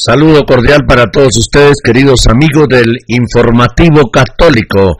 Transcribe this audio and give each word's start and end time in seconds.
Saludo 0.00 0.46
cordial 0.46 0.86
para 0.86 1.10
todos 1.10 1.36
ustedes, 1.36 1.78
queridos 1.82 2.28
amigos 2.28 2.68
del 2.68 2.98
informativo 3.08 4.12
católico 4.12 4.96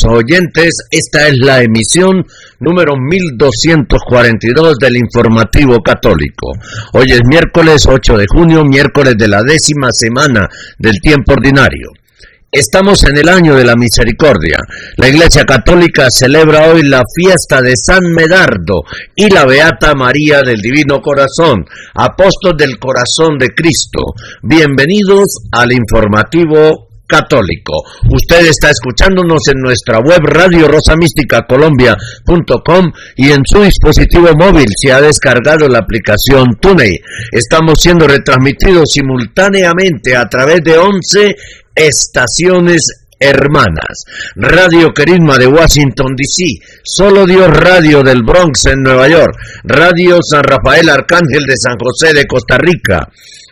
oyentes, 0.06 0.76
esta 0.92 1.30
es 1.30 1.38
la 1.38 1.64
emisión 1.64 2.26
número 2.60 2.98
1242 2.98 4.76
del 4.82 4.98
Informativo 4.98 5.82
Católico. 5.82 6.52
Hoy 6.92 7.14
es 7.14 7.22
miércoles 7.26 7.86
8 7.88 8.18
de 8.18 8.26
junio, 8.28 8.66
miércoles 8.66 9.16
de 9.18 9.30
la 9.30 9.42
décima 9.44 9.88
semana 9.94 10.50
del 10.78 11.00
tiempo 11.00 11.32
ordinario. 11.32 11.94
Estamos 12.50 13.03
en 13.03 13.17
el 13.17 13.28
año 13.28 13.56
de 13.56 13.66
la 13.66 13.76
misericordia. 13.76 14.59
La 14.95 15.09
Iglesia 15.09 15.44
Católica 15.44 16.08
celebra 16.09 16.72
hoy 16.72 16.84
la 16.84 17.04
fiesta 17.14 17.62
de 17.62 17.73
San 17.76 18.00
Medardo 18.16 18.84
y 19.17 19.30
la 19.30 19.45
Beata 19.45 19.94
María 19.95 20.44
del 20.44 20.62
Divino 20.62 21.02
Corazón, 21.02 21.66
apóstol 21.94 22.56
del 22.56 22.80
corazón 22.80 23.38
de 23.38 23.50
Cristo. 23.50 24.14
Bienvenidos 24.42 25.26
al 25.52 25.73
informativo 25.73 26.88
católico. 27.06 27.84
Usted 28.12 28.45
está 28.45 28.70
escuchándonos 28.70 29.45
en 29.48 29.59
nuestra 29.59 30.00
web 30.00 30.22
radio 30.23 30.70
rosamísticacolombia.com 30.70 32.92
y 33.16 33.32
en 33.32 33.42
su 33.45 33.61
dispositivo 33.61 34.30
móvil 34.39 34.67
se 34.76 34.94
ha 34.94 35.02
descargado 35.02 35.67
la 35.67 35.80
aplicación 35.80 36.56
TuneIn. 36.61 36.95
Estamos 37.32 37.82
siendo 37.82 38.08
retransmitidos 38.08 38.92
simultáneamente 38.94 40.16
a 40.16 40.30
través 40.30 40.61
de 40.64 40.78
11 40.78 41.36
estaciones 41.78 43.08
hermanas. 43.20 44.06
Radio 44.36 44.94
Querisma 44.94 45.38
de 45.38 45.47
Washington, 45.47 46.16
D.C. 46.16 46.45
Solo 46.83 47.25
Dios 47.25 47.50
Radio 47.50 48.03
del 48.03 48.23
Bronx 48.23 48.66
en 48.66 48.83
Nueva 48.83 49.08
York. 49.08 49.36
Radio 49.64 50.20
San 50.22 50.44
Rafael 50.44 50.89
Arcángel 50.89 51.45
de 51.45 51.55
San 51.58 51.78
José 51.78 52.14
de 52.14 52.25
Costa 52.25 52.58
Rica. 52.58 53.08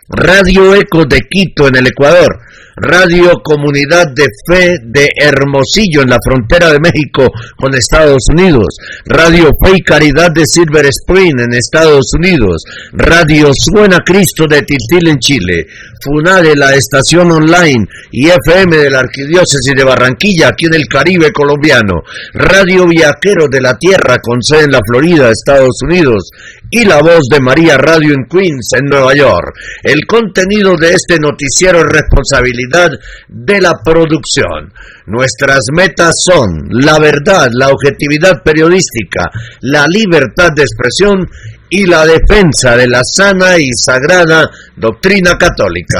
Radio 0.07 0.75
Eco 0.75 1.05
de 1.05 1.21
Quito 1.29 1.67
en 1.67 1.77
el 1.77 1.87
Ecuador. 1.87 2.39
Radio 2.77 3.39
Comunidad 3.41 4.07
de 4.13 4.25
Fe 4.45 4.79
de 4.83 5.07
Hermosillo 5.15 6.01
en 6.01 6.09
la 6.09 6.17
frontera 6.21 6.73
de 6.73 6.79
México 6.79 7.31
con 7.55 7.73
Estados 7.73 8.23
Unidos, 8.29 8.67
Radio 9.05 9.51
Fe 9.63 9.77
y 9.77 9.81
Caridad 9.81 10.31
de 10.33 10.43
Silver 10.45 10.85
Spring 10.85 11.39
en 11.39 11.53
Estados 11.53 12.11
Unidos, 12.17 12.63
Radio 12.91 13.51
Suena 13.53 13.99
Cristo 14.05 14.43
de 14.49 14.61
Tiltil 14.63 15.07
en 15.07 15.19
Chile, 15.19 15.67
FUNADE 16.03 16.55
la 16.55 16.75
estación 16.75 17.31
online 17.31 17.87
y 18.11 18.27
FM 18.27 18.75
de 18.75 18.89
la 18.89 18.99
Arquidiócesis 18.99 19.73
de 19.75 19.83
Barranquilla 19.83 20.49
aquí 20.49 20.65
en 20.65 20.75
el 20.75 20.87
Caribe 20.87 21.31
colombiano, 21.31 22.03
Radio 22.33 22.87
Viaquero 22.87 23.47
de 23.47 23.61
la 23.61 23.77
Tierra 23.77 24.17
con 24.21 24.43
sede 24.43 24.65
en 24.65 24.71
la 24.71 24.81
Florida, 24.85 25.31
Estados 25.31 25.79
Unidos. 25.87 26.29
Y 26.71 26.83
la 26.83 26.99
voz 26.99 27.29
de 27.29 27.39
María 27.39 27.77
Radio 27.77 28.13
en 28.13 28.25
Queens 28.25 28.71
en 28.77 28.85
Nueva 28.85 29.13
York. 29.13 29.53
El 29.83 30.05
contenido 30.07 30.75
de 30.75 30.89
este 30.93 31.19
noticiero 31.19 31.79
es 31.79 31.85
responsabilidad 31.85 32.64
de 33.27 33.61
la 33.61 33.73
producción. 33.83 34.71
Nuestras 35.07 35.59
metas 35.73 36.13
son 36.23 36.67
la 36.69 36.99
verdad, 36.99 37.47
la 37.53 37.69
objetividad 37.69 38.41
periodística, 38.43 39.29
la 39.61 39.85
libertad 39.87 40.49
de 40.55 40.63
expresión 40.63 41.27
y 41.69 41.85
la 41.85 42.05
defensa 42.05 42.75
de 42.77 42.87
la 42.87 43.01
sana 43.03 43.57
y 43.57 43.67
sagrada 43.73 44.49
doctrina 44.75 45.37
católica 45.37 45.99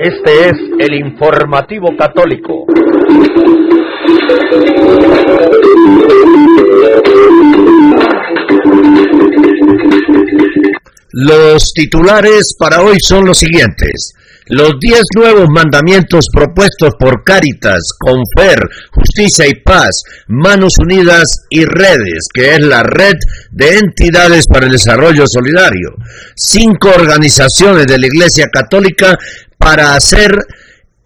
Este 0.00 0.48
es 0.48 0.52
el 0.78 0.94
informativo 0.94 1.88
católico. 1.98 2.66
Los 11.10 11.72
titulares 11.74 12.54
para 12.56 12.82
hoy 12.82 12.98
son 13.00 13.24
los 13.24 13.38
siguientes. 13.38 14.14
Los 14.50 14.72
diez 14.80 15.02
nuevos 15.14 15.48
mandamientos 15.50 16.26
propuestos 16.32 16.94
por 16.98 17.22
Cáritas, 17.22 17.90
Confer, 17.98 18.58
Justicia 18.92 19.46
y 19.46 19.60
Paz, 19.62 20.02
Manos 20.28 20.74
Unidas 20.78 21.44
y 21.50 21.64
Redes, 21.64 22.28
que 22.32 22.54
es 22.54 22.60
la 22.60 22.82
red 22.82 23.16
de 23.50 23.78
entidades 23.78 24.46
para 24.46 24.66
el 24.66 24.72
desarrollo 24.72 25.24
solidario. 25.26 25.90
Cinco 26.34 26.88
organizaciones 26.88 27.86
de 27.86 27.98
la 27.98 28.06
Iglesia 28.06 28.46
Católica 28.50 29.18
para 29.58 29.94
hacer 29.94 30.34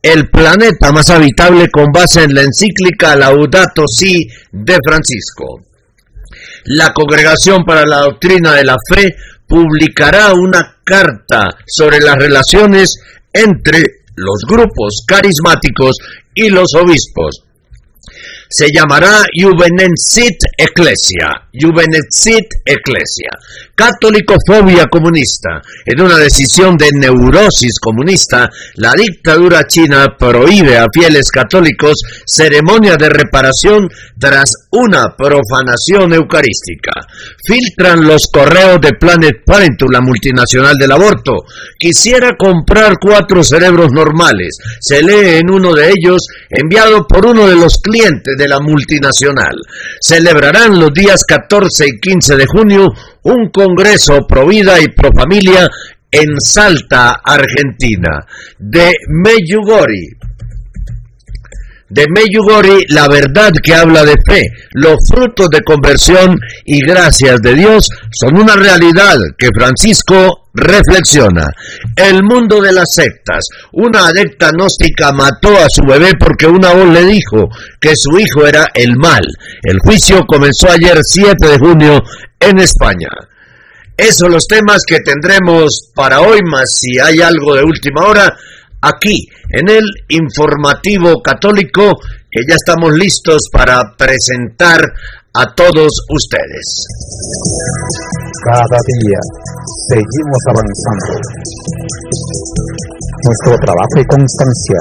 el 0.03 0.31
planeta 0.31 0.93
más 0.93 1.11
habitable 1.11 1.69
con 1.71 1.93
base 1.93 2.25
en 2.25 2.35
la 2.35 2.43
encíclica 2.43 3.17
Laudato 3.17 3.85
Si 3.89 4.29
de 4.53 4.77
Francisco. 4.85 5.63
La 6.65 6.93
Congregación 6.93 7.65
para 7.65 7.85
la 7.87 8.01
Doctrina 8.01 8.55
de 8.55 8.65
la 8.65 8.77
Fe 8.89 9.17
publicará 9.49 10.33
una 10.33 10.77
carta 10.85 11.51
sobre 11.67 12.01
las 12.01 12.17
relaciones 12.17 12.99
entre 13.33 13.83
los 14.17 14.43
grupos 14.49 15.05
carismáticos 15.07 15.97
y 16.35 16.49
los 16.49 16.75
obispos. 16.75 17.45
Se 18.49 18.67
llamará 18.71 19.25
Juvenetsit 19.35 20.37
Ecclesia, 20.59 21.49
Juvenetsit 21.59 22.47
Ecclesia, 22.67 23.31
Católicofobia 23.75 24.87
comunista. 24.87 25.63
En 25.87 26.03
una 26.03 26.19
decisión 26.19 26.77
de 26.77 26.91
neurosis 26.93 27.79
comunista, 27.81 28.49
la 28.77 28.93
dictadura 28.93 29.65
china 29.67 30.15
prohíbe 30.19 30.77
a 30.77 30.87
fieles 30.93 31.31
católicos 31.31 31.95
ceremonia 32.27 32.97
de 32.97 33.09
reparación 33.09 33.89
tras 34.19 34.69
una 34.73 35.17
profanación 35.17 36.13
eucarística. 36.13 36.93
Filtran 37.45 38.07
los 38.07 38.29
correos 38.31 38.79
de 38.81 38.93
Planet 39.01 39.43
Parenthood, 39.45 39.93
la 39.93 40.01
multinacional 40.01 40.77
del 40.77 40.93
aborto. 40.93 41.33
Quisiera 41.79 42.37
comprar 42.39 42.97
cuatro 43.01 43.43
cerebros 43.43 43.91
normales. 43.91 44.59
Se 44.81 45.03
lee 45.03 45.39
en 45.41 45.51
uno 45.51 45.75
de 45.75 45.89
ellos, 45.89 46.27
enviado 46.51 47.07
por 47.07 47.25
uno 47.25 47.47
de 47.47 47.57
los 47.57 47.79
clientes 47.83 48.37
de 48.37 48.49
la 48.49 48.61
multinacional. 48.61 49.57
Celebrarán 50.01 50.79
los 50.79 50.93
días 50.93 51.25
14 51.27 51.87
y 51.87 51.99
15 51.99 52.37
de 52.37 52.47
junio 52.47 52.89
un 53.25 53.51
congreso 53.51 54.27
pro 54.27 54.47
vida 54.47 54.81
y 54.81 54.89
pro 54.89 55.11
familia 55.13 55.69
en 56.11 56.41
Salta, 56.41 57.21
Argentina, 57.25 58.27
de 58.59 58.93
Meyugori. 59.09 60.09
de 61.89 62.07
Meyugori, 62.09 62.87
la 62.89 63.07
verdad 63.07 63.51
que 63.63 63.75
habla 63.75 64.03
de 64.03 64.15
fe, 64.27 64.43
los 64.73 64.97
frutos 65.07 65.49
de 65.51 65.61
conversión 65.61 66.39
y 66.65 66.81
gracias 66.81 67.43
de 67.43 67.55
Dios 67.55 67.87
son 68.11 68.41
una 68.41 68.57
realidad 68.57 69.19
que 69.37 69.49
Francisco 69.55 70.42
reflexiona. 70.55 71.47
El 71.97 72.23
mundo 72.23 72.61
de 72.61 72.73
las 72.73 72.95
sectas. 72.95 73.45
Una 73.73 74.09
adepta 74.09 74.51
gnóstica 74.51 75.13
mató 75.13 75.57
a 75.57 75.67
su 75.69 75.85
bebé 75.85 76.13
porque 76.19 76.47
una 76.47 76.73
voz 76.73 76.89
le 76.89 77.05
dijo 77.05 77.49
que 77.81 77.93
su 77.97 78.19
hijo 78.19 78.47
era 78.47 78.67
el 78.75 78.97
mal. 78.97 79.23
El 79.63 79.79
juicio 79.81 80.25
comenzó 80.27 80.71
ayer 80.71 80.99
7 81.03 81.35
de 81.49 81.59
junio 81.59 82.01
en 82.39 82.59
España. 82.59 83.09
Esos 83.97 84.31
los 84.31 84.47
temas 84.47 84.81
que 84.87 84.99
tendremos 85.01 85.91
para 85.95 86.21
hoy, 86.21 86.41
más 86.51 86.65
si 86.81 86.99
hay 86.99 87.21
algo 87.21 87.55
de 87.55 87.63
última 87.63 88.07
hora, 88.07 88.35
aquí 88.81 89.29
en 89.51 89.69
el 89.69 89.85
informativo 90.09 91.23
católico 91.23 92.01
que 92.31 92.41
ya 92.49 92.55
estamos 92.55 92.93
listos 92.95 93.43
para 93.53 93.95
presentar 93.97 94.81
a 95.35 95.55
todos 95.55 95.93
ustedes. 96.09 96.87
Cada 98.33 98.79
día 98.81 99.21
seguimos 99.93 100.41
avanzando. 100.49 101.13
Nuestro 103.29 103.55
trabajo 103.61 103.97
y 104.01 104.05
constancia 104.09 104.81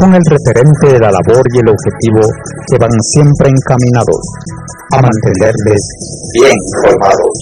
son 0.00 0.14
el 0.16 0.24
referente 0.24 0.96
de 0.96 0.98
la 0.98 1.12
labor 1.12 1.44
y 1.52 1.58
el 1.60 1.68
objetivo 1.68 2.24
que 2.66 2.78
van 2.80 2.90
siempre 3.12 3.52
encaminados 3.52 4.24
a 4.96 5.02
mantenerles 5.04 5.82
bien 6.32 6.56
informados 6.56 7.34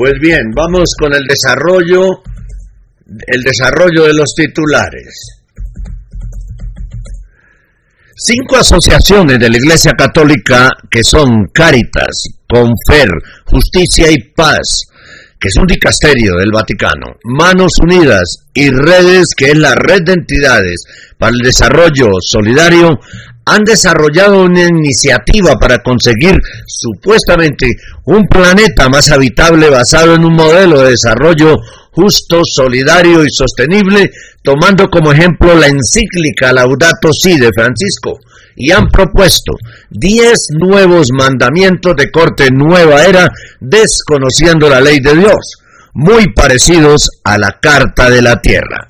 Pues 0.00 0.14
bien, 0.18 0.50
vamos 0.56 0.94
con 0.98 1.14
el 1.14 1.24
desarrollo, 1.28 2.22
el 3.26 3.42
desarrollo 3.42 4.04
de 4.04 4.14
los 4.14 4.32
titulares. 4.34 5.42
Cinco 8.16 8.56
asociaciones 8.56 9.38
de 9.38 9.50
la 9.50 9.58
Iglesia 9.58 9.92
Católica 9.92 10.70
que 10.90 11.04
son 11.04 11.48
Cáritas, 11.52 12.28
Confer, 12.48 13.10
Justicia 13.44 14.10
y 14.10 14.16
Paz, 14.34 14.84
que 15.38 15.48
es 15.48 15.56
un 15.60 15.66
dicasterio 15.66 16.36
del 16.36 16.50
Vaticano, 16.50 17.18
Manos 17.24 17.72
Unidas 17.82 18.46
y 18.54 18.70
Redes, 18.70 19.26
que 19.36 19.50
es 19.50 19.58
la 19.58 19.74
red 19.74 20.00
de 20.02 20.14
entidades 20.14 20.82
para 21.18 21.32
el 21.32 21.40
desarrollo 21.44 22.08
solidario, 22.20 22.88
han 23.50 23.64
desarrollado 23.64 24.44
una 24.44 24.62
iniciativa 24.62 25.54
para 25.60 25.78
conseguir 25.82 26.36
supuestamente 26.66 27.66
un 28.04 28.24
planeta 28.28 28.88
más 28.88 29.10
habitable 29.10 29.68
basado 29.68 30.14
en 30.14 30.24
un 30.24 30.34
modelo 30.34 30.82
de 30.82 30.90
desarrollo 30.90 31.56
justo, 31.90 32.42
solidario 32.44 33.24
y 33.24 33.30
sostenible, 33.30 34.10
tomando 34.44 34.88
como 34.88 35.12
ejemplo 35.12 35.54
la 35.56 35.66
encíclica 35.66 36.52
Laudato 36.52 37.12
Si 37.12 37.38
de 37.38 37.50
Francisco, 37.52 38.20
y 38.54 38.70
han 38.70 38.86
propuesto 38.86 39.52
10 39.90 40.38
nuevos 40.60 41.08
mandamientos 41.12 41.96
de 41.96 42.10
corte 42.12 42.50
nueva 42.52 43.04
era, 43.04 43.28
desconociendo 43.58 44.68
la 44.68 44.80
ley 44.80 45.00
de 45.00 45.16
Dios, 45.16 45.56
muy 45.94 46.32
parecidos 46.34 47.08
a 47.24 47.36
la 47.36 47.58
Carta 47.60 48.10
de 48.10 48.22
la 48.22 48.40
Tierra. 48.40 48.89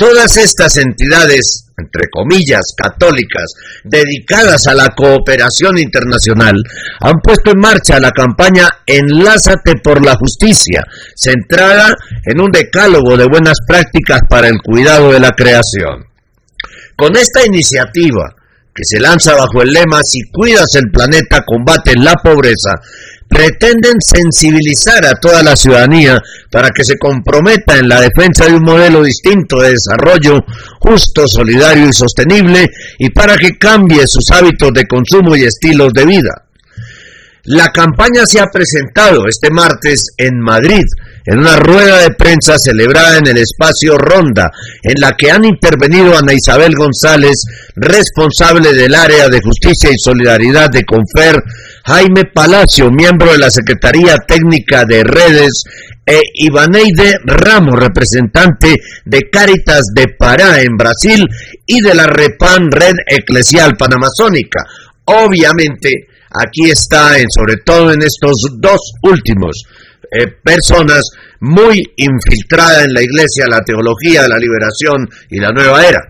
Todas 0.00 0.34
estas 0.38 0.78
entidades, 0.78 1.66
entre 1.76 2.08
comillas, 2.10 2.62
católicas, 2.74 3.52
dedicadas 3.84 4.66
a 4.66 4.72
la 4.72 4.88
cooperación 4.96 5.76
internacional, 5.76 6.56
han 7.00 7.20
puesto 7.22 7.50
en 7.50 7.58
marcha 7.58 8.00
la 8.00 8.10
campaña 8.10 8.66
Enlázate 8.86 9.74
por 9.84 10.02
la 10.02 10.16
Justicia, 10.16 10.82
centrada 11.14 11.94
en 12.24 12.40
un 12.40 12.50
decálogo 12.50 13.14
de 13.18 13.28
buenas 13.28 13.58
prácticas 13.68 14.20
para 14.26 14.48
el 14.48 14.62
cuidado 14.64 15.12
de 15.12 15.20
la 15.20 15.32
creación. 15.32 16.06
Con 16.96 17.14
esta 17.14 17.44
iniciativa, 17.44 18.34
que 18.74 18.84
se 18.84 19.00
lanza 19.00 19.34
bajo 19.34 19.60
el 19.60 19.70
lema 19.70 20.00
Si 20.02 20.22
cuidas 20.32 20.76
el 20.76 20.90
planeta, 20.90 21.44
combate 21.44 21.92
la 21.96 22.14
pobreza, 22.14 22.80
pretenden 23.30 23.94
sensibilizar 24.00 25.06
a 25.06 25.14
toda 25.14 25.42
la 25.44 25.54
ciudadanía 25.54 26.20
para 26.50 26.70
que 26.70 26.82
se 26.84 26.98
comprometa 26.98 27.78
en 27.78 27.88
la 27.88 28.00
defensa 28.00 28.46
de 28.46 28.54
un 28.54 28.64
modelo 28.64 29.04
distinto 29.04 29.60
de 29.60 29.70
desarrollo 29.70 30.44
justo, 30.80 31.28
solidario 31.28 31.88
y 31.88 31.92
sostenible 31.92 32.66
y 32.98 33.08
para 33.10 33.36
que 33.36 33.56
cambie 33.56 34.02
sus 34.06 34.28
hábitos 34.32 34.72
de 34.74 34.84
consumo 34.86 35.36
y 35.36 35.44
estilos 35.44 35.92
de 35.92 36.06
vida. 36.06 36.49
La 37.44 37.68
campaña 37.68 38.26
se 38.26 38.38
ha 38.38 38.46
presentado 38.52 39.26
este 39.26 39.50
martes 39.50 40.08
en 40.18 40.38
Madrid 40.40 40.84
en 41.24 41.38
una 41.38 41.56
rueda 41.56 41.98
de 42.02 42.14
prensa 42.14 42.58
celebrada 42.58 43.18
en 43.18 43.26
el 43.28 43.38
espacio 43.38 43.96
Ronda, 43.96 44.50
en 44.82 45.00
la 45.00 45.12
que 45.12 45.30
han 45.30 45.44
intervenido 45.44 46.16
Ana 46.16 46.34
Isabel 46.34 46.74
González, 46.74 47.42
responsable 47.76 48.72
del 48.74 48.94
área 48.94 49.28
de 49.28 49.40
justicia 49.40 49.90
y 49.90 49.98
solidaridad 49.98 50.68
de 50.70 50.84
Confer, 50.84 51.42
Jaime 51.84 52.24
Palacio, 52.34 52.90
miembro 52.90 53.32
de 53.32 53.38
la 53.38 53.50
Secretaría 53.50 54.16
Técnica 54.26 54.84
de 54.84 55.04
Redes, 55.04 55.64
e 56.04 56.20
Ivaneide 56.34 57.14
Ramos, 57.24 57.78
representante 57.78 58.74
de 59.04 59.30
Cáritas 59.30 59.82
de 59.94 60.08
Pará 60.18 60.60
en 60.60 60.76
Brasil 60.76 61.24
y 61.66 61.80
de 61.80 61.94
la 61.94 62.06
REPAN 62.06 62.70
Red 62.70 62.94
Eclesial 63.06 63.76
Panamazónica. 63.76 64.66
Obviamente, 65.04 66.08
aquí 66.30 66.70
está, 66.70 67.14
sobre 67.36 67.56
todo 67.64 67.92
en 67.92 68.02
estos 68.02 68.32
dos 68.58 68.80
últimos, 69.02 69.64
eh, 70.12 70.26
personas 70.42 71.02
muy 71.40 71.82
infiltradas 71.96 72.84
en 72.84 72.94
la 72.94 73.02
iglesia, 73.02 73.46
la 73.48 73.60
teología 73.60 74.22
de 74.22 74.28
la 74.28 74.38
liberación 74.38 75.08
y 75.30 75.38
la 75.38 75.50
nueva 75.50 75.86
era. 75.86 76.00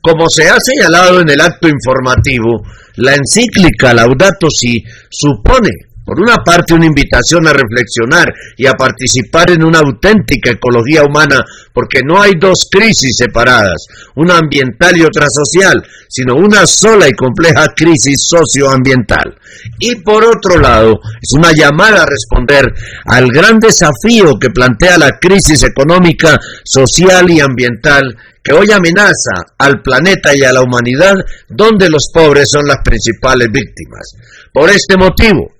Como 0.00 0.28
se 0.28 0.48
ha 0.48 0.56
señalado 0.58 1.20
en 1.20 1.28
el 1.28 1.40
acto 1.40 1.68
informativo, 1.68 2.62
la 2.96 3.14
encíclica 3.14 3.94
Laudato 3.94 4.48
Si 4.50 4.82
supone 5.10 5.70
por 6.04 6.20
una 6.20 6.36
parte, 6.44 6.74
una 6.74 6.86
invitación 6.86 7.46
a 7.46 7.52
reflexionar 7.52 8.32
y 8.56 8.66
a 8.66 8.72
participar 8.72 9.50
en 9.50 9.64
una 9.64 9.78
auténtica 9.78 10.50
ecología 10.50 11.04
humana, 11.04 11.44
porque 11.72 12.00
no 12.04 12.20
hay 12.20 12.32
dos 12.38 12.68
crisis 12.70 13.16
separadas, 13.16 13.86
una 14.16 14.38
ambiental 14.38 14.96
y 14.96 15.02
otra 15.02 15.26
social, 15.30 15.82
sino 16.08 16.34
una 16.34 16.66
sola 16.66 17.08
y 17.08 17.12
compleja 17.12 17.68
crisis 17.74 18.26
socioambiental. 18.28 19.38
Y 19.78 19.96
por 19.96 20.24
otro 20.24 20.58
lado, 20.58 20.98
es 21.20 21.32
una 21.34 21.52
llamada 21.52 22.02
a 22.02 22.06
responder 22.06 22.64
al 23.06 23.28
gran 23.30 23.58
desafío 23.58 24.38
que 24.38 24.50
plantea 24.50 24.98
la 24.98 25.18
crisis 25.20 25.62
económica, 25.62 26.38
social 26.64 27.30
y 27.30 27.40
ambiental 27.40 28.16
que 28.42 28.52
hoy 28.52 28.72
amenaza 28.72 29.54
al 29.58 29.80
planeta 29.82 30.34
y 30.34 30.42
a 30.42 30.52
la 30.52 30.62
humanidad, 30.62 31.14
donde 31.48 31.88
los 31.88 32.10
pobres 32.12 32.48
son 32.50 32.66
las 32.66 32.78
principales 32.84 33.48
víctimas. 33.52 34.16
Por 34.52 34.68
este 34.68 34.96
motivo, 34.96 35.52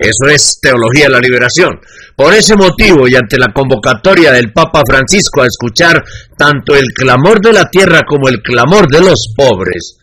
eso 0.00 0.34
es 0.34 0.58
teología 0.62 1.04
de 1.04 1.10
la 1.10 1.20
liberación. 1.20 1.78
Por 2.16 2.32
ese 2.32 2.56
motivo 2.56 3.06
y 3.06 3.16
ante 3.16 3.36
la 3.36 3.52
convocatoria 3.52 4.32
del 4.32 4.50
Papa 4.50 4.80
Francisco 4.88 5.42
a 5.42 5.46
escuchar 5.46 6.02
tanto 6.38 6.74
el 6.74 6.86
clamor 6.94 7.38
de 7.42 7.52
la 7.52 7.68
tierra 7.68 8.00
como 8.08 8.30
el 8.30 8.40
clamor 8.40 8.90
de 8.90 9.02
los 9.02 9.34
pobres, 9.36 9.98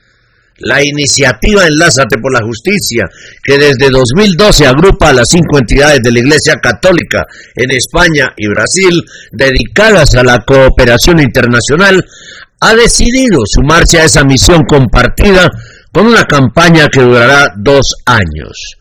la 0.59 0.83
iniciativa 0.83 1.65
Enlázate 1.65 2.19
por 2.19 2.31
la 2.31 2.45
Justicia, 2.45 3.05
que 3.43 3.57
desde 3.57 3.89
2012 3.89 4.67
agrupa 4.67 5.09
a 5.09 5.13
las 5.13 5.29
cinco 5.29 5.57
entidades 5.57 6.01
de 6.03 6.11
la 6.11 6.19
Iglesia 6.19 6.53
Católica 6.61 7.25
en 7.55 7.71
España 7.71 8.27
y 8.37 8.47
Brasil 8.47 9.03
dedicadas 9.31 10.13
a 10.13 10.23
la 10.23 10.43
cooperación 10.45 11.19
internacional, 11.19 12.05
ha 12.59 12.75
decidido 12.75 13.39
sumarse 13.45 13.99
a 13.99 14.05
esa 14.05 14.23
misión 14.23 14.63
compartida 14.67 15.49
con 15.91 16.07
una 16.07 16.23
campaña 16.23 16.87
que 16.91 17.01
durará 17.01 17.53
dos 17.57 17.95
años. 18.05 18.77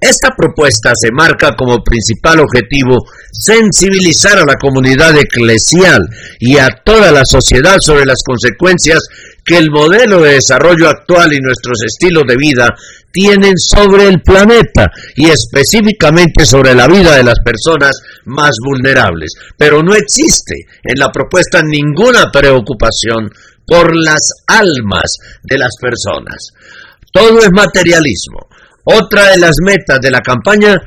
Esta 0.00 0.30
propuesta 0.36 0.92
se 0.94 1.10
marca 1.12 1.54
como 1.56 1.82
principal 1.82 2.40
objetivo 2.40 2.96
sensibilizar 3.32 4.38
a 4.38 4.46
la 4.46 4.54
comunidad 4.54 5.16
eclesial 5.16 6.00
y 6.38 6.56
a 6.56 6.68
toda 6.84 7.12
la 7.12 7.22
sociedad 7.24 7.76
sobre 7.80 8.06
las 8.06 8.22
consecuencias 8.24 9.00
que 9.44 9.58
el 9.58 9.70
modelo 9.70 10.22
de 10.22 10.34
desarrollo 10.34 10.88
actual 10.88 11.32
y 11.32 11.40
nuestros 11.40 11.82
estilos 11.84 12.24
de 12.26 12.36
vida 12.36 12.68
tienen 13.12 13.54
sobre 13.56 14.06
el 14.06 14.22
planeta 14.22 14.90
y 15.16 15.28
específicamente 15.28 16.44
sobre 16.44 16.74
la 16.74 16.86
vida 16.86 17.16
de 17.16 17.24
las 17.24 17.38
personas 17.44 17.92
más 18.24 18.52
vulnerables. 18.64 19.32
Pero 19.56 19.82
no 19.82 19.94
existe 19.94 20.54
en 20.84 20.98
la 20.98 21.10
propuesta 21.10 21.62
ninguna 21.62 22.30
preocupación 22.32 23.30
por 23.66 23.94
las 23.96 24.20
almas 24.46 25.16
de 25.42 25.58
las 25.58 25.70
personas. 25.80 26.48
Todo 27.12 27.40
es 27.40 27.50
materialismo. 27.52 28.48
Otra 28.84 29.30
de 29.30 29.38
las 29.38 29.56
metas 29.62 30.00
de 30.00 30.10
la 30.10 30.20
campaña 30.20 30.80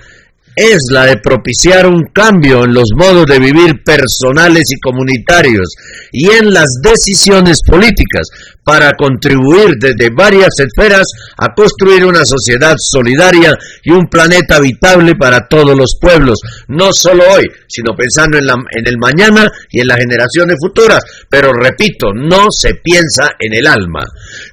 es 0.55 0.77
la 0.91 1.05
de 1.05 1.17
propiciar 1.17 1.87
un 1.87 2.03
cambio 2.13 2.63
en 2.65 2.73
los 2.73 2.89
modos 2.95 3.25
de 3.25 3.39
vivir 3.39 3.83
personales 3.83 4.63
y 4.69 4.79
comunitarios 4.79 5.73
y 6.11 6.29
en 6.29 6.53
las 6.53 6.67
decisiones 6.81 7.59
políticas 7.65 8.27
para 8.63 8.91
contribuir 8.93 9.75
desde 9.79 10.09
varias 10.15 10.49
esferas 10.59 11.05
a 11.37 11.53
construir 11.53 12.05
una 12.05 12.23
sociedad 12.23 12.75
solidaria 12.77 13.57
y 13.83 13.91
un 13.91 14.07
planeta 14.07 14.57
habitable 14.57 15.15
para 15.15 15.47
todos 15.47 15.77
los 15.77 15.97
pueblos, 15.99 16.39
no 16.67 16.93
solo 16.93 17.23
hoy, 17.35 17.43
sino 17.67 17.95
pensando 17.95 18.37
en, 18.37 18.45
en 18.45 18.87
el 18.87 18.97
mañana 18.97 19.51
y 19.69 19.81
en 19.81 19.87
las 19.87 19.97
generaciones 19.97 20.57
futuras. 20.61 20.99
Pero 21.29 21.51
repito, 21.51 22.13
no 22.13 22.47
se 22.49 22.75
piensa 22.75 23.31
en 23.39 23.53
el 23.53 23.67
alma. 23.67 24.05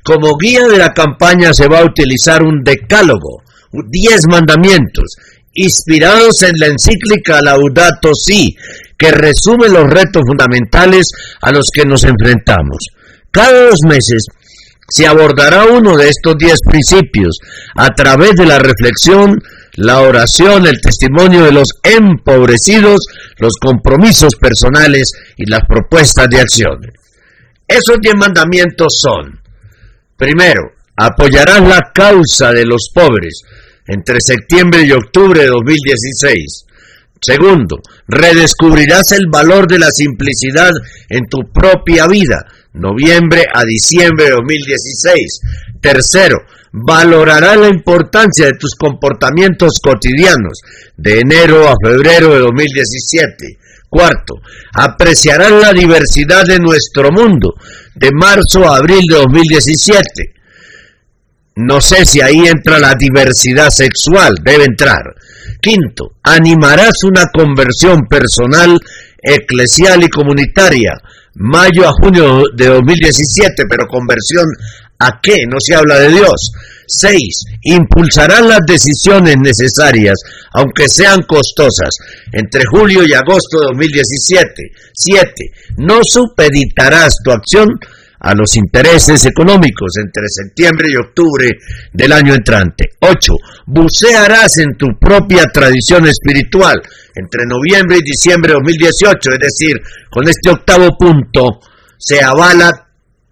Como 0.03 0.37
guía 0.37 0.67
de 0.67 0.79
la 0.79 0.93
campaña 0.93 1.53
se 1.53 1.69
va 1.69 1.81
a 1.81 1.85
utilizar 1.85 2.43
un 2.43 2.65
decálogo, 2.65 3.43
diez 3.91 4.23
mandamientos, 4.29 5.17
inspirados 5.55 6.43
en 6.43 6.53
la 6.59 6.67
encíclica 6.67 7.41
Laudato 7.43 8.15
Si, 8.15 8.57
que 8.97 9.11
resume 9.11 9.69
los 9.69 9.89
retos 9.89 10.23
fundamentales 10.27 11.07
a 11.43 11.51
los 11.51 11.67
que 11.73 11.85
nos 11.85 12.05
enfrentamos. 12.05 12.79
Cada 13.31 13.69
dos 13.69 13.81
meses 13.87 14.25
se 14.89 15.07
abordará 15.07 15.67
uno 15.67 15.97
de 15.97 16.09
estos 16.09 16.37
diez 16.37 16.59
principios 16.69 17.39
a 17.77 17.91
través 17.95 18.33
de 18.37 18.47
la 18.47 18.59
reflexión, 18.59 19.41
la 19.77 20.01
oración, 20.01 20.67
el 20.67 20.81
testimonio 20.81 21.45
de 21.45 21.53
los 21.53 21.69
empobrecidos, 21.83 22.99
los 23.39 23.55
compromisos 23.61 24.35
personales 24.35 25.13
y 25.37 25.49
las 25.49 25.61
propuestas 25.69 26.29
de 26.29 26.41
acción. 26.41 26.79
Esos 27.67 27.99
diez 28.03 28.17
mandamientos 28.17 28.99
son, 29.01 29.41
primero, 30.17 30.73
apoyarás 30.97 31.63
la 31.67 31.93
causa 31.95 32.51
de 32.51 32.67
los 32.67 32.91
pobres, 32.93 33.43
entre 33.87 34.17
septiembre 34.21 34.83
y 34.85 34.93
octubre 34.93 35.41
de 35.41 35.49
2016. 35.49 36.65
Segundo, 37.21 37.77
redescubrirás 38.09 39.13
el 39.13 39.27
valor 39.31 39.67
de 39.67 39.79
la 39.79 39.91
simplicidad 39.91 40.71
en 41.09 41.27
tu 41.27 41.53
propia 41.53 42.07
vida, 42.07 42.47
noviembre 42.73 43.43
a 43.53 43.63
diciembre 43.65 44.27
de 44.27 44.31
2016. 44.31 45.41
Tercero, 45.83 46.39
valorarás 46.73 47.59
la 47.59 47.69
importancia 47.69 48.47
de 48.47 48.55
tus 48.59 48.75
comportamientos 48.75 49.81
cotidianos, 49.83 50.61
de 50.97 51.21
enero 51.21 51.69
a 51.69 51.75
febrero 51.83 52.33
de 52.35 52.41
2017. 52.41 53.59
Cuarto, 53.91 54.37
apreciarás 54.73 55.51
la 55.51 55.73
diversidad 55.73 56.45
de 56.47 56.59
nuestro 56.59 57.11
mundo, 57.11 57.55
de 57.97 58.11
marzo 58.15 58.67
a 58.67 58.77
abril 58.77 59.03
de 59.11 59.17
2017. 59.17 60.40
No 61.61 61.81
sé 61.81 62.05
si 62.05 62.21
ahí 62.21 62.47
entra 62.47 62.79
la 62.79 62.95
diversidad 62.99 63.69
sexual, 63.69 64.35
debe 64.43 64.65
entrar. 64.65 65.03
Quinto, 65.61 66.15
animarás 66.23 67.05
una 67.05 67.27
conversión 67.33 68.07
personal, 68.09 68.79
eclesial 69.23 70.03
y 70.03 70.09
comunitaria. 70.09 70.93
Mayo 71.35 71.87
a 71.87 71.93
junio 71.93 72.43
de 72.57 72.67
2017, 72.67 73.65
pero 73.69 73.87
conversión 73.87 74.47
a 74.99 75.21
qué? 75.23 75.37
No 75.49 75.57
se 75.59 75.75
habla 75.75 75.99
de 75.99 76.09
Dios. 76.09 76.53
Seis, 76.87 77.45
impulsarás 77.63 78.43
las 78.43 78.61
decisiones 78.67 79.37
necesarias, 79.39 80.19
aunque 80.53 80.85
sean 80.89 81.21
costosas, 81.23 81.91
entre 82.33 82.63
julio 82.71 83.03
y 83.07 83.13
agosto 83.13 83.61
de 83.61 83.67
2017. 83.69 84.63
Siete, 84.95 85.53
no 85.77 86.01
supeditarás 86.03 87.15
tu 87.23 87.31
acción 87.31 87.69
a 88.21 88.35
los 88.35 88.55
intereses 88.57 89.25
económicos 89.25 89.93
entre 89.97 90.25
septiembre 90.29 90.89
y 90.93 90.97
octubre 90.97 91.51
del 91.93 92.13
año 92.13 92.35
entrante. 92.35 92.91
8. 93.01 93.33
Bucearás 93.67 94.59
en 94.59 94.77
tu 94.77 94.99
propia 94.99 95.45
tradición 95.47 96.07
espiritual 96.07 96.81
entre 97.15 97.47
noviembre 97.47 97.99
y 97.99 98.05
diciembre 98.05 98.53
de 98.53 98.59
2018, 98.59 99.19
es 99.33 99.39
decir, 99.41 99.77
con 100.11 100.29
este 100.29 100.51
octavo 100.51 100.97
punto 100.99 101.61
se 101.99 102.23
avala 102.23 102.71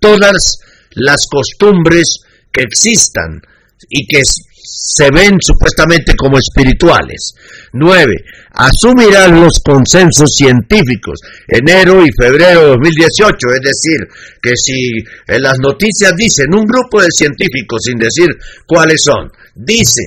todas 0.01 0.59
las 0.93 1.27
costumbres 1.31 2.21
que 2.53 2.63
existan 2.63 3.41
y 3.89 4.07
que 4.07 4.23
se 4.71 5.11
ven 5.11 5.39
supuestamente 5.41 6.15
como 6.17 6.39
espirituales. 6.39 7.35
9. 7.73 8.15
Asumirán 8.53 9.41
los 9.41 9.61
consensos 9.65 10.31
científicos 10.37 11.21
enero 11.47 12.05
y 12.05 12.11
febrero 12.19 12.61
de 12.61 12.69
2018, 12.69 13.37
es 13.55 13.61
decir, 13.63 13.99
que 14.43 14.53
si 14.57 14.91
en 15.27 15.43
las 15.43 15.59
noticias 15.61 16.13
dicen 16.17 16.55
un 16.55 16.65
grupo 16.65 17.01
de 17.01 17.09
científicos 17.11 17.81
sin 17.85 17.99
decir 17.99 18.29
cuáles 18.67 19.01
son, 19.05 19.31
dice, 19.55 20.03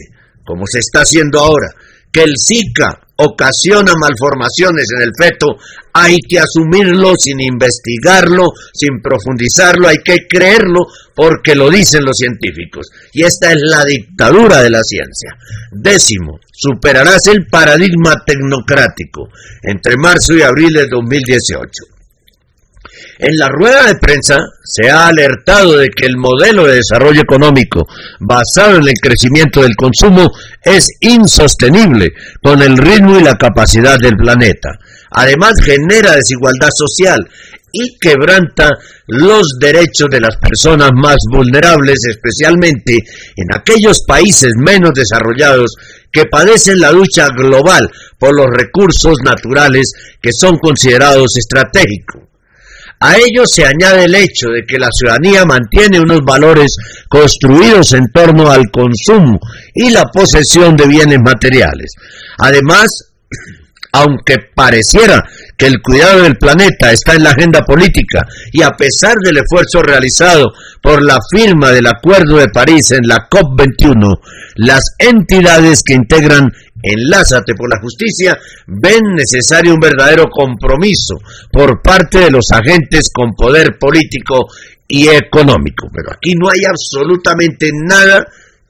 como 0.46 0.64
se 0.66 0.80
está 0.80 1.02
haciendo 1.02 1.40
ahora, 1.40 1.70
que 2.12 2.24
el 2.24 2.34
Zika 2.38 3.00
ocasiona 3.18 3.94
malformaciones 4.00 4.88
en 4.96 5.02
el 5.04 5.12
feto, 5.18 5.58
hay 5.94 6.18
que 6.28 6.40
asumirlo 6.40 7.14
sin 7.18 7.40
investigarlo, 7.42 8.52
sin 8.74 9.02
profundizarlo, 9.02 9.88
hay 9.88 9.98
que 10.04 10.28
creerlo 10.28 10.88
porque 11.16 11.56
lo 11.56 11.70
dicen 11.70 12.04
los 12.04 12.18
científicos. 12.18 12.88
Y 13.14 13.24
esta 13.24 13.52
es 13.52 13.60
la 13.62 13.84
dictadura 13.86 14.62
de 14.62 14.70
la 14.70 14.82
ciencia. 14.84 15.32
Décimo, 15.72 16.40
superarás 16.52 17.28
el 17.28 17.46
paradigma 17.48 18.16
tecnocrático 18.26 19.30
entre 19.64 19.98
marzo 19.98 20.34
y 20.34 20.42
abril 20.42 20.74
de 20.74 20.88
2018. 20.88 22.01
En 23.20 23.38
la 23.38 23.48
rueda 23.50 23.88
de 23.88 23.96
prensa 23.96 24.40
se 24.64 24.90
ha 24.90 25.08
alertado 25.08 25.78
de 25.78 25.90
que 25.90 26.06
el 26.06 26.18
modelo 26.18 26.66
de 26.66 26.76
desarrollo 26.76 27.22
económico 27.22 27.88
basado 28.20 28.78
en 28.78 28.88
el 28.88 29.00
crecimiento 29.02 29.62
del 29.62 29.76
consumo 29.76 30.30
es 30.64 30.88
insostenible 31.02 32.14
con 32.42 32.62
el 32.62 32.78
ritmo 32.78 33.20
y 33.20 33.24
la 33.24 33.36
capacidad 33.36 33.98
del 34.00 34.16
planeta. 34.16 34.70
Además 35.12 35.54
genera 35.64 36.16
desigualdad 36.16 36.70
social 36.74 37.20
y 37.74 37.98
quebranta 38.00 38.70
los 39.08 39.58
derechos 39.60 40.10
de 40.10 40.20
las 40.20 40.38
personas 40.38 40.92
más 40.94 41.18
vulnerables, 41.32 42.00
especialmente 42.08 42.98
en 43.36 43.48
aquellos 43.56 44.04
países 44.08 44.54
menos 44.58 44.92
desarrollados 44.94 45.76
que 46.12 46.26
padecen 46.26 46.80
la 46.80 46.92
lucha 46.92 47.28
global 47.30 47.90
por 48.18 48.36
los 48.36 48.48
recursos 48.52 49.18
naturales 49.24 49.94
que 50.22 50.32
son 50.34 50.58
considerados 50.58 51.38
estratégicos. 51.38 52.31
A 53.04 53.16
ello 53.18 53.44
se 53.46 53.66
añade 53.66 54.06
el 54.06 54.14
hecho 54.14 54.50
de 54.50 54.64
que 54.64 54.78
la 54.78 54.90
ciudadanía 54.92 55.44
mantiene 55.44 56.00
unos 56.00 56.20
valores 56.24 56.76
construidos 57.10 57.94
en 57.94 58.06
torno 58.14 58.52
al 58.52 58.70
consumo 58.70 59.40
y 59.74 59.90
la 59.90 60.04
posesión 60.04 60.76
de 60.78 60.88
bienes 60.88 61.20
materiales. 61.20 61.94
Además, 62.38 62.86
aunque 63.94 64.38
pareciera 64.54 65.24
que 65.58 65.66
el 65.66 65.82
cuidado 65.82 66.22
del 66.22 66.38
planeta 66.38 66.92
está 66.92 67.16
en 67.16 67.24
la 67.24 67.32
agenda 67.32 67.62
política 67.62 68.26
y 68.52 68.62
a 68.62 68.70
pesar 68.70 69.16
del 69.24 69.38
esfuerzo 69.38 69.82
realizado 69.82 70.54
por 70.82 71.04
la 71.04 71.18
firma 71.36 71.72
del 71.72 71.88
Acuerdo 71.88 72.38
de 72.38 72.50
París 72.50 72.92
en 72.92 73.08
la 73.08 73.28
COP21, 73.30 74.20
las 74.56 74.82
entidades 75.00 75.82
que 75.86 75.94
integran 75.94 76.52
Enlázate 76.82 77.54
por 77.56 77.70
la 77.70 77.80
justicia 77.82 78.38
ven 78.68 79.02
necesario 79.16 79.74
un 79.74 79.80
verdadero 79.80 80.26
compromiso 80.30 81.16
por 81.52 81.82
parte 81.82 82.20
de 82.20 82.32
los 82.32 82.46
agentes 82.52 83.10
con 83.14 83.34
poder 83.34 83.78
político 83.80 84.48
y 84.88 85.08
económico. 85.08 85.88
Pero 85.94 86.12
aquí 86.12 86.34
no 86.34 86.50
hay 86.50 86.62
absolutamente 86.68 87.70
nada 87.74 88.28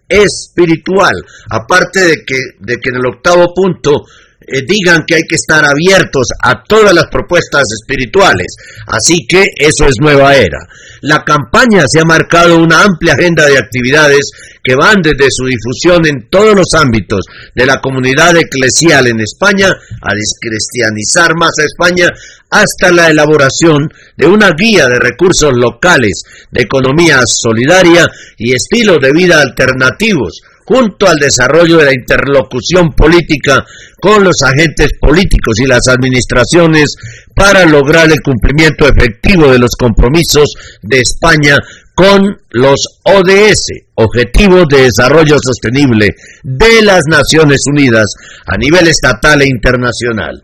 espiritual, 0.07 1.13
aparte 1.49 2.01
de 2.01 2.15
que, 2.25 2.35
de 2.59 2.77
que 2.77 2.89
en 2.89 2.97
el 2.97 3.15
octavo 3.15 3.53
punto 3.53 4.03
eh, 4.47 4.61
digan 4.67 5.03
que 5.05 5.15
hay 5.15 5.23
que 5.27 5.35
estar 5.35 5.63
abiertos 5.63 6.27
a 6.41 6.63
todas 6.63 6.93
las 6.93 7.05
propuestas 7.11 7.63
espirituales. 7.79 8.47
Así 8.87 9.25
que 9.27 9.45
eso 9.55 9.85
es 9.85 9.95
nueva 10.01 10.35
era. 10.35 10.59
La 11.01 11.23
campaña 11.23 11.83
se 11.87 11.99
ha 11.99 12.05
marcado 12.05 12.57
una 12.57 12.83
amplia 12.83 13.13
agenda 13.13 13.45
de 13.45 13.57
actividades 13.57 14.31
que 14.63 14.75
van 14.75 15.01
desde 15.01 15.27
su 15.29 15.45
difusión 15.45 16.05
en 16.05 16.29
todos 16.29 16.55
los 16.55 16.73
ámbitos 16.75 17.21
de 17.55 17.65
la 17.65 17.79
comunidad 17.81 18.35
eclesial 18.37 19.07
en 19.07 19.21
España 19.21 19.67
a 19.67 20.13
descristianizar 20.13 21.35
más 21.35 21.51
a 21.59 21.65
España 21.65 22.09
hasta 22.49 22.91
la 22.91 23.09
elaboración 23.09 23.89
de 24.17 24.27
una 24.27 24.51
guía 24.51 24.85
de 24.87 24.99
recursos 24.99 25.53
locales, 25.53 26.23
de 26.51 26.63
economía 26.63 27.21
solidaria 27.25 28.05
y 28.37 28.53
estilos 28.53 28.97
de 29.01 29.11
vida 29.11 29.41
alternativos 29.41 30.41
junto 30.65 31.07
al 31.07 31.17
desarrollo 31.17 31.77
de 31.77 31.85
la 31.85 31.93
interlocución 31.93 32.91
política 32.93 33.65
con 33.99 34.23
los 34.23 34.41
agentes 34.43 34.91
políticos 34.99 35.59
y 35.59 35.67
las 35.67 35.87
administraciones 35.87 36.95
para 37.35 37.65
lograr 37.65 38.11
el 38.11 38.21
cumplimiento 38.21 38.87
efectivo 38.87 39.51
de 39.51 39.59
los 39.59 39.71
compromisos 39.77 40.53
de 40.81 40.99
España 40.99 41.57
con 41.93 42.35
los 42.51 42.79
ODS, 43.03 43.85
Objetivos 43.95 44.65
de 44.69 44.83
Desarrollo 44.83 45.37
Sostenible 45.41 46.09
de 46.43 46.81
las 46.81 47.01
Naciones 47.07 47.61
Unidas 47.67 48.05
a 48.47 48.57
nivel 48.57 48.87
estatal 48.87 49.41
e 49.41 49.47
internacional. 49.47 50.41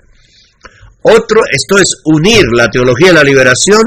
Otro, 1.02 1.42
esto 1.52 1.78
es 1.78 2.02
unir 2.06 2.44
la 2.54 2.68
teología 2.68 3.08
de 3.08 3.14
la 3.14 3.24
liberación 3.24 3.82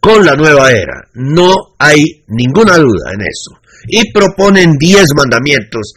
con 0.00 0.24
la 0.24 0.34
nueva 0.34 0.72
era. 0.72 1.08
No 1.14 1.54
hay 1.78 2.24
ninguna 2.28 2.76
duda 2.78 3.12
en 3.12 3.20
eso 3.20 3.63
y 3.86 4.12
proponen 4.12 4.72
diez 4.78 5.06
mandamientos 5.16 5.94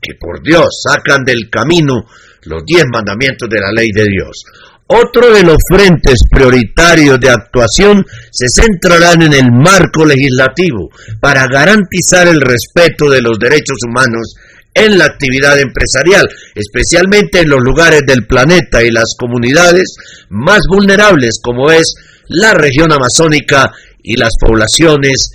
que 0.00 0.14
por 0.18 0.42
Dios 0.42 0.82
sacan 0.82 1.24
del 1.24 1.48
camino 1.50 2.04
los 2.42 2.62
diez 2.64 2.84
mandamientos 2.92 3.48
de 3.48 3.60
la 3.60 3.72
ley 3.72 3.88
de 3.92 4.04
Dios. 4.04 4.44
Otro 4.88 5.32
de 5.32 5.42
los 5.42 5.56
frentes 5.68 6.20
prioritarios 6.30 7.18
de 7.18 7.30
actuación 7.30 8.06
se 8.30 8.46
centrarán 8.48 9.22
en 9.22 9.32
el 9.32 9.50
marco 9.50 10.04
legislativo 10.04 10.90
para 11.20 11.46
garantizar 11.48 12.28
el 12.28 12.40
respeto 12.40 13.10
de 13.10 13.20
los 13.20 13.36
derechos 13.38 13.78
humanos 13.88 14.34
en 14.74 14.96
la 14.98 15.06
actividad 15.06 15.58
empresarial, 15.58 16.28
especialmente 16.54 17.40
en 17.40 17.48
los 17.48 17.60
lugares 17.64 18.02
del 18.06 18.26
planeta 18.26 18.84
y 18.84 18.90
las 18.90 19.16
comunidades 19.18 19.96
más 20.28 20.60
vulnerables 20.70 21.40
como 21.42 21.72
es 21.72 21.94
la 22.28 22.54
región 22.54 22.92
amazónica 22.92 23.72
y 24.02 24.16
las 24.16 24.34
poblaciones 24.38 25.30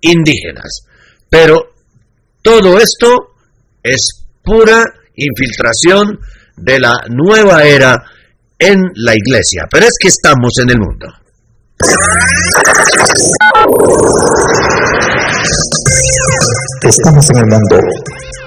indígenas. 0.00 0.85
Pero 1.28 1.60
todo 2.42 2.78
esto 2.78 3.34
es 3.82 4.24
pura 4.42 4.82
infiltración 5.16 6.18
de 6.56 6.78
la 6.78 6.94
nueva 7.10 7.64
era 7.64 8.02
en 8.58 8.80
la 8.94 9.14
iglesia. 9.14 9.66
Pero 9.70 9.84
es 9.86 9.92
que 10.00 10.08
estamos 10.08 10.52
en 10.62 10.70
el 10.70 10.78
mundo. 10.78 11.06
Estamos 16.82 17.30
en 17.30 17.38
el 17.38 17.46
mundo 17.46 17.78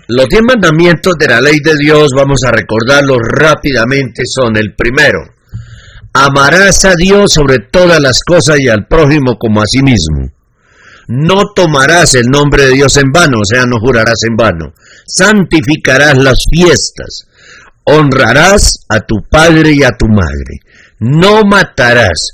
Los 0.09 0.29
diez 0.29 0.43
mandamientos 0.47 1.15
de 1.19 1.27
la 1.27 1.41
ley 1.41 1.59
de 1.65 1.77
Dios, 1.77 2.11
vamos 2.17 2.39
a 2.47 2.53
recordarlos 2.53 3.19
rápidamente, 3.29 4.23
son 4.25 4.57
el 4.57 4.75
primero. 4.77 5.21
Amarás 6.13 6.85
a 6.85 6.95
Dios 6.95 7.33
sobre 7.33 7.59
todas 7.71 8.01
las 8.01 8.21
cosas 8.25 8.61
y 8.61 8.69
al 8.69 8.87
prójimo 8.87 9.37
como 9.37 9.63
a 9.63 9.67
sí 9.67 9.83
mismo. 9.83 10.31
No 11.09 11.53
tomarás 11.55 12.15
el 12.15 12.27
nombre 12.27 12.67
de 12.67 12.73
Dios 12.73 12.97
en 12.97 13.11
vano, 13.11 13.39
o 13.41 13.45
sea, 13.45 13.65
no 13.67 13.79
jurarás 13.81 14.23
en 14.29 14.37
vano. 14.37 14.75
Santificarás 15.07 16.17
las 16.19 16.39
fiestas 16.51 17.27
honrarás 17.87 18.85
a 18.89 19.01
tu 19.01 19.17
padre 19.31 19.73
y 19.73 19.83
a 19.83 19.93
tu 19.93 20.07
madre, 20.09 20.61
no 20.99 21.43
matarás, 21.45 22.31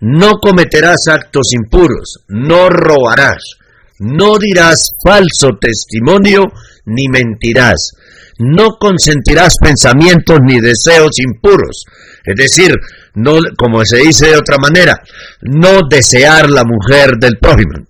no 0.00 0.32
cometerás 0.40 1.08
actos 1.08 1.52
impuros, 1.52 2.24
no 2.28 2.68
robarás, 2.68 3.42
no 3.98 4.36
dirás 4.38 4.90
falso 5.02 5.50
testimonio, 5.60 6.44
ni 6.84 7.08
mentirás, 7.08 7.92
no 8.38 8.76
consentirás 8.78 9.54
pensamientos 9.62 10.40
ni 10.44 10.60
deseos 10.60 11.18
impuros, 11.18 11.84
es 12.24 12.36
decir, 12.36 12.74
no, 13.14 13.38
como 13.56 13.84
se 13.84 13.98
dice 13.98 14.28
de 14.28 14.36
otra 14.36 14.56
manera, 14.58 14.94
no 15.42 15.80
desear 15.88 16.50
la 16.50 16.64
mujer 16.64 17.12
del 17.18 17.38
prójimo 17.40 17.86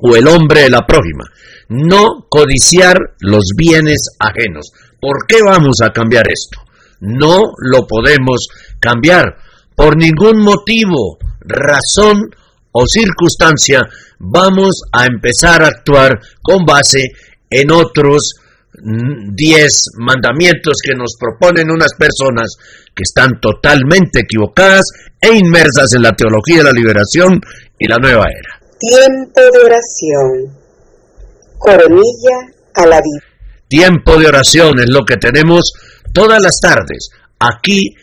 o 0.00 0.14
el 0.14 0.28
hombre 0.28 0.62
de 0.62 0.70
la 0.70 0.86
prójima, 0.86 1.24
no 1.68 2.26
codiciar 2.28 2.96
los 3.20 3.44
bienes 3.56 4.10
ajenos, 4.18 4.72
¿Por 5.00 5.26
qué 5.26 5.38
vamos 5.44 5.76
a 5.82 5.92
cambiar 5.92 6.24
esto? 6.28 6.60
No 7.00 7.42
lo 7.58 7.86
podemos 7.86 8.48
cambiar. 8.80 9.36
Por 9.74 9.96
ningún 9.96 10.42
motivo, 10.42 11.18
razón 11.40 12.30
o 12.72 12.86
circunstancia 12.86 13.82
vamos 14.18 14.82
a 14.92 15.06
empezar 15.06 15.62
a 15.62 15.68
actuar 15.68 16.18
con 16.42 16.64
base 16.64 17.02
en 17.50 17.70
otros 17.70 18.34
diez 19.34 19.84
mandamientos 19.96 20.74
que 20.84 20.94
nos 20.94 21.16
proponen 21.18 21.70
unas 21.70 21.94
personas 21.94 22.54
que 22.94 23.02
están 23.02 23.40
totalmente 23.40 24.20
equivocadas 24.20 24.84
e 25.20 25.34
inmersas 25.34 25.94
en 25.94 26.02
la 26.02 26.12
teología 26.12 26.58
de 26.58 26.64
la 26.64 26.72
liberación 26.72 27.40
y 27.78 27.88
la 27.88 27.96
nueva 27.96 28.24
era. 28.24 28.60
Tiempo 28.78 29.40
de 29.40 29.64
oración. 29.64 30.58
Coronilla 31.58 32.54
a 32.74 32.86
la 32.86 32.96
vida. 32.96 33.35
Tiempo 33.68 34.16
de 34.16 34.28
oración 34.28 34.78
es 34.78 34.88
lo 34.88 35.04
que 35.04 35.16
tenemos 35.16 35.72
todas 36.12 36.40
las 36.42 36.60
tardes 36.60 37.10
aquí 37.38 37.94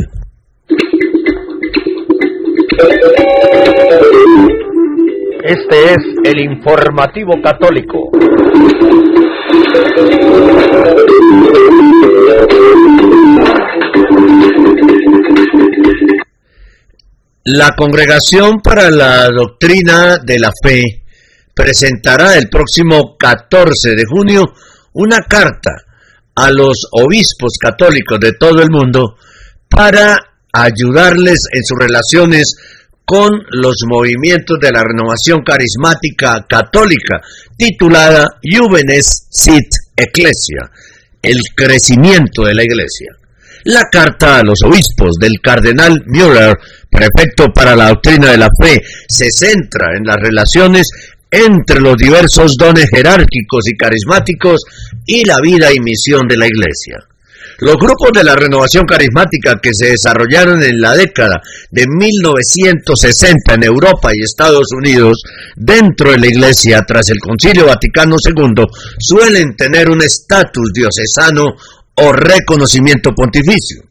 Este 5.43 5.93
es 5.93 5.99
el 6.25 6.41
informativo 6.41 7.35
católico. 7.43 8.11
La 17.45 17.77
Congregación 17.77 18.61
para 18.61 18.91
la 18.91 19.29
Doctrina 19.29 20.19
de 20.19 20.39
la 20.41 20.51
Fe 20.61 20.83
presentará 21.55 22.37
el 22.37 22.49
próximo 22.49 23.17
14 23.17 23.95
de 23.95 24.05
junio 24.05 24.53
una 24.95 25.21
carta 25.29 25.71
a 26.35 26.51
los 26.51 26.89
obispos 26.91 27.53
católicos 27.61 28.19
de 28.19 28.33
todo 28.33 28.63
el 28.63 28.71
mundo 28.71 29.17
para 29.69 30.19
ayudarles 30.53 31.39
en 31.53 31.65
sus 31.65 31.79
relaciones 31.79 32.57
con 33.05 33.31
los 33.51 33.77
movimientos 33.87 34.59
de 34.61 34.73
la 34.73 34.83
renovación 34.83 35.43
carismática 35.45 36.45
católica, 36.49 37.21
titulada 37.57 38.27
Juvenes 38.43 39.29
Sit 39.31 39.84
Ecclesia, 39.97 40.71
el 41.23 41.39
crecimiento 41.55 42.45
de 42.45 42.55
la 42.55 42.65
iglesia. 42.65 43.13
La 43.65 43.85
carta 43.91 44.39
a 44.39 44.43
los 44.43 44.59
obispos 44.65 45.17
del 45.19 45.41
cardenal 45.43 46.03
Müller, 46.07 46.55
prefecto 46.91 47.53
para 47.53 47.75
la 47.75 47.89
doctrina 47.89 48.31
de 48.31 48.39
la 48.39 48.49
fe, 48.61 48.83
se 49.09 49.29
centra 49.31 49.97
en 49.97 50.05
las 50.05 50.17
relaciones 50.17 50.89
entre 51.31 51.81
los 51.81 51.97
diversos 51.97 52.57
dones 52.57 52.89
jerárquicos 52.95 53.67
y 53.67 53.77
carismáticos 53.77 54.61
y 55.07 55.25
la 55.25 55.37
vida 55.43 55.73
y 55.73 55.81
misión 55.81 56.29
de 56.29 56.37
la 56.37 56.47
Iglesia. 56.47 56.99
Los 57.59 57.77
grupos 57.77 58.11
de 58.13 58.25
la 58.25 58.35
renovación 58.35 58.85
carismática 58.85 59.55
que 59.63 59.71
se 59.73 59.91
desarrollaron 59.91 60.63
en 60.63 60.81
la 60.81 60.95
década 60.95 61.41
de 61.71 61.87
1960 61.87 63.55
en 63.55 63.65
Europa 63.65 64.11
y 64.13 64.23
Estados 64.23 64.67
Unidos 64.77 65.23
dentro 65.57 66.11
de 66.11 66.19
la 66.19 66.27
Iglesia 66.27 66.83
tras 66.87 67.11
el 67.11 67.19
Concilio 67.19 67.67
Vaticano 67.67 68.17
II 68.25 68.65
suelen 68.99 69.55
tener 69.57 69.89
un 69.89 70.03
estatus 70.03 70.73
diocesano 70.75 71.55
o 71.97 72.13
reconocimiento 72.13 73.13
pontificio. 73.15 73.83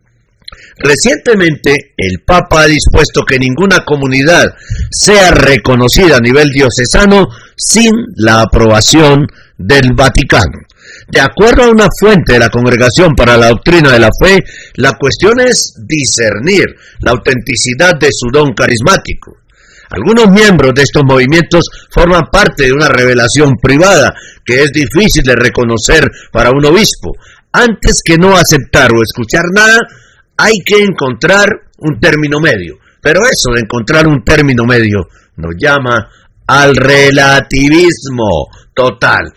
Recientemente, 0.78 1.94
el 1.96 2.22
Papa 2.26 2.64
ha 2.64 2.68
dispuesto 2.68 3.22
que 3.24 3.40
ninguna 3.40 3.86
comunidad 3.86 4.54
sea 4.90 5.32
reconocida 5.32 6.18
a 6.18 6.20
nivel 6.20 6.50
diocesano 6.50 7.28
sin 7.56 7.92
la 8.16 8.42
aprobación 8.42 9.28
del 9.58 9.94
Vaticano. 9.96 10.60
De 11.08 11.20
acuerdo 11.20 11.64
a 11.64 11.70
una 11.70 11.88
fuente 12.00 12.34
de 12.34 12.40
la 12.40 12.50
Congregación 12.50 13.16
para 13.16 13.38
la 13.38 13.50
Doctrina 13.50 13.92
de 13.92 14.00
la 14.00 14.10
Fe, 14.22 14.44
la 14.76 14.94
cuestión 14.94 15.40
es 15.40 15.74
discernir 15.86 16.66
la 17.00 17.12
autenticidad 17.12 17.94
de 18.00 18.10
su 18.12 18.30
don 18.32 18.54
carismático. 18.54 19.38
Algunos 19.90 20.32
miembros 20.32 20.74
de 20.74 20.82
estos 20.82 21.04
movimientos 21.06 21.66
forman 21.92 22.24
parte 22.32 22.64
de 22.64 22.74
una 22.74 22.90
revelación 22.90 23.54
privada 23.62 24.14
que 24.44 24.64
es 24.64 24.72
difícil 24.72 25.24
de 25.24 25.36
reconocer 25.36 26.10
para 26.32 26.50
un 26.50 26.66
obispo. 26.66 27.12
Antes 27.52 28.02
que 28.04 28.18
no 28.18 28.36
aceptar 28.36 28.92
o 28.92 29.04
escuchar 29.04 29.44
nada, 29.54 29.78
hay 30.38 30.56
que 30.66 30.82
encontrar 30.84 31.48
un 31.78 32.00
término 32.00 32.40
medio. 32.40 32.80
Pero 33.02 33.20
eso 33.26 33.54
de 33.54 33.62
encontrar 33.62 34.08
un 34.08 34.24
término 34.24 34.64
medio 34.66 35.08
nos 35.36 35.54
llama 35.60 36.10
al 36.48 36.76
relativismo 36.76 38.48
total. 38.74 39.32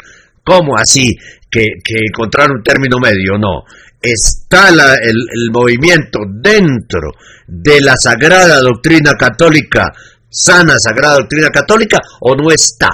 ¿Cómo 0.46 0.78
así 0.78 1.12
que, 1.50 1.66
encontrar 2.06 2.52
un 2.52 2.62
término 2.62 2.98
medio? 3.02 3.36
No. 3.36 3.64
Está 4.00 4.68
el, 4.68 4.78
el 5.10 5.50
movimiento 5.52 6.20
dentro 6.40 7.10
de 7.48 7.80
la 7.80 7.94
sagrada 8.00 8.60
doctrina 8.60 9.14
católica, 9.18 9.90
sana 10.30 10.76
sagrada 10.78 11.16
doctrina 11.16 11.48
católica, 11.50 11.98
o 12.20 12.36
no 12.36 12.52
está. 12.52 12.90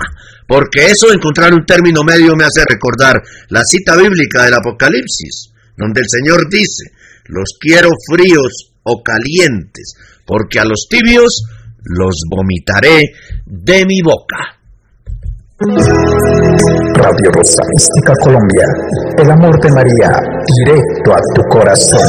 Porque 0.48 0.86
eso 0.86 1.12
encontrar 1.12 1.52
un 1.52 1.66
término 1.66 2.02
medio 2.02 2.34
me 2.34 2.44
hace 2.44 2.64
recordar 2.66 3.20
la 3.50 3.62
cita 3.64 3.96
bíblica 3.96 4.44
del 4.44 4.54
Apocalipsis, 4.54 5.52
donde 5.76 6.00
el 6.00 6.06
Señor 6.08 6.48
dice, 6.48 6.90
los 7.26 7.56
quiero 7.60 7.90
fríos 8.10 8.72
o 8.82 9.02
calientes, 9.02 9.94
porque 10.24 10.58
a 10.58 10.64
los 10.64 10.86
tibios 10.88 11.44
los 11.84 12.16
vomitaré 12.30 13.12
de 13.44 13.84
mi 13.84 14.00
boca. 14.00 14.58
Radio 17.02 17.34
Rosa 17.34 17.66
Mística 17.66 18.14
Colombia, 18.22 18.62
el 19.18 19.26
amor 19.28 19.58
de 19.60 19.72
María, 19.72 20.22
directo 20.62 21.10
a 21.10 21.18
tu 21.34 21.42
corazón. 21.50 22.06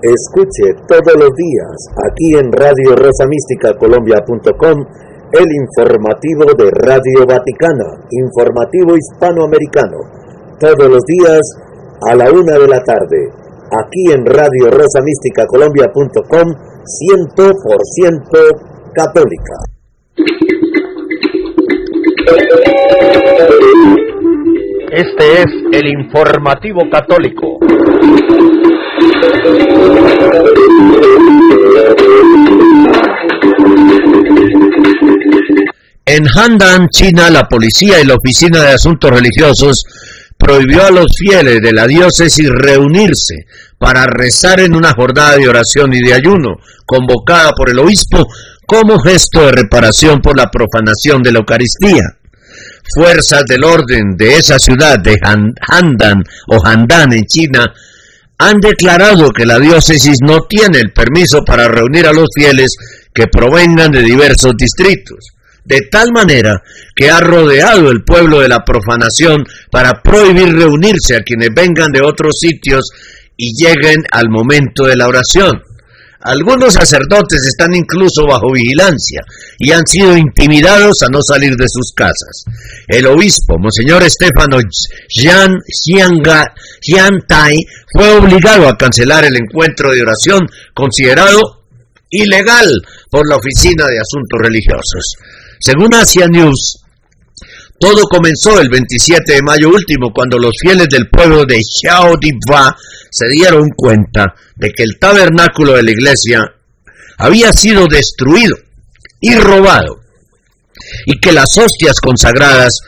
Escuche 0.00 0.72
todos 0.88 1.12
los 1.20 1.28
días 1.36 1.76
aquí 2.08 2.32
en 2.38 2.50
Radio 2.50 2.96
Rosa 2.96 3.26
Mística 3.28 3.76
Colombia.com 3.76 4.86
el 5.32 5.52
informativo 5.52 6.46
de 6.56 6.70
Radio 6.70 7.26
Vaticana, 7.28 8.00
informativo 8.10 8.96
hispanoamericano, 8.96 9.98
todos 10.58 10.88
los 10.88 11.04
días 11.04 11.42
a 12.08 12.14
la 12.16 12.32
una 12.32 12.58
de 12.58 12.68
la 12.68 12.82
tarde, 12.84 13.30
aquí 13.70 14.12
en 14.12 14.24
Radio 14.24 14.70
Rosa 14.70 15.02
Mística 15.04 15.44
Colombia.com, 15.46 16.54
100% 16.88 18.92
católica. 18.94 19.56
Este 24.90 25.42
es 25.42 25.46
el 25.72 25.86
informativo 25.86 26.82
católico. 26.90 27.58
En 36.04 36.24
Handan, 36.26 36.88
China, 36.88 37.30
la 37.30 37.44
policía 37.44 38.00
y 38.00 38.06
la 38.06 38.14
Oficina 38.14 38.60
de 38.62 38.72
Asuntos 38.72 39.10
Religiosos 39.10 39.84
prohibió 40.38 40.84
a 40.84 40.90
los 40.90 41.06
fieles 41.18 41.60
de 41.60 41.72
la 41.72 41.86
diócesis 41.86 42.48
reunirse 42.48 43.44
para 43.78 44.06
rezar 44.06 44.60
en 44.60 44.74
una 44.74 44.92
jornada 44.94 45.36
de 45.36 45.48
oración 45.48 45.92
y 45.92 46.00
de 46.00 46.14
ayuno 46.14 46.56
convocada 46.86 47.50
por 47.56 47.70
el 47.70 47.78
obispo 47.78 48.26
como 48.66 48.98
gesto 48.98 49.46
de 49.46 49.52
reparación 49.52 50.20
por 50.20 50.36
la 50.36 50.50
profanación 50.50 51.22
de 51.22 51.32
la 51.32 51.38
Eucaristía. 51.38 52.17
Fuerzas 52.94 53.44
del 53.46 53.64
orden 53.64 54.16
de 54.16 54.36
esa 54.36 54.58
ciudad 54.58 54.98
de 54.98 55.16
Handan 55.22 56.22
o 56.48 56.58
Handan 56.64 57.12
en 57.12 57.24
China 57.24 57.64
han 58.38 58.60
declarado 58.60 59.30
que 59.30 59.44
la 59.46 59.58
diócesis 59.58 60.18
no 60.22 60.42
tiene 60.48 60.78
el 60.78 60.92
permiso 60.92 61.44
para 61.44 61.68
reunir 61.68 62.06
a 62.06 62.12
los 62.12 62.28
fieles 62.34 62.76
que 63.12 63.26
provengan 63.26 63.90
de 63.90 64.02
diversos 64.02 64.52
distritos 64.56 65.32
de 65.68 65.82
tal 65.90 66.12
manera 66.12 66.62
que 66.96 67.10
ha 67.10 67.20
rodeado 67.20 67.90
el 67.90 68.02
pueblo 68.02 68.40
de 68.40 68.48
la 68.48 68.64
profanación 68.64 69.44
para 69.70 70.02
prohibir 70.02 70.54
reunirse 70.54 71.14
a 71.14 71.22
quienes 71.22 71.50
vengan 71.54 71.92
de 71.92 72.00
otros 72.00 72.38
sitios 72.40 72.90
y 73.36 73.52
lleguen 73.54 74.02
al 74.10 74.30
momento 74.30 74.84
de 74.84 74.96
la 74.96 75.06
oración. 75.06 75.60
Algunos 76.28 76.74
sacerdotes 76.74 77.40
están 77.46 77.74
incluso 77.74 78.26
bajo 78.28 78.52
vigilancia 78.52 79.22
y 79.58 79.72
han 79.72 79.86
sido 79.86 80.14
intimidados 80.14 81.02
a 81.02 81.08
no 81.10 81.20
salir 81.22 81.56
de 81.56 81.64
sus 81.66 81.92
casas. 81.96 82.44
El 82.86 83.06
obispo, 83.06 83.56
Monseñor 83.58 84.02
Estefano 84.02 84.58
Jian 85.08 85.56
Tai, 87.26 87.66
fue 87.94 88.18
obligado 88.18 88.68
a 88.68 88.76
cancelar 88.76 89.24
el 89.24 89.36
encuentro 89.36 89.90
de 89.90 90.02
oración 90.02 90.46
considerado 90.74 91.64
ilegal 92.10 92.68
por 93.10 93.26
la 93.26 93.36
Oficina 93.36 93.86
de 93.86 93.98
Asuntos 93.98 94.38
Religiosos. 94.38 95.14
Según 95.60 95.94
Asia 95.94 96.26
News, 96.28 96.82
todo 97.78 98.02
comenzó 98.10 98.60
el 98.60 98.68
27 98.68 99.34
de 99.34 99.42
mayo 99.42 99.68
último 99.68 100.12
cuando 100.12 100.38
los 100.38 100.52
fieles 100.60 100.88
del 100.88 101.08
pueblo 101.08 101.44
de 101.44 101.60
Xiaodiba 101.62 102.76
se 103.10 103.28
dieron 103.28 103.68
cuenta 103.76 104.34
de 104.56 104.70
que 104.70 104.82
el 104.82 104.98
tabernáculo 104.98 105.74
de 105.74 105.82
la 105.84 105.90
iglesia 105.90 106.40
había 107.18 107.52
sido 107.52 107.86
destruido 107.88 108.56
y 109.20 109.34
robado 109.36 110.00
y 111.06 111.18
que 111.20 111.32
las 111.32 111.56
hostias 111.56 112.00
consagradas 112.00 112.80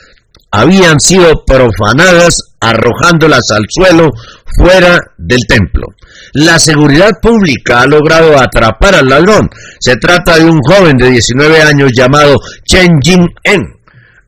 habían 0.51 0.99
sido 0.99 1.45
profanadas 1.45 2.35
arrojándolas 2.59 3.49
al 3.51 3.63
suelo 3.69 4.11
fuera 4.57 4.99
del 5.17 5.45
templo. 5.47 5.87
La 6.33 6.59
seguridad 6.59 7.11
pública 7.21 7.81
ha 7.81 7.87
logrado 7.87 8.39
atrapar 8.39 8.95
al 8.95 9.07
ladrón. 9.07 9.49
Se 9.79 9.95
trata 9.95 10.37
de 10.37 10.45
un 10.45 10.59
joven 10.59 10.97
de 10.97 11.09
19 11.09 11.61
años 11.61 11.91
llamado 11.93 12.37
Chen 12.65 12.99
Jin-en. 13.01 13.80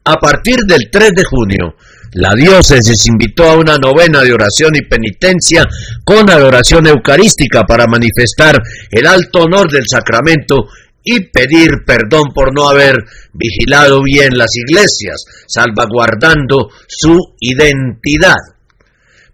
A 0.05 0.17
partir 0.17 0.57
del 0.67 0.89
3 0.91 1.11
de 1.15 1.23
junio, 1.23 1.75
la 2.15 2.33
diócesis 2.35 3.07
invitó 3.07 3.49
a 3.49 3.55
una 3.55 3.77
novena 3.77 4.21
de 4.21 4.33
oración 4.33 4.75
y 4.75 4.87
penitencia 4.87 5.65
con 6.03 6.29
adoración 6.29 6.87
eucarística 6.87 7.63
para 7.63 7.87
manifestar 7.87 8.61
el 8.91 9.07
alto 9.07 9.43
honor 9.43 9.71
del 9.71 9.85
sacramento 9.87 10.67
y 11.03 11.21
pedir 11.31 11.83
perdón 11.85 12.31
por 12.33 12.53
no 12.53 12.69
haber 12.69 12.95
vigilado 13.33 14.01
bien 14.03 14.37
las 14.37 14.51
iglesias, 14.55 15.23
salvaguardando 15.47 16.69
su 16.87 17.17
identidad. 17.39 18.37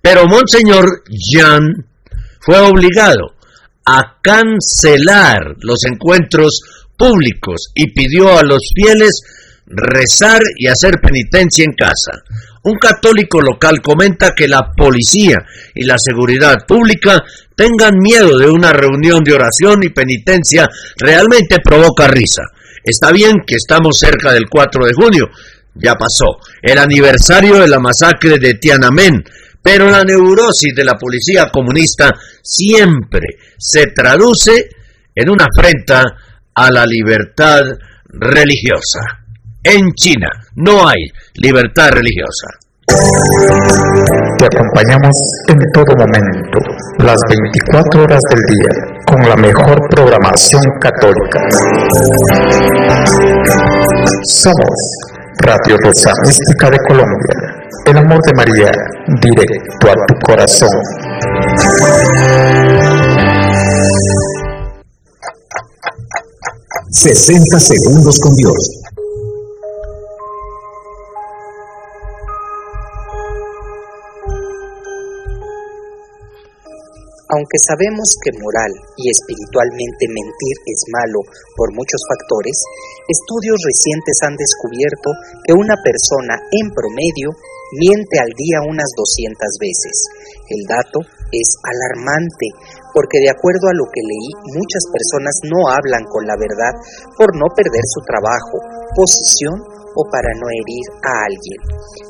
Pero 0.02 0.26
Monseñor 0.28 1.04
Jean 1.10 1.86
fue 2.40 2.60
obligado 2.60 3.36
a 3.86 4.20
cancelar 4.22 5.56
los 5.60 5.84
encuentros 5.86 6.62
públicos 6.98 7.72
y 7.76 7.92
pidió 7.92 8.38
a 8.38 8.44
los 8.44 8.62
fieles 8.76 9.22
rezar 9.70 10.42
y 10.58 10.68
hacer 10.68 11.00
penitencia 11.02 11.64
en 11.64 11.74
casa. 11.74 12.24
Un 12.64 12.78
católico 12.78 13.40
local 13.40 13.82
comenta 13.82 14.34
que 14.36 14.48
la 14.48 14.72
policía 14.76 15.38
y 15.74 15.86
la 15.86 15.96
seguridad 15.98 16.58
pública 16.68 17.24
tengan 17.56 17.98
miedo 18.00 18.38
de 18.38 18.50
una 18.50 18.74
reunión 18.74 19.24
de 19.24 19.34
oración 19.34 19.84
y 19.84 19.90
penitencia 19.90 20.68
realmente 20.98 21.58
provoca 21.64 22.08
risa. 22.08 22.44
Está 22.84 23.12
bien 23.12 23.38
que 23.46 23.56
estamos 23.56 23.98
cerca 24.00 24.34
del 24.34 24.50
4 24.50 24.86
de 24.86 24.94
junio, 24.94 25.26
ya 25.76 25.94
pasó, 25.94 26.40
el 26.62 26.78
aniversario 26.78 27.60
de 27.60 27.68
la 27.68 27.80
masacre 27.80 28.38
de 28.40 28.56
Tiananmen, 28.56 29.24
pero 29.62 29.90
la 29.90 30.04
neurosis 30.04 30.74
de 30.76 30.84
la 30.84 30.96
policía 30.96 31.50
comunista 31.52 32.12
siempre 32.42 33.28
se 33.58 33.88
traduce 33.88 34.70
en 35.14 35.30
una 35.30 35.46
afrenta 35.46 36.04
a 36.56 36.72
la 36.72 36.86
libertad 36.86 37.62
religiosa. 38.06 39.00
En 39.62 39.92
China 39.94 40.30
no 40.56 40.88
hay 40.88 41.04
libertad 41.36 41.90
religiosa. 41.92 42.48
te 44.38 44.46
acompañamos 44.46 45.14
en 45.50 45.60
todo 45.74 45.98
momento, 45.98 46.60
las 47.00 47.18
24 47.28 48.04
horas 48.04 48.22
del 48.30 48.40
día, 48.56 48.70
con 49.06 49.20
la 49.28 49.36
mejor 49.36 49.78
programación 49.90 50.62
católica. 50.80 51.42
Somos 54.24 54.80
Radio 55.40 55.76
Rosa 55.84 56.14
Mística 56.26 56.70
de 56.70 56.78
Colombia, 56.88 57.36
el 57.86 57.98
amor 57.98 58.22
de 58.22 58.34
María, 58.38 58.72
directo 59.20 59.92
a 59.92 59.96
tu 60.08 60.16
corazón. 60.26 60.70
60 66.92 67.60
segundos 67.60 68.20
con 68.24 68.34
Dios. 68.36 68.79
Aunque 77.30 77.62
sabemos 77.62 78.18
que 78.26 78.34
moral 78.42 78.74
y 78.98 79.06
espiritualmente 79.14 80.10
mentir 80.10 80.56
es 80.66 80.82
malo 80.90 81.22
por 81.54 81.70
muchos 81.78 82.02
factores, 82.10 82.58
estudios 83.06 83.58
recientes 83.62 84.18
han 84.26 84.34
descubierto 84.34 85.14
que 85.46 85.54
una 85.54 85.78
persona 85.78 86.42
en 86.50 86.74
promedio 86.74 87.30
miente 87.78 88.18
al 88.18 88.34
día 88.34 88.66
unas 88.66 88.90
200 88.98 89.46
veces. 89.62 89.96
El 90.50 90.66
dato 90.66 91.06
es 91.30 91.54
alarmante 91.62 92.50
porque 92.94 93.22
de 93.22 93.30
acuerdo 93.30 93.70
a 93.70 93.78
lo 93.78 93.86
que 93.94 94.02
leí, 94.02 94.30
muchas 94.58 94.84
personas 94.90 95.36
no 95.46 95.70
hablan 95.70 96.06
con 96.10 96.26
la 96.26 96.34
verdad 96.34 96.74
por 97.14 97.38
no 97.38 97.46
perder 97.54 97.86
su 97.86 98.02
trabajo, 98.02 98.58
posición 98.98 99.79
o 99.96 100.02
para 100.12 100.32
no 100.38 100.48
herir 100.50 100.86
a 101.02 101.14
alguien. 101.26 101.62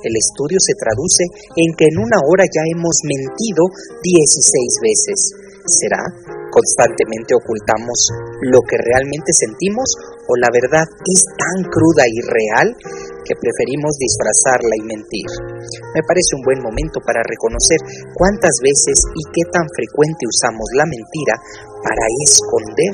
El 0.03 0.13
estudio 0.15 0.59
se 0.59 0.75
traduce 0.75 1.23
en 1.55 1.69
que 1.75 1.87
en 1.87 1.97
una 1.99 2.19
hora 2.25 2.45
ya 2.47 2.63
hemos 2.67 2.95
mentido 3.05 3.63
16 4.03 4.83
veces. 4.83 5.19
¿Será? 5.69 6.01
¿Constantemente 6.49 7.37
ocultamos 7.37 8.09
lo 8.49 8.65
que 8.65 8.73
realmente 8.81 9.29
sentimos 9.37 9.85
o 10.25 10.33
la 10.41 10.49
verdad 10.49 10.81
es 10.81 11.21
tan 11.37 11.61
cruda 11.69 12.09
y 12.09 12.19
real 12.25 12.73
que 13.21 13.37
preferimos 13.37 13.93
disfrazarla 14.01 14.73
y 14.81 14.89
mentir? 14.89 15.29
Me 15.93 16.01
parece 16.01 16.33
un 16.41 16.43
buen 16.47 16.65
momento 16.65 16.97
para 17.05 17.21
reconocer 17.21 17.77
cuántas 18.17 18.57
veces 18.65 18.97
y 19.13 19.23
qué 19.29 19.45
tan 19.53 19.67
frecuente 19.69 20.25
usamos 20.25 20.65
la 20.73 20.89
mentira 20.89 21.37
para 21.85 22.05
esconder 22.25 22.93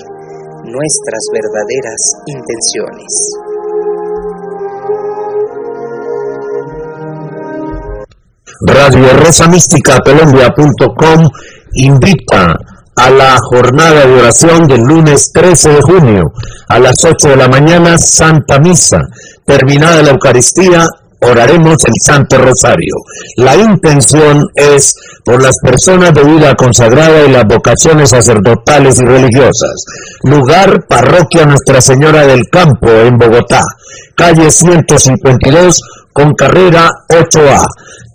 nuestras 0.67 1.23
verdaderas 1.31 2.01
intenciones. 2.27 3.44
Radio 8.61 9.09
Rosa 9.17 9.47
Mística 9.47 9.99
Colombia.com 9.99 11.29
invita 11.73 12.57
a 12.95 13.09
la 13.09 13.37
jornada 13.49 14.05
de 14.05 14.13
oración 14.13 14.67
del 14.67 14.79
lunes 14.79 15.31
13 15.33 15.69
de 15.69 15.81
junio 15.81 16.23
a 16.69 16.79
las 16.79 16.95
8 17.03 17.29
de 17.29 17.35
la 17.35 17.49
mañana 17.49 17.97
Santa 17.97 18.59
Misa. 18.59 19.01
Terminada 19.45 20.01
la 20.01 20.11
Eucaristía, 20.11 20.85
oraremos 21.19 21.83
el 21.85 21.93
Santo 22.01 22.37
Rosario. 22.37 22.95
La 23.35 23.57
intención 23.57 24.47
es 24.55 24.95
por 25.25 25.43
las 25.43 25.57
personas 25.61 26.13
de 26.13 26.23
vida 26.23 26.55
consagrada 26.55 27.25
y 27.25 27.31
las 27.31 27.45
vocaciones 27.45 28.11
sacerdotales 28.11 28.99
y 29.01 29.05
religiosas. 29.05 29.85
Lugar, 30.23 30.85
parroquia 30.87 31.45
Nuestra 31.45 31.81
Señora 31.81 32.25
del 32.25 32.47
Campo 32.49 32.87
en 32.87 33.17
Bogotá, 33.17 33.61
calle 34.15 34.49
152 34.49 35.81
con 36.15 36.33
carrera 36.33 36.87
8A 37.09 37.65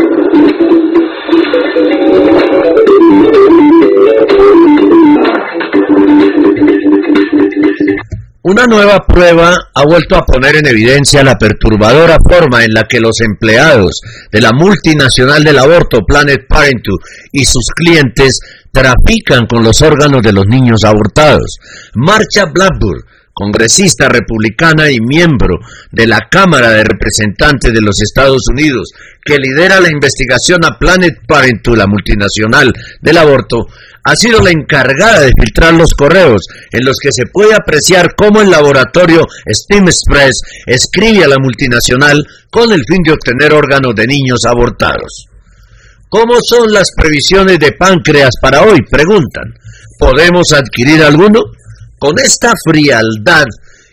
Una 8.42 8.66
nueva 8.66 8.98
prueba 9.06 9.54
ha 9.72 9.84
vuelto 9.84 10.16
a 10.16 10.22
poner 10.22 10.56
en 10.56 10.66
evidencia 10.66 11.22
la 11.22 11.36
perturbadora 11.36 12.18
forma 12.28 12.64
en 12.64 12.74
la 12.74 12.82
que 12.88 12.98
los 12.98 13.20
empleados 13.20 14.00
de 14.32 14.40
la 14.40 14.50
multinacional 14.52 15.44
del 15.44 15.60
aborto 15.60 16.00
Planet 16.04 16.48
Parenthood 16.48 16.98
y 17.30 17.44
sus 17.44 17.68
clientes 17.72 18.40
trafican 18.72 19.46
con 19.46 19.62
los 19.62 19.80
órganos 19.80 20.22
de 20.22 20.32
los 20.32 20.46
niños 20.48 20.80
abortados. 20.84 21.56
Marcha 21.94 22.46
Blackburn 22.52 23.11
congresista 23.32 24.08
republicana 24.08 24.90
y 24.90 25.00
miembro 25.00 25.58
de 25.90 26.06
la 26.06 26.28
Cámara 26.30 26.70
de 26.70 26.84
Representantes 26.84 27.72
de 27.72 27.80
los 27.80 28.00
Estados 28.02 28.42
Unidos, 28.50 28.90
que 29.24 29.38
lidera 29.38 29.80
la 29.80 29.90
investigación 29.90 30.64
a 30.64 30.78
Planet 30.78 31.20
Parenthood, 31.26 31.78
la 31.78 31.86
multinacional 31.86 32.72
del 33.00 33.18
aborto, 33.18 33.66
ha 34.04 34.16
sido 34.16 34.40
la 34.42 34.50
encargada 34.50 35.20
de 35.20 35.32
filtrar 35.38 35.74
los 35.74 35.94
correos 35.94 36.42
en 36.72 36.84
los 36.84 36.96
que 37.00 37.10
se 37.12 37.26
puede 37.32 37.54
apreciar 37.54 38.14
cómo 38.16 38.40
el 38.40 38.50
laboratorio 38.50 39.24
Steam 39.48 39.86
Express 39.86 40.40
escribe 40.66 41.24
a 41.24 41.28
la 41.28 41.38
multinacional 41.38 42.20
con 42.50 42.72
el 42.72 42.82
fin 42.84 43.02
de 43.04 43.12
obtener 43.12 43.52
órganos 43.52 43.94
de 43.94 44.06
niños 44.06 44.40
abortados. 44.44 45.26
¿Cómo 46.08 46.34
son 46.42 46.72
las 46.72 46.90
previsiones 46.94 47.58
de 47.58 47.72
páncreas 47.72 48.30
para 48.40 48.62
hoy? 48.62 48.80
Preguntan. 48.90 49.54
¿Podemos 49.98 50.52
adquirir 50.52 51.02
alguno? 51.02 51.40
Con 52.02 52.18
esta 52.18 52.50
frialdad 52.66 53.44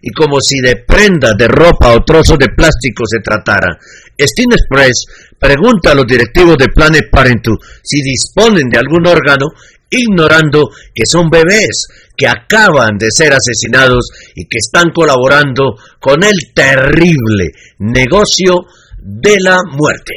y 0.01 0.09
como 0.13 0.41
si 0.41 0.59
de 0.61 0.77
prendas 0.77 1.35
de 1.37 1.47
ropa 1.47 1.93
o 1.93 2.03
trozos 2.03 2.39
de 2.39 2.47
plástico 2.57 3.03
se 3.05 3.19
tratara, 3.19 3.77
Steam 4.19 4.49
Express 4.51 5.05
pregunta 5.37 5.91
a 5.91 5.93
los 5.93 6.07
directivos 6.07 6.57
de 6.57 6.69
Planet 6.73 7.03
Parenthood 7.11 7.59
si 7.83 8.01
disponen 8.01 8.67
de 8.67 8.79
algún 8.79 9.05
órgano, 9.05 9.45
ignorando 9.91 10.71
que 10.91 11.03
son 11.05 11.29
bebés 11.29 11.85
que 12.17 12.27
acaban 12.27 12.97
de 12.97 13.09
ser 13.11 13.31
asesinados 13.31 14.09
y 14.33 14.45
que 14.45 14.57
están 14.57 14.89
colaborando 14.91 15.75
con 15.99 16.23
el 16.23 16.51
terrible 16.55 17.51
negocio 17.77 18.65
de 18.97 19.35
la 19.39 19.57
muerte. 19.69 20.13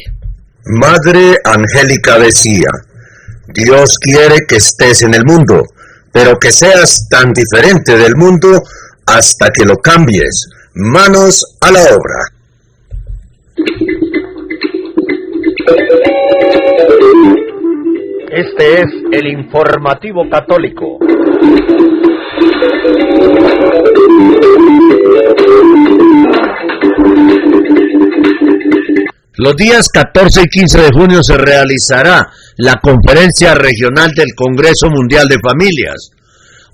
Madre 0.81 1.37
Angélica 1.45 2.19
decía, 2.19 2.71
Dios 3.53 3.97
quiere 4.01 4.39
que 4.49 4.57
estés 4.57 5.03
en 5.03 5.13
el 5.13 5.27
mundo 5.27 5.63
pero 6.13 6.39
que 6.39 6.53
seas 6.53 7.09
tan 7.09 7.33
diferente 7.33 7.97
del 7.97 8.15
mundo 8.17 8.63
hasta 9.07 9.51
que 9.51 9.65
lo 9.65 9.77
cambies. 9.77 10.49
Manos 10.75 11.57
a 11.61 11.73
la 11.73 11.81
obra. 11.81 12.33
Este 18.31 18.81
es 18.81 18.87
el 19.13 19.27
informativo 19.27 20.29
católico. 20.31 20.99
Los 29.37 29.57
días 29.57 29.89
14 29.89 30.43
y 30.43 30.49
15 30.49 30.81
de 30.81 30.89
junio 30.93 31.23
se 31.23 31.37
realizará 31.37 32.31
la 32.57 32.81
conferencia 32.81 33.55
regional 33.55 34.13
del 34.15 34.35
Congreso 34.35 34.89
Mundial 34.91 35.29
de 35.29 35.37
Familias, 35.43 36.11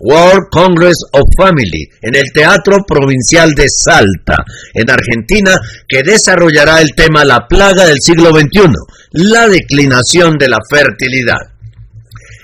World 0.01 0.49
Congress 0.51 0.97
of 1.13 1.29
Family, 1.37 1.89
en 2.03 2.15
el 2.15 2.33
Teatro 2.33 2.85
Provincial 2.87 3.51
de 3.53 3.67
Salta, 3.69 4.37
en 4.75 4.91
Argentina, 4.91 5.59
que 5.89 6.03
desarrollará 6.03 6.81
el 6.81 6.91
tema 6.95 7.25
La 7.25 7.47
plaga 7.49 7.87
del 7.87 8.01
siglo 8.01 8.31
XXI, 8.31 8.71
la 9.13 9.49
declinación 9.49 10.37
de 10.39 10.49
la 10.49 10.59
fertilidad. 10.71 11.41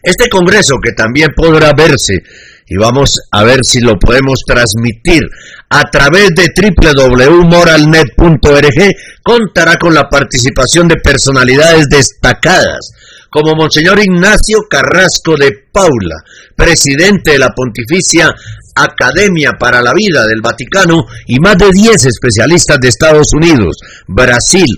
Este 0.03 0.29
congreso, 0.29 0.77
que 0.83 0.93
también 0.93 1.29
podrá 1.35 1.73
verse 1.73 2.23
y 2.67 2.77
vamos 2.77 3.21
a 3.31 3.45
ver 3.45 3.61
si 3.63 3.81
lo 3.81 3.99
podemos 3.99 4.41
transmitir 4.47 5.23
a 5.69 5.83
través 5.91 6.31
de 6.35 6.51
www.moralnet.org, 6.57 8.97
contará 9.23 9.77
con 9.77 9.93
la 9.95 10.09
participación 10.09 10.89
de 10.89 10.97
personalidades 10.97 11.89
destacadas 11.91 12.95
como 13.35 13.57
Monseñor 13.57 13.99
Ignacio 13.99 14.59
Carrasco 14.71 15.35
de 15.37 15.51
Paula, 15.73 16.23
presidente 16.55 17.33
de 17.33 17.41
la 17.41 17.49
Pontificia 17.49 18.33
Academia 18.77 19.51
para 19.59 19.83
la 19.83 19.91
Vida 19.93 20.25
del 20.25 20.41
Vaticano 20.41 21.05
y 21.27 21.41
más 21.41 21.59
de 21.59 21.73
10 21.73 22.07
especialistas 22.07 22.79
de 22.81 22.87
Estados 22.87 23.27
Unidos, 23.35 23.77
Brasil, 24.07 24.69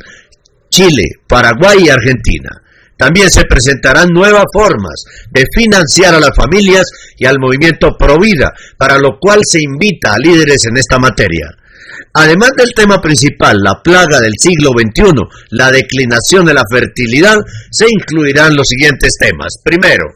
Chile, 0.71 1.05
Paraguay 1.29 1.85
y 1.85 1.91
Argentina. 1.91 2.49
También 2.97 3.29
se 3.29 3.45
presentarán 3.45 4.09
nuevas 4.09 4.47
formas 4.51 5.05
de 5.31 5.45
financiar 5.55 6.15
a 6.15 6.21
las 6.21 6.35
familias 6.35 6.85
y 7.19 7.27
al 7.27 7.39
movimiento 7.39 7.95
Provida, 7.99 8.55
para 8.79 8.97
lo 8.97 9.19
cual 9.21 9.41
se 9.45 9.61
invita 9.61 10.15
a 10.15 10.19
líderes 10.19 10.65
en 10.65 10.79
esta 10.79 10.99
materia. 10.99 11.55
Además 12.19 12.53
del 12.57 12.73
tema 12.75 12.99
principal, 12.99 13.59
la 13.63 13.83
plaga 13.83 14.21
del 14.21 14.33
siglo 14.39 14.71
XXI, 14.71 15.13
la 15.51 15.71
declinación 15.71 16.47
de 16.47 16.55
la 16.55 16.63
fertilidad, 16.71 17.37
se 17.71 17.85
incluirán 17.91 18.57
los 18.57 18.67
siguientes 18.69 19.19
temas. 19.21 19.59
Primero, 19.63 20.07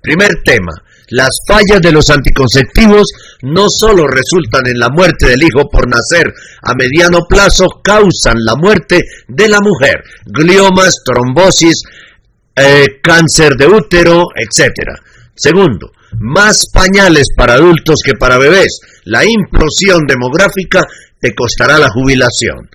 primer 0.00 0.30
tema, 0.42 0.72
las 1.08 1.28
fallas 1.46 1.82
de 1.82 1.92
los 1.92 2.08
anticonceptivos 2.08 3.04
no 3.42 3.66
solo 3.68 4.06
resultan 4.06 4.66
en 4.68 4.78
la 4.78 4.88
muerte 4.88 5.28
del 5.28 5.42
hijo 5.42 5.68
por 5.70 5.86
nacer, 5.86 6.32
a 6.62 6.72
mediano 6.74 7.26
plazo 7.28 7.66
causan 7.84 8.42
la 8.42 8.56
muerte 8.56 9.02
de 9.28 9.48
la 9.50 9.58
mujer, 9.60 10.02
gliomas, 10.24 10.94
trombosis, 11.04 11.82
eh, 12.56 12.86
cáncer 13.02 13.52
de 13.58 13.66
útero, 13.66 14.24
etc. 14.34 14.72
Segundo, 15.36 15.92
más 16.18 16.66
pañales 16.72 17.28
para 17.36 17.54
adultos 17.54 17.96
que 18.04 18.14
para 18.14 18.38
bebés. 18.38 18.80
La 19.04 19.24
implosión 19.24 20.06
demográfica 20.06 20.84
te 21.20 21.34
costará 21.34 21.78
la 21.78 21.90
jubilación. 21.90 22.68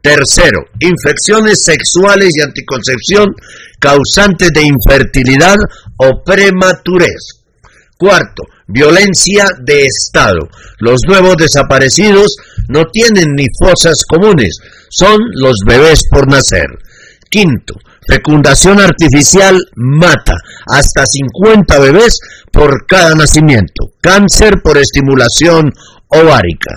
Tercero, 0.00 0.66
infecciones 0.80 1.64
sexuales 1.64 2.34
y 2.36 2.42
anticoncepción 2.42 3.34
causantes 3.80 4.50
de 4.52 4.62
infertilidad 4.62 5.56
o 5.96 6.22
prematurez. 6.24 7.44
Cuarto, 7.96 8.42
violencia 8.66 9.46
de 9.62 9.86
Estado. 9.86 10.48
Los 10.78 11.00
nuevos 11.06 11.36
desaparecidos 11.36 12.36
no 12.68 12.84
tienen 12.92 13.34
ni 13.34 13.46
fosas 13.62 14.02
comunes, 14.08 14.56
son 14.90 15.18
los 15.34 15.56
bebés 15.66 16.02
por 16.10 16.28
nacer. 16.28 16.66
Quinto, 17.30 17.74
fecundación 18.06 18.80
artificial 18.80 19.58
mata 19.76 20.34
hasta 20.66 21.04
50 21.06 21.78
bebés 21.78 22.18
por 22.50 22.86
cada 22.86 23.14
nacimiento. 23.14 23.92
Cáncer 24.00 24.60
por 24.62 24.78
estimulación 24.78 25.72
ovárica. 26.08 26.76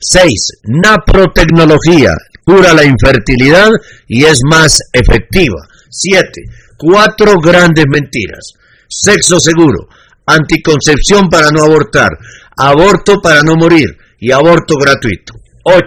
6. 0.00 0.60
Naprotecnología 0.64 2.12
cura 2.44 2.74
la 2.74 2.84
infertilidad 2.84 3.70
y 4.08 4.24
es 4.24 4.40
más 4.48 4.78
efectiva. 4.92 5.66
7. 5.88 6.42
Cuatro 6.76 7.38
grandes 7.40 7.84
mentiras. 7.88 8.54
Sexo 8.88 9.38
seguro 9.38 9.88
anticoncepción 10.26 11.28
para 11.28 11.50
no 11.50 11.64
abortar, 11.64 12.10
aborto 12.56 13.20
para 13.20 13.42
no 13.42 13.54
morir 13.56 13.96
y 14.18 14.30
aborto 14.32 14.76
gratuito. 14.76 15.34
8. 15.64 15.82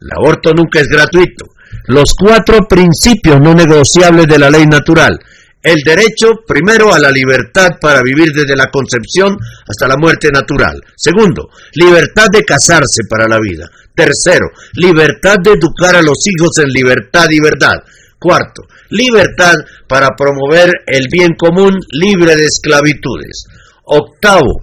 El 0.00 0.08
aborto 0.16 0.52
nunca 0.52 0.80
es 0.80 0.88
gratuito. 0.88 1.46
Los 1.86 2.14
cuatro 2.18 2.60
principios 2.68 3.40
no 3.40 3.54
negociables 3.54 4.26
de 4.26 4.38
la 4.38 4.50
ley 4.50 4.66
natural. 4.66 5.18
El 5.62 5.76
derecho, 5.82 6.44
primero, 6.46 6.92
a 6.92 6.98
la 6.98 7.10
libertad 7.10 7.70
para 7.80 8.02
vivir 8.02 8.32
desde 8.34 8.54
la 8.54 8.70
concepción 8.70 9.34
hasta 9.66 9.88
la 9.88 9.96
muerte 9.96 10.28
natural. 10.30 10.78
Segundo, 10.94 11.48
libertad 11.74 12.26
de 12.30 12.42
casarse 12.42 13.02
para 13.08 13.26
la 13.26 13.38
vida. 13.40 13.64
Tercero, 13.94 14.46
libertad 14.74 15.36
de 15.42 15.52
educar 15.52 15.96
a 15.96 16.02
los 16.02 16.18
hijos 16.26 16.58
en 16.58 16.68
libertad 16.68 17.26
y 17.30 17.40
verdad. 17.40 17.82
Cuarto, 18.18 18.62
libertad 18.90 19.54
para 19.88 20.08
promover 20.16 20.70
el 20.86 21.06
bien 21.10 21.34
común 21.34 21.78
libre 21.92 22.36
de 22.36 22.44
esclavitudes. 22.44 23.44
Octavo, 23.84 24.60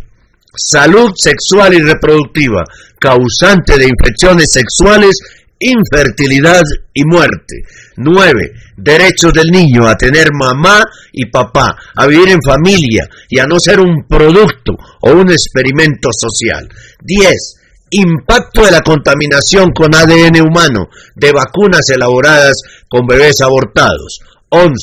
salud 0.56 1.12
sexual 1.16 1.74
y 1.74 1.82
reproductiva, 1.82 2.64
causante 3.00 3.78
de 3.78 3.88
infecciones 3.88 4.52
sexuales, 4.52 5.16
infertilidad 5.62 6.64
y 6.94 7.06
muerte. 7.06 7.64
Nueve, 7.98 8.52
derechos 8.76 9.32
del 9.34 9.48
niño 9.48 9.88
a 9.88 9.96
tener 9.96 10.28
mamá 10.34 10.84
y 11.14 11.28
papá, 11.28 11.78
a 11.96 12.08
vivir 12.08 12.30
en 12.30 12.42
familia 12.42 13.08
y 13.30 13.40
a 13.40 13.46
no 13.46 13.60
ser 13.60 13.80
un 13.80 14.06
producto 14.08 14.74
o 15.02 15.12
un 15.12 15.32
experimento 15.32 16.10
social. 16.12 16.68
Diez, 17.02 17.56
impacto 17.92 18.66
de 18.66 18.72
la 18.72 18.82
contaminación 18.82 19.72
con 19.72 19.94
ADN 19.94 20.42
humano 20.42 20.90
de 21.16 21.32
vacunas 21.32 21.88
elaboradas 21.94 22.56
con 22.90 23.06
bebés 23.06 23.42
abortados. 23.42 24.20
11. 24.50 24.74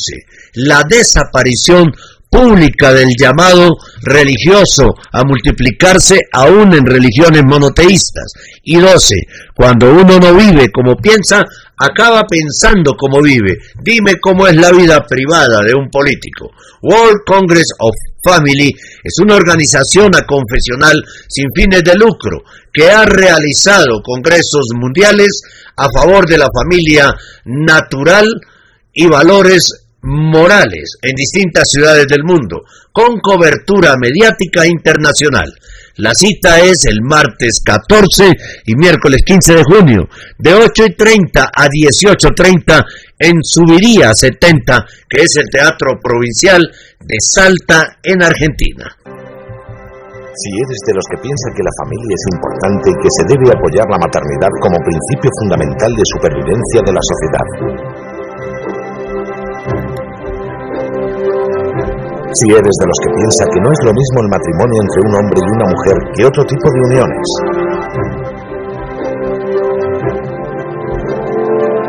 La 0.55 0.83
desaparición 0.89 1.93
pública 2.31 2.93
del 2.93 3.11
llamado 3.19 3.77
religioso 4.03 4.95
a 5.13 5.25
multiplicarse 5.25 6.21
aún 6.33 6.75
en 6.75 6.87
religiones 6.87 7.43
monoteístas. 7.45 8.33
Y 8.63 8.77
12. 8.77 9.15
Cuando 9.55 9.91
uno 9.91 10.19
no 10.19 10.35
vive 10.35 10.71
como 10.71 10.97
piensa, 10.97 11.45
acaba 11.79 12.25
pensando 12.29 12.95
como 12.95 13.23
vive. 13.23 13.57
Dime 13.83 14.17
cómo 14.21 14.47
es 14.47 14.57
la 14.57 14.71
vida 14.71 15.07
privada 15.07 15.61
de 15.61 15.75
un 15.75 15.89
político. 15.91 16.51
World 16.83 17.23
Congress 17.27 17.69
of 17.79 17.95
Family 18.23 18.69
es 18.69 19.15
una 19.23 19.37
organización 19.37 20.15
aconfesional 20.15 21.03
sin 21.29 21.47
fines 21.55 21.83
de 21.85 21.95
lucro 21.95 22.43
que 22.73 22.91
ha 22.91 23.05
realizado 23.05 24.03
congresos 24.03 24.67
mundiales 24.75 25.41
a 25.77 25.89
favor 25.89 26.27
de 26.29 26.39
la 26.39 26.49
familia 26.53 27.15
natural 27.45 28.29
y 28.93 29.07
valores 29.07 29.88
morales 30.03 30.97
en 31.03 31.15
distintas 31.15 31.65
ciudades 31.67 32.07
del 32.07 32.25
mundo, 32.25 32.63
con 32.93 33.19
cobertura 33.21 33.95
mediática 34.01 34.67
internacional. 34.67 35.53
La 35.97 36.13
cita 36.15 36.61
es 36.61 36.87
el 36.87 37.03
martes 37.03 37.61
14 37.65 38.31
y 38.67 38.77
miércoles 38.77 39.23
15 39.27 39.55
de 39.55 39.65
junio, 39.65 40.09
de 40.39 40.55
8 40.55 40.85
y 40.87 40.95
30 40.95 41.43
a 41.43 41.67
18.30 41.67 42.85
en 43.19 43.43
Subiría 43.43 44.13
70, 44.15 44.87
que 45.09 45.23
es 45.23 45.37
el 45.43 45.51
Teatro 45.51 45.99
Provincial 46.01 46.63
de 47.01 47.17
Salta, 47.19 47.99
en 48.03 48.23
Argentina. 48.23 48.87
Si 50.39 50.55
eres 50.55 50.81
de 50.87 50.95
los 50.95 51.03
que 51.11 51.19
piensa 51.19 51.51
que 51.51 51.67
la 51.67 51.75
familia 51.83 52.15
es 52.15 52.27
importante 52.31 52.87
y 52.95 52.99
que 53.03 53.11
se 53.11 53.25
debe 53.35 53.51
apoyar 53.51 53.87
la 53.91 53.99
maternidad 53.99 54.55
como 54.63 54.79
principio 54.87 55.31
fundamental 55.35 55.91
de 55.91 56.07
supervivencia 56.15 56.79
de 56.87 56.95
la 56.95 57.03
sociedad, 57.03 57.47
Si 62.39 62.47
eres 62.55 62.71
de 62.71 62.87
los 62.87 62.99
que 63.03 63.11
piensa 63.19 63.51
que 63.51 63.59
no 63.59 63.67
es 63.67 63.81
lo 63.83 63.91
mismo 63.91 64.19
el 64.23 64.31
matrimonio 64.31 64.79
entre 64.79 65.01
un 65.11 65.13
hombre 65.19 65.39
y 65.43 65.49
una 65.59 65.67
mujer 65.75 65.97
que 66.15 66.23
otro 66.23 66.43
tipo 66.47 66.67
de 66.71 66.81
uniones. 66.87 67.27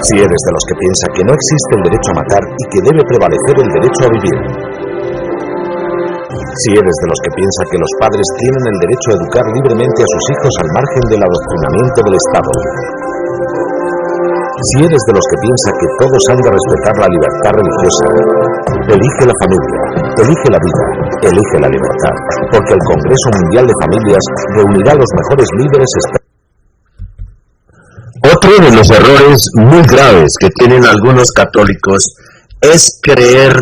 Si 0.09 0.15
eres 0.17 0.41
de 0.41 0.51
los 0.57 0.63
que 0.65 0.73
piensa 0.73 1.05
que 1.13 1.21
no 1.21 1.37
existe 1.37 1.71
el 1.77 1.83
derecho 1.85 2.09
a 2.09 2.19
matar 2.25 2.41
y 2.49 2.63
que 2.65 2.81
debe 2.81 3.05
prevalecer 3.05 3.55
el 3.61 3.69
derecho 3.77 4.01
a 4.01 4.09
vivir. 4.09 4.37
Si 6.33 6.69
eres 6.81 6.97
de 6.97 7.07
los 7.13 7.19
que 7.21 7.31
piensa 7.37 7.61
que 7.69 7.77
los 7.77 7.91
padres 8.01 8.25
tienen 8.41 8.63
el 8.73 8.77
derecho 8.89 9.07
a 9.13 9.17
educar 9.21 9.45
libremente 9.53 10.01
a 10.01 10.09
sus 10.17 10.25
hijos 10.33 10.53
al 10.65 10.69
margen 10.73 11.03
del 11.13 11.21
adoctrinamiento 11.29 11.99
del 12.09 12.15
Estado. 12.17 12.53
Si 14.73 14.77
eres 14.81 15.03
de 15.05 15.13
los 15.13 15.25
que 15.29 15.37
piensa 15.45 15.69
que 15.77 15.87
todos 16.01 16.21
han 16.33 16.41
de 16.41 16.51
respetar 16.51 16.95
la 17.05 17.09
libertad 17.13 17.53
religiosa, 17.53 18.05
elige 18.97 19.23
la 19.29 19.35
familia, 19.45 20.08
elige 20.21 20.49
la 20.51 20.59
vida, 20.59 21.29
elige 21.29 21.59
la 21.59 21.69
libertad, 21.69 22.15
porque 22.51 22.73
el 22.73 22.79
Congreso 22.79 23.29
Mundial 23.41 23.67
de 23.67 23.73
Familias 23.81 24.23
reunirá 24.55 24.93
los 24.95 25.09
mejores 25.17 25.47
líderes. 25.57 25.89
Otro 28.21 28.51
de 28.63 28.75
los 28.75 28.89
errores 28.89 29.41
muy 29.55 29.81
graves 29.83 30.33
que 30.39 30.49
tienen 30.49 30.85
algunos 30.85 31.31
católicos 31.31 32.13
es 32.61 32.99
creer 33.01 33.55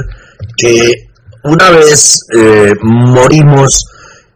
que 0.58 1.08
una 1.44 1.70
vez 1.70 2.20
eh, 2.36 2.74
morimos 2.82 3.86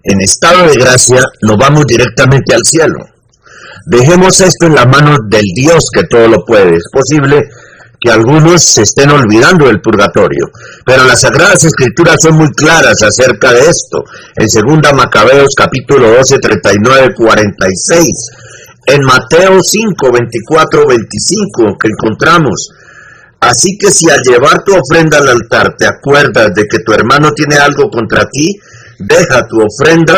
en 0.03 0.21
estado 0.21 0.67
de 0.67 0.75
gracia, 0.75 1.23
nos 1.41 1.57
vamos 1.57 1.85
directamente 1.85 2.53
al 2.53 2.61
cielo. 2.63 2.97
Dejemos 3.85 4.39
esto 4.41 4.67
en 4.67 4.75
la 4.75 4.85
mano 4.85 5.17
del 5.27 5.45
Dios 5.55 5.85
que 5.93 6.03
todo 6.09 6.27
lo 6.27 6.45
puede. 6.45 6.75
Es 6.75 6.85
posible 6.91 7.49
que 8.01 8.09
algunos 8.09 8.63
se 8.65 8.81
estén 8.81 9.11
olvidando 9.11 9.67
del 9.67 9.79
purgatorio, 9.79 10.49
pero 10.83 11.05
las 11.05 11.21
Sagradas 11.21 11.63
Escrituras 11.63 12.15
son 12.19 12.35
muy 12.35 12.49
claras 12.49 12.97
acerca 13.03 13.53
de 13.53 13.59
esto. 13.59 14.03
En 14.35 14.47
2 14.81 14.93
Macabeos 14.95 15.53
capítulo 15.55 16.09
12, 16.09 16.39
39, 16.39 17.13
46. 17.15 18.07
En 18.87 19.01
Mateo 19.03 19.59
5, 19.61 20.11
24, 20.11 20.87
25 20.87 21.77
que 21.79 21.89
encontramos. 21.89 22.71
Así 23.39 23.77
que 23.77 23.91
si 23.91 24.09
al 24.09 24.21
llevar 24.23 24.63
tu 24.63 24.73
ofrenda 24.73 25.19
al 25.19 25.29
altar 25.29 25.75
te 25.77 25.85
acuerdas 25.85 26.55
de 26.55 26.63
que 26.63 26.79
tu 26.79 26.93
hermano 26.93 27.31
tiene 27.33 27.57
algo 27.57 27.87
contra 27.91 28.25
ti, 28.31 28.59
deja 28.97 29.45
tu 29.47 29.61
ofrenda 29.61 30.17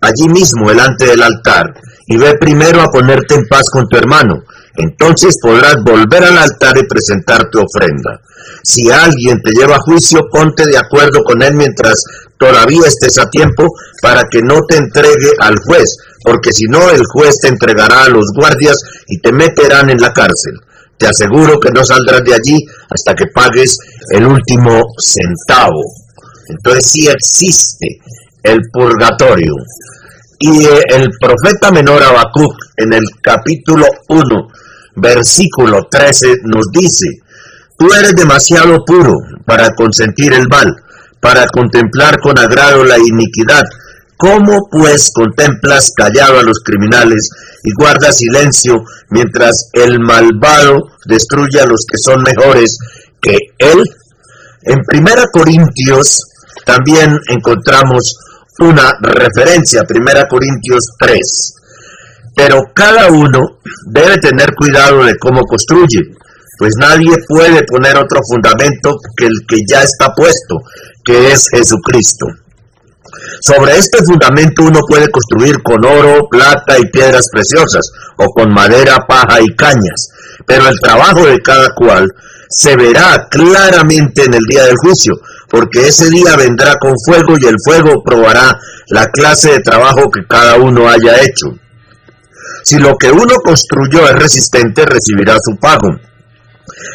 allí 0.00 0.28
mismo 0.28 0.68
delante 0.68 1.06
del 1.06 1.22
altar 1.22 1.74
y 2.08 2.16
ve 2.16 2.34
primero 2.40 2.80
a 2.80 2.90
ponerte 2.90 3.36
en 3.36 3.46
paz 3.46 3.62
con 3.72 3.86
tu 3.86 3.96
hermano. 3.96 4.42
Entonces 4.76 5.36
podrás 5.42 5.76
volver 5.84 6.24
al 6.24 6.38
altar 6.38 6.78
y 6.78 6.86
presentar 6.86 7.48
tu 7.50 7.58
ofrenda. 7.58 8.20
Si 8.62 8.90
alguien 8.90 9.40
te 9.42 9.52
lleva 9.52 9.76
a 9.76 9.80
juicio, 9.80 10.20
ponte 10.30 10.66
de 10.66 10.78
acuerdo 10.78 11.22
con 11.24 11.42
él 11.42 11.54
mientras 11.54 12.02
todavía 12.38 12.86
estés 12.86 13.18
a 13.18 13.28
tiempo 13.28 13.66
para 14.00 14.24
que 14.30 14.42
no 14.42 14.62
te 14.66 14.76
entregue 14.76 15.30
al 15.40 15.54
juez, 15.64 15.96
porque 16.24 16.52
si 16.52 16.64
no 16.64 16.90
el 16.90 17.02
juez 17.12 17.36
te 17.40 17.48
entregará 17.48 18.04
a 18.04 18.08
los 18.08 18.26
guardias 18.34 18.76
y 19.08 19.18
te 19.20 19.32
meterán 19.32 19.90
en 19.90 19.98
la 19.98 20.12
cárcel. 20.12 20.54
te 20.96 21.06
aseguro 21.06 21.58
que 21.58 21.70
no 21.70 21.82
saldrás 21.82 22.22
de 22.24 22.34
allí 22.34 22.66
hasta 22.90 23.14
que 23.14 23.24
pagues 23.34 23.78
el 24.10 24.26
último 24.26 24.82
centavo. 24.98 25.80
Entonces 26.46 26.90
sí 26.90 27.08
existe 27.08 27.86
el 28.42 28.58
purgatorio. 28.70 29.54
Y 30.40 30.64
el 30.92 31.08
profeta 31.18 31.70
menor 31.70 32.02
Habacuc 32.02 32.54
en 32.76 32.92
el 32.92 33.04
capítulo 33.22 33.86
1, 34.08 34.48
versículo 34.96 35.78
13 35.90 36.36
nos 36.44 36.66
dice, 36.72 37.22
tú 37.78 37.88
eres 37.92 38.14
demasiado 38.14 38.84
puro 38.84 39.14
para 39.44 39.70
consentir 39.74 40.32
el 40.32 40.46
mal, 40.48 40.74
para 41.20 41.46
contemplar 41.46 42.18
con 42.20 42.38
agrado 42.38 42.84
la 42.84 42.98
iniquidad. 42.98 43.62
¿Cómo 44.16 44.68
pues 44.70 45.10
contemplas 45.14 45.92
callado 45.96 46.40
a 46.40 46.42
los 46.42 46.60
criminales 46.62 47.30
y 47.64 47.72
guardas 47.72 48.18
silencio 48.18 48.74
mientras 49.08 49.70
el 49.72 49.98
malvado 49.98 50.78
destruye 51.06 51.58
a 51.60 51.66
los 51.66 51.86
que 51.90 51.98
son 51.98 52.22
mejores 52.22 52.76
que 53.20 53.36
él? 53.58 53.82
En 54.62 54.84
Primera 54.86 55.24
Corintios 55.32 56.20
también 56.66 57.16
encontramos 57.28 58.14
una 58.58 58.92
referencia, 59.00 59.84
Primera 59.84 60.28
Corintios 60.28 60.84
3. 60.98 61.59
Pero 62.34 62.62
cada 62.74 63.08
uno 63.10 63.58
debe 63.90 64.16
tener 64.18 64.54
cuidado 64.54 65.04
de 65.04 65.16
cómo 65.18 65.42
construye, 65.42 66.00
pues 66.58 66.74
nadie 66.78 67.14
puede 67.26 67.62
poner 67.64 67.96
otro 67.96 68.20
fundamento 68.28 68.96
que 69.16 69.26
el 69.26 69.34
que 69.48 69.58
ya 69.68 69.82
está 69.82 70.12
puesto, 70.14 70.56
que 71.04 71.32
es 71.32 71.48
Jesucristo. 71.50 72.26
Sobre 73.40 73.78
este 73.78 73.98
fundamento 74.04 74.62
uno 74.62 74.80
puede 74.86 75.10
construir 75.10 75.62
con 75.62 75.84
oro, 75.84 76.28
plata 76.30 76.78
y 76.78 76.86
piedras 76.90 77.26
preciosas, 77.32 77.90
o 78.16 78.26
con 78.26 78.52
madera, 78.52 78.98
paja 79.08 79.40
y 79.40 79.48
cañas, 79.56 80.08
pero 80.46 80.68
el 80.68 80.78
trabajo 80.80 81.26
de 81.26 81.40
cada 81.40 81.68
cual 81.74 82.06
se 82.50 82.76
verá 82.76 83.28
claramente 83.30 84.24
en 84.24 84.34
el 84.34 84.42
día 84.48 84.64
del 84.64 84.76
juicio, 84.76 85.14
porque 85.48 85.88
ese 85.88 86.10
día 86.10 86.36
vendrá 86.36 86.74
con 86.80 86.92
fuego 87.06 87.34
y 87.40 87.46
el 87.46 87.56
fuego 87.64 88.02
probará 88.04 88.58
la 88.88 89.06
clase 89.06 89.52
de 89.52 89.60
trabajo 89.60 90.10
que 90.10 90.26
cada 90.28 90.56
uno 90.56 90.88
haya 90.88 91.22
hecho. 91.22 91.56
Si 92.62 92.78
lo 92.78 92.96
que 92.96 93.10
uno 93.10 93.34
construyó 93.44 94.08
es 94.08 94.14
resistente, 94.14 94.84
recibirá 94.84 95.36
su 95.42 95.56
pago. 95.56 95.88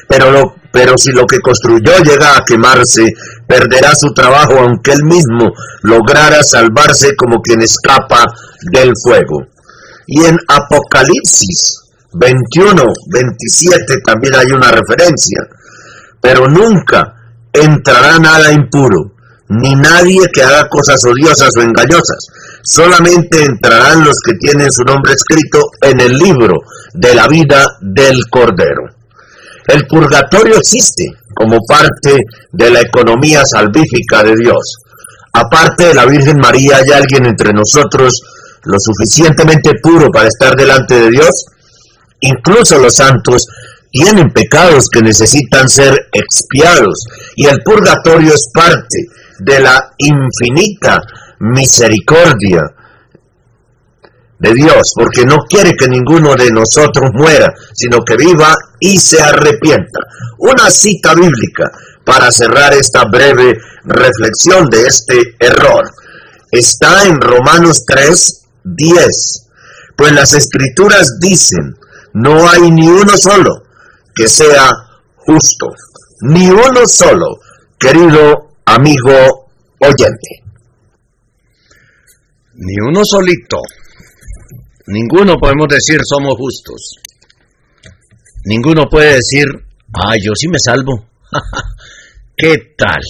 Pero, 0.07 0.55
pero 0.71 0.93
si 0.97 1.11
lo 1.11 1.25
que 1.25 1.39
construyó 1.39 1.97
llega 2.03 2.37
a 2.37 2.43
quemarse, 2.45 3.05
perderá 3.47 3.93
su 3.95 4.13
trabajo 4.13 4.53
aunque 4.59 4.93
él 4.93 5.03
mismo 5.03 5.51
lograra 5.83 6.43
salvarse 6.43 7.15
como 7.15 7.41
quien 7.41 7.61
escapa 7.61 8.25
del 8.71 8.91
fuego. 9.03 9.47
Y 10.07 10.25
en 10.25 10.37
Apocalipsis 10.47 11.85
21, 12.13 12.83
27 13.07 14.01
también 14.05 14.35
hay 14.35 14.51
una 14.51 14.71
referencia. 14.71 15.41
Pero 16.21 16.47
nunca 16.47 17.13
entrará 17.51 18.19
nada 18.19 18.51
impuro, 18.51 19.13
ni 19.49 19.75
nadie 19.75 20.25
que 20.33 20.41
haga 20.41 20.67
cosas 20.69 21.03
odiosas 21.05 21.49
o 21.57 21.61
engañosas. 21.61 22.27
Solamente 22.67 23.43
entrarán 23.43 24.03
los 24.03 24.17
que 24.25 24.33
tienen 24.39 24.71
su 24.71 24.83
nombre 24.83 25.13
escrito 25.13 25.69
en 25.81 25.99
el 26.01 26.17
libro 26.17 26.61
de 26.93 27.13
la 27.13 27.27
vida 27.27 27.63
del 27.79 28.27
Cordero. 28.27 28.89
El 29.67 29.85
purgatorio 29.85 30.57
existe 30.57 31.05
como 31.35 31.59
parte 31.67 32.17
de 32.51 32.71
la 32.71 32.81
economía 32.81 33.43
salvífica 33.45 34.23
de 34.23 34.35
Dios. 34.35 34.77
Aparte 35.33 35.87
de 35.87 35.93
la 35.93 36.05
Virgen 36.05 36.39
María, 36.39 36.77
¿hay 36.77 36.91
alguien 36.91 37.27
entre 37.27 37.53
nosotros 37.53 38.19
lo 38.63 38.77
suficientemente 38.79 39.73
puro 39.81 40.09
para 40.09 40.27
estar 40.27 40.55
delante 40.55 40.95
de 40.95 41.11
Dios? 41.11 41.45
Incluso 42.21 42.79
los 42.79 42.95
santos 42.95 43.45
tienen 43.91 44.31
pecados 44.31 44.89
que 44.89 45.03
necesitan 45.03 45.69
ser 45.69 46.07
expiados 46.11 47.05
y 47.35 47.45
el 47.45 47.61
purgatorio 47.63 48.33
es 48.33 48.49
parte 48.53 49.05
de 49.39 49.59
la 49.59 49.93
infinita 49.99 50.99
misericordia 51.53 52.61
de 54.37 54.53
Dios, 54.53 54.91
porque 54.95 55.25
no 55.25 55.37
quiere 55.47 55.73
que 55.77 55.87
ninguno 55.87 56.35
de 56.35 56.51
nosotros 56.51 57.11
muera, 57.13 57.53
sino 57.73 57.99
que 58.05 58.17
viva 58.17 58.53
y 58.79 58.97
se 58.97 59.21
arrepienta. 59.21 59.99
Una 60.39 60.69
cita 60.69 61.13
bíblica 61.13 61.71
para 62.03 62.31
cerrar 62.31 62.73
esta 62.73 63.05
breve 63.05 63.57
reflexión 63.83 64.69
de 64.69 64.87
este 64.87 65.35
error. 65.39 65.89
Está 66.51 67.05
en 67.05 67.19
Romanos 67.19 67.83
3, 67.87 68.41
10. 68.63 69.47
Pues 69.95 70.11
las 70.11 70.33
escrituras 70.33 71.17
dicen, 71.19 71.75
no 72.13 72.49
hay 72.49 72.71
ni 72.71 72.87
uno 72.87 73.17
solo 73.17 73.63
que 74.13 74.27
sea 74.27 74.69
justo, 75.15 75.67
ni 76.21 76.49
uno 76.49 76.85
solo, 76.87 77.39
querido 77.77 78.51
amigo 78.65 79.49
oyente. 79.79 80.44
Ni 82.57 82.75
uno 82.79 83.01
solito. 83.03 83.59
Ninguno 84.87 85.35
podemos 85.35 85.67
decir 85.67 85.99
somos 86.03 86.35
justos. 86.37 86.95
Ninguno 88.45 88.83
puede 88.89 89.15
decir, 89.15 89.45
ah, 89.93 90.15
yo 90.21 90.31
sí 90.35 90.47
me 90.47 90.59
salvo. 90.59 91.05
¿Qué 92.37 92.75
tal? 92.77 93.01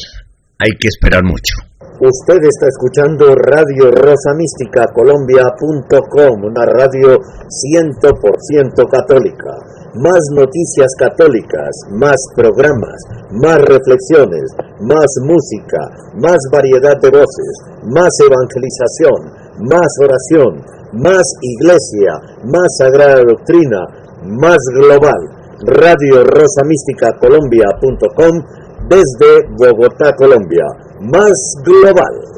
Hay 0.57 0.71
que 0.79 0.87
esperar 0.87 1.23
mucho. 1.23 1.53
Usted 1.99 2.41
está 2.43 2.67
escuchando 2.67 3.35
Radio 3.35 3.91
Rosa 3.91 4.33
Mística 4.35 4.87
Colombia.com, 4.93 6.43
una 6.43 6.65
radio 6.65 7.19
100% 7.19 8.89
católica 8.89 9.84
más 9.95 10.19
noticias 10.31 10.91
católicas, 10.99 11.71
más 11.91 12.15
programas, 12.35 12.99
más 13.31 13.59
reflexiones, 13.59 14.43
más 14.81 15.07
música, 15.23 15.79
más 16.19 16.37
variedad 16.51 16.99
de 17.01 17.09
voces, 17.09 17.53
más 17.87 18.11
evangelización, 18.19 19.69
más 19.69 19.87
oración, 20.03 20.63
más 20.93 21.23
iglesia, 21.41 22.11
más 22.43 22.77
sagrada 22.77 23.23
doctrina, 23.23 23.79
más 24.23 24.57
global. 24.73 25.35
Radio 25.61 26.23
Rosa 26.25 26.63
Mística 26.67 27.17
Colombia.com 27.17 28.43
desde 28.89 29.47
Bogotá, 29.57 30.13
Colombia. 30.15 30.65
Más 30.99 31.55
global. 31.63 32.35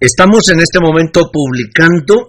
Estamos 0.00 0.48
en 0.52 0.60
este 0.60 0.80
momento 0.80 1.30
publicando 1.32 2.26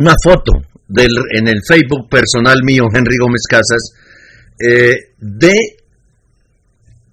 una 0.00 0.14
foto 0.22 0.52
en 0.88 1.48
el 1.48 1.60
Facebook 1.66 2.08
personal 2.08 2.60
mío, 2.64 2.84
Henry 2.92 3.16
Gómez 3.18 3.42
Casas, 3.48 3.92
eh, 4.58 4.94
de 5.18 5.54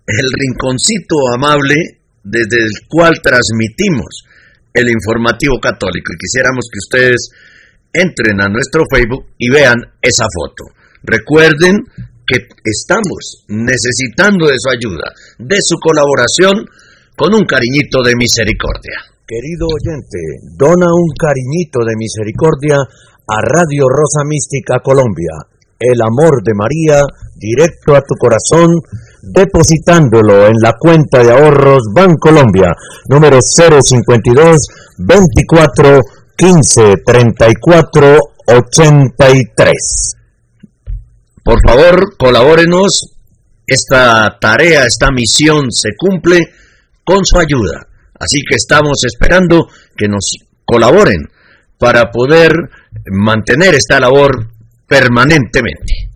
el 0.07 0.27
rinconcito 0.31 1.15
amable 1.33 1.75
desde 2.23 2.57
el 2.57 2.71
cual 2.87 3.13
transmitimos 3.21 4.25
el 4.73 4.89
informativo 4.89 5.59
católico. 5.59 6.13
Y 6.13 6.17
quisiéramos 6.17 6.65
que 6.71 6.79
ustedes 6.79 7.29
entren 7.93 8.41
a 8.41 8.49
nuestro 8.49 8.83
Facebook 8.91 9.25
y 9.37 9.49
vean 9.49 9.77
esa 10.01 10.25
foto. 10.25 10.73
Recuerden 11.03 11.83
que 12.25 12.47
estamos 12.63 13.45
necesitando 13.47 14.47
de 14.47 14.57
su 14.57 14.69
ayuda, 14.69 15.13
de 15.37 15.57
su 15.61 15.77
colaboración, 15.77 16.65
con 17.15 17.33
un 17.33 17.45
cariñito 17.45 18.03
de 18.03 18.15
misericordia. 18.17 18.99
Querido 19.25 19.65
oyente, 19.69 20.19
dona 20.57 20.91
un 20.93 21.09
cariñito 21.17 21.79
de 21.85 21.95
misericordia 21.95 22.77
a 23.27 23.41
Radio 23.41 23.89
Rosa 23.89 24.23
Mística 24.25 24.79
Colombia, 24.79 25.33
el 25.79 25.99
amor 26.01 26.43
de 26.43 26.53
María 26.53 27.01
directo 27.35 27.95
a 27.95 28.01
tu 28.01 28.15
corazón, 28.15 28.79
depositándolo 29.21 30.45
en 30.45 30.53
la 30.61 30.73
cuenta 30.79 31.23
de 31.23 31.31
ahorros 31.31 31.83
Bancolombia, 31.93 32.71
número 33.09 33.39
052 33.41 34.67
24 34.99 36.01
15 36.37 36.95
34 37.05 38.19
83. 38.47 40.15
Por 41.43 41.59
favor, 41.67 42.15
colabórenos. 42.17 43.11
Esta 43.67 44.37
tarea, 44.39 44.85
esta 44.85 45.09
misión 45.09 45.71
se 45.71 45.89
cumple 45.97 46.39
con 47.03 47.25
su 47.25 47.39
ayuda. 47.39 47.87
Así 48.19 48.39
que 48.47 48.55
estamos 48.55 49.03
esperando 49.03 49.67
que 49.97 50.07
nos 50.07 50.35
colaboren 50.65 51.27
para 51.77 52.11
poder 52.11 52.51
mantener 53.11 53.75
esta 53.75 53.99
labor 53.99 54.47
permanentemente. 54.87 56.09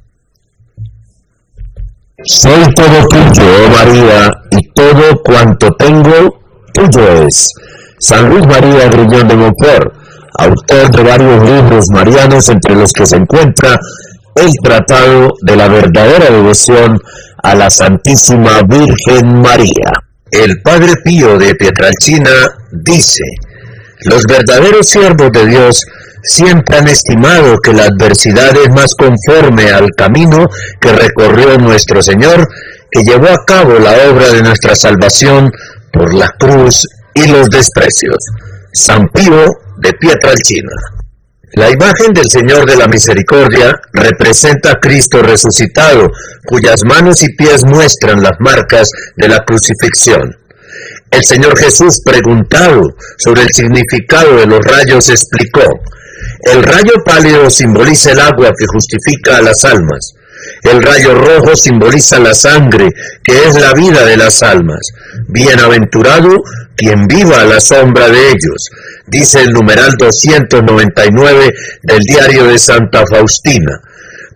Soy 2.25 2.73
todo 2.73 3.07
tuyo, 3.07 3.43
oh 3.43 3.69
María, 3.69 4.31
y 4.51 4.71
todo 4.73 5.21
cuanto 5.23 5.71
tengo 5.75 6.41
tuyo 6.73 7.25
es. 7.25 7.47
San 7.99 8.29
Luis 8.29 8.45
María 8.45 8.89
Grullón 8.89 9.27
de 9.27 9.35
Montfort, 9.35 9.93
autor 10.37 10.91
de 10.91 11.03
varios 11.03 11.43
libros 11.43 11.85
marianos 11.93 12.49
entre 12.49 12.75
los 12.75 12.91
que 12.91 13.05
se 13.05 13.17
encuentra 13.17 13.79
el 14.35 14.51
Tratado 14.63 15.33
de 15.41 15.55
la 15.55 15.67
verdadera 15.67 16.29
devoción 16.29 16.99
a 17.43 17.55
la 17.55 17.69
Santísima 17.69 18.61
Virgen 18.67 19.41
María. 19.41 19.91
El 20.31 20.61
Padre 20.61 20.93
Pío 21.03 21.37
de 21.37 21.55
Pietralcina 21.55 22.31
dice, 22.71 23.23
los 24.05 24.23
verdaderos 24.23 24.87
siervos 24.87 25.31
de 25.31 25.45
Dios 25.45 25.85
siempre 26.23 26.77
han 26.77 26.87
estimado 26.87 27.57
que 27.57 27.73
la 27.73 27.85
adversidad 27.85 28.55
es 28.57 28.69
más 28.69 28.93
conforme 28.97 29.71
al 29.71 29.89
camino 29.95 30.47
que 30.79 30.93
recorrió 30.93 31.57
nuestro 31.57 32.01
Señor, 32.01 32.47
que 32.91 33.03
llevó 33.03 33.27
a 33.27 33.43
cabo 33.45 33.77
la 33.77 34.09
obra 34.09 34.31
de 34.31 34.41
nuestra 34.41 34.75
salvación 34.75 35.51
por 35.91 36.13
la 36.13 36.29
cruz 36.39 36.87
y 37.13 37.27
los 37.27 37.49
desprecios. 37.49 38.17
San 38.71 39.09
Pío 39.09 39.45
de 39.77 39.93
Pietralcina. 39.93 40.71
La 41.53 41.69
imagen 41.69 42.13
del 42.13 42.29
Señor 42.29 42.69
de 42.69 42.77
la 42.77 42.87
Misericordia 42.87 43.75
representa 43.91 44.73
a 44.73 44.79
Cristo 44.79 45.21
resucitado, 45.23 46.11
cuyas 46.45 46.85
manos 46.85 47.23
y 47.23 47.33
pies 47.35 47.65
muestran 47.65 48.21
las 48.21 48.39
marcas 48.39 48.87
de 49.15 49.27
la 49.27 49.43
crucifixión. 49.43 50.37
El 51.11 51.23
Señor 51.23 51.57
Jesús, 51.57 52.01
preguntado 52.05 52.95
sobre 53.17 53.43
el 53.43 53.49
significado 53.49 54.37
de 54.37 54.45
los 54.45 54.59
rayos, 54.59 55.09
explicó, 55.09 55.63
el 56.43 56.63
rayo 56.63 56.93
pálido 57.05 57.49
simboliza 57.49 58.11
el 58.11 58.19
agua 58.19 58.51
que 58.57 58.65
justifica 58.67 59.37
a 59.37 59.41
las 59.41 59.65
almas. 59.65 60.13
El 60.63 60.81
rayo 60.81 61.15
rojo 61.15 61.55
simboliza 61.55 62.19
la 62.19 62.33
sangre, 62.33 62.89
que 63.23 63.47
es 63.47 63.59
la 63.59 63.73
vida 63.73 64.05
de 64.05 64.17
las 64.17 64.41
almas. 64.43 64.79
Bienaventurado 65.27 66.43
quien 66.75 67.07
viva 67.07 67.41
a 67.41 67.45
la 67.45 67.59
sombra 67.59 68.07
de 68.07 68.29
ellos, 68.29 68.69
dice 69.05 69.41
el 69.41 69.51
numeral 69.51 69.91
299 69.97 71.53
del 71.83 72.03
diario 72.03 72.45
de 72.45 72.57
Santa 72.57 73.03
Faustina. 73.09 73.81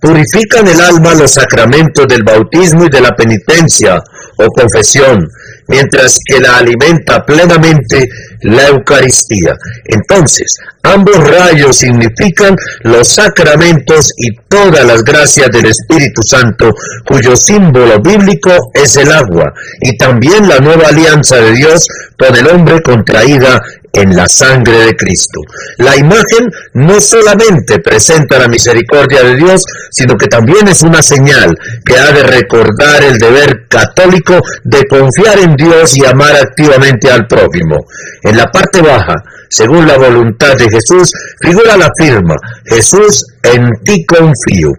Purifican 0.02 0.68
el 0.68 0.82
alma 0.82 1.14
los 1.14 1.32
sacramentos 1.32 2.06
del 2.06 2.24
bautismo 2.24 2.86
y 2.86 2.90
de 2.90 3.00
la 3.00 3.16
penitencia 3.16 4.04
o 4.38 4.48
confesión, 4.48 5.26
mientras 5.68 6.18
que 6.26 6.40
la 6.40 6.58
alimenta 6.58 7.26
plenamente 7.26 8.08
la 8.42 8.68
Eucaristía. 8.68 9.56
Entonces, 9.86 10.56
ambos 10.84 11.18
rayos 11.18 11.78
significan 11.78 12.56
los 12.84 13.08
sacramentos 13.08 14.12
y 14.18 14.36
todas 14.48 14.86
las 14.86 15.04
gracias 15.04 15.50
del 15.52 15.68
Espíritu 15.68 16.22
Santo, 16.24 16.74
cuyo 17.06 17.36
símbolo 17.36 18.00
bíblico 18.02 18.72
es 18.74 18.98
el 18.98 19.12
agua, 19.12 19.54
y 19.82 19.98
también 19.98 20.48
la 20.48 20.60
nueva 20.60 20.90
alianza 20.90 21.38
de 21.38 21.54
Dios 21.54 21.88
con 22.18 22.36
el 22.36 22.48
hombre 22.48 22.82
contraída 22.82 23.62
en 23.94 24.16
la 24.16 24.28
sangre 24.28 24.86
de 24.86 24.96
Cristo. 24.96 25.40
La 25.78 25.96
imagen 25.96 26.52
no 26.74 27.00
solamente 27.00 27.80
presenta 27.80 28.40
la 28.40 28.48
misericordia 28.48 29.22
de 29.22 29.36
Dios, 29.36 29.64
sino 29.92 30.18
que 30.18 30.26
también 30.26 30.68
es 30.68 30.82
una 30.82 31.04
señal 31.04 31.56
que 31.86 31.98
ha 31.98 32.12
de 32.12 32.24
recordar 32.24 33.04
el 33.04 33.18
deber 33.20 33.68
católico 33.68 34.42
de 34.64 34.86
confiar 34.88 35.40
en 35.40 35.56
Dios 35.56 35.96
y 35.96 36.06
amar 36.06 36.36
activamente 36.36 37.12
al 37.12 37.28
prójimo. 37.28 37.86
En 38.24 38.36
la 38.36 38.48
parte 38.48 38.82
baja, 38.82 39.14
según 39.48 39.88
la 39.88 40.00
voluntad 40.00 40.56
de 40.58 40.68
Jesús, 40.70 41.12
figura 41.40 41.78
la 41.78 41.90
firma, 41.96 42.36
Jesús, 42.66 43.24
en 43.44 43.70
ti 43.84 44.04
confío. 44.06 44.72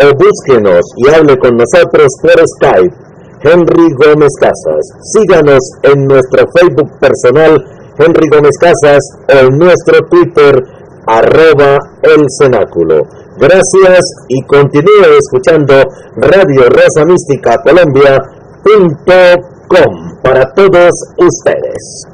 o 0.00 0.14
búsquenos 0.16 0.84
y 0.96 1.08
hable 1.12 1.36
con 1.38 1.56
nosotros 1.56 2.06
por 2.22 2.40
Skype. 2.46 2.94
Henry 3.40 3.92
Gómez 3.94 4.32
Casas. 4.40 4.88
Síganos 5.12 5.60
en 5.82 6.06
nuestro 6.06 6.44
Facebook 6.54 6.98
personal 6.98 7.64
Henry 7.98 8.28
Gómez 8.28 8.56
Casas 8.60 9.00
o 9.28 9.32
en 9.46 9.58
nuestro 9.58 10.00
Twitter 10.08 10.64
arroba 11.06 11.78
el 12.02 12.26
cenáculo. 12.38 13.06
Gracias 13.38 14.00
y 14.28 14.42
continúe 14.42 15.18
escuchando 15.18 15.74
Radio 16.16 16.68
Rosa 16.68 17.04
Mística 17.04 17.62
Colombia.com 17.62 20.07
para 20.22 20.52
todos 20.54 20.90
ustedes. 21.16 22.04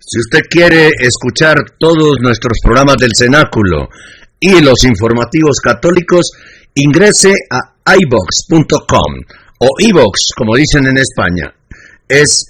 Si 0.00 0.18
usted 0.18 0.40
quiere 0.50 0.90
escuchar 1.00 1.56
todos 1.78 2.16
nuestros 2.20 2.58
programas 2.62 2.96
del 2.96 3.10
Cenáculo 3.16 3.88
y 4.40 4.60
los 4.60 4.84
informativos 4.84 5.60
católicos, 5.62 6.32
ingrese 6.74 7.32
a 7.50 7.94
ibox.com 7.96 9.14
o 9.58 9.68
ibox, 9.78 10.30
como 10.36 10.56
dicen 10.56 10.86
en 10.86 10.98
España 10.98 11.54
es 12.10 12.46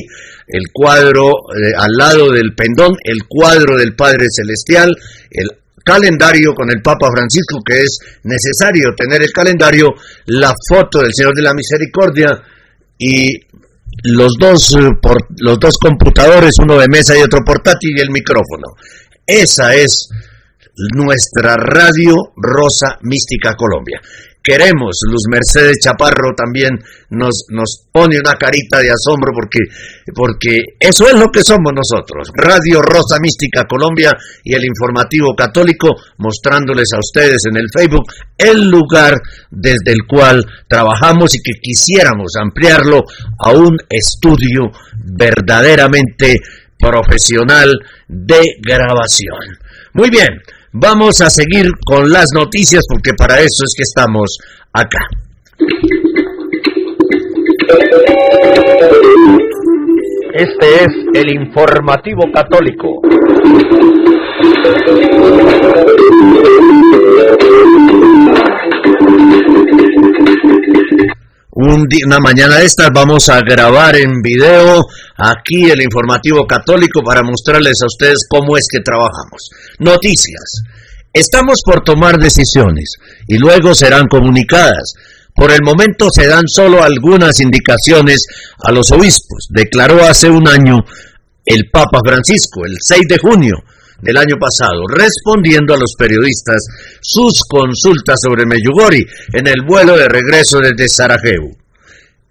el 0.48 0.64
cuadro 0.72 1.28
eh, 1.28 1.74
al 1.78 1.92
lado 1.98 2.32
del 2.32 2.54
pendón, 2.56 2.96
el 3.04 3.28
cuadro 3.28 3.78
del 3.78 3.96
Padre 3.96 4.26
Celestial, 4.30 4.90
el 5.30 5.50
calendario 5.84 6.54
con 6.54 6.70
el 6.70 6.82
Papa 6.82 7.10
Francisco, 7.12 7.60
que 7.66 7.84
es 7.84 8.00
necesario 8.24 8.94
tener 8.96 9.22
el 9.22 9.32
calendario, 9.32 9.94
la 10.26 10.54
foto 10.68 11.00
del 11.00 11.12
Señor 11.14 11.34
de 11.34 11.42
la 11.42 11.54
Misericordia 11.54 12.42
y 12.98 13.30
los 14.04 14.34
dos, 14.40 14.76
eh, 14.76 14.92
por, 15.02 15.18
los 15.38 15.60
dos 15.60 15.78
computadores, 15.80 16.54
uno 16.62 16.78
de 16.78 16.88
mesa 16.90 17.18
y 17.18 17.22
otro 17.22 17.44
portátil 17.44 17.92
y 17.98 18.02
el 18.02 18.10
micrófono. 18.12 18.76
Esa 19.26 19.76
es 19.76 20.10
nuestra 20.94 21.56
radio 21.56 22.16
Rosa 22.36 22.98
Mística 23.02 23.56
Colombia 23.56 24.00
queremos. 24.48 24.96
Luz 25.12 25.24
Mercedes 25.30 25.80
Chaparro 25.84 26.32
también 26.34 26.80
nos, 27.10 27.44
nos 27.50 27.84
pone 27.92 28.18
una 28.18 28.36
carita 28.40 28.80
de 28.80 28.88
asombro 28.88 29.34
porque, 29.36 29.60
porque 30.16 30.62
eso 30.80 31.08
es 31.10 31.16
lo 31.16 31.28
que 31.28 31.42
somos 31.44 31.74
nosotros. 31.76 32.32
Radio 32.34 32.82
Rosa 32.82 33.20
Mística 33.22 33.66
Colombia 33.68 34.16
y 34.46 34.56
el 34.56 34.64
informativo 34.64 35.36
católico 35.36 35.90
mostrándoles 36.20 36.88
a 36.96 37.00
ustedes 37.00 37.42
en 37.50 37.58
el 37.58 37.68
Facebook 37.76 38.06
el 38.38 38.70
lugar 38.70 39.16
desde 39.52 39.92
el 39.92 40.08
cual 40.08 40.46
trabajamos 40.70 41.36
y 41.36 41.42
que 41.44 41.60
quisiéramos 41.60 42.32
ampliarlo 42.42 43.04
a 43.44 43.52
un 43.52 43.76
estudio 43.90 44.72
verdaderamente 45.04 46.38
profesional 46.80 47.74
de 48.08 48.40
grabación. 48.62 49.58
Muy 49.94 50.10
bien, 50.10 50.30
Vamos 50.74 51.22
a 51.22 51.30
seguir 51.30 51.72
con 51.86 52.10
las 52.10 52.28
noticias 52.36 52.84
porque 52.90 53.14
para 53.18 53.36
eso 53.36 53.64
es 53.64 53.74
que 53.76 53.84
estamos 53.84 54.38
acá. 54.74 55.00
Este 60.34 60.84
es 60.84 60.88
el 61.16 61.34
informativo 61.34 62.32
católico. 62.32 63.02
Una 71.60 72.20
mañana 72.20 72.58
de 72.60 72.66
estas 72.66 72.90
vamos 72.94 73.30
a 73.30 73.42
grabar 73.42 73.96
en 73.96 74.22
video 74.22 74.86
aquí 75.18 75.72
el 75.72 75.82
informativo 75.82 76.46
católico 76.46 77.02
para 77.04 77.24
mostrarles 77.24 77.82
a 77.82 77.88
ustedes 77.88 78.28
cómo 78.30 78.58
es 78.58 78.68
que 78.72 78.82
trabajamos. 78.82 79.50
Noticias. 79.80 80.62
Estamos 81.12 81.62
por 81.66 81.84
tomar 81.84 82.18
decisiones 82.18 82.98
y 83.28 83.40
luego 83.40 83.74
serán 83.74 84.08
comunicadas. 84.08 84.94
Por 85.34 85.52
el 85.52 85.64
momento 85.64 86.10
se 86.14 86.28
dan 86.28 86.48
solo 86.48 86.84
algunas 86.84 87.40
indicaciones 87.40 88.22
a 88.64 88.72
los 88.72 88.92
obispos, 88.92 89.48
declaró 89.50 90.04
hace 90.04 90.30
un 90.30 90.48
año 90.48 90.78
el 91.44 91.72
Papa 91.72 92.02
Francisco, 92.06 92.66
el 92.66 92.76
6 92.80 93.02
de 93.10 93.18
junio 93.18 93.56
del 94.02 94.18
año 94.18 94.36
pasado, 94.40 94.84
respondiendo 94.88 95.74
a 95.74 95.78
los 95.78 95.94
periodistas 95.98 96.66
sus 97.02 97.42
consultas 97.48 98.18
sobre 98.22 98.46
Meyugori 98.46 99.06
en 99.34 99.48
el 99.48 99.66
vuelo 99.66 99.98
de 99.98 100.08
regreso 100.08 100.60
desde 100.60 100.88
Sarajevo. 100.88 101.56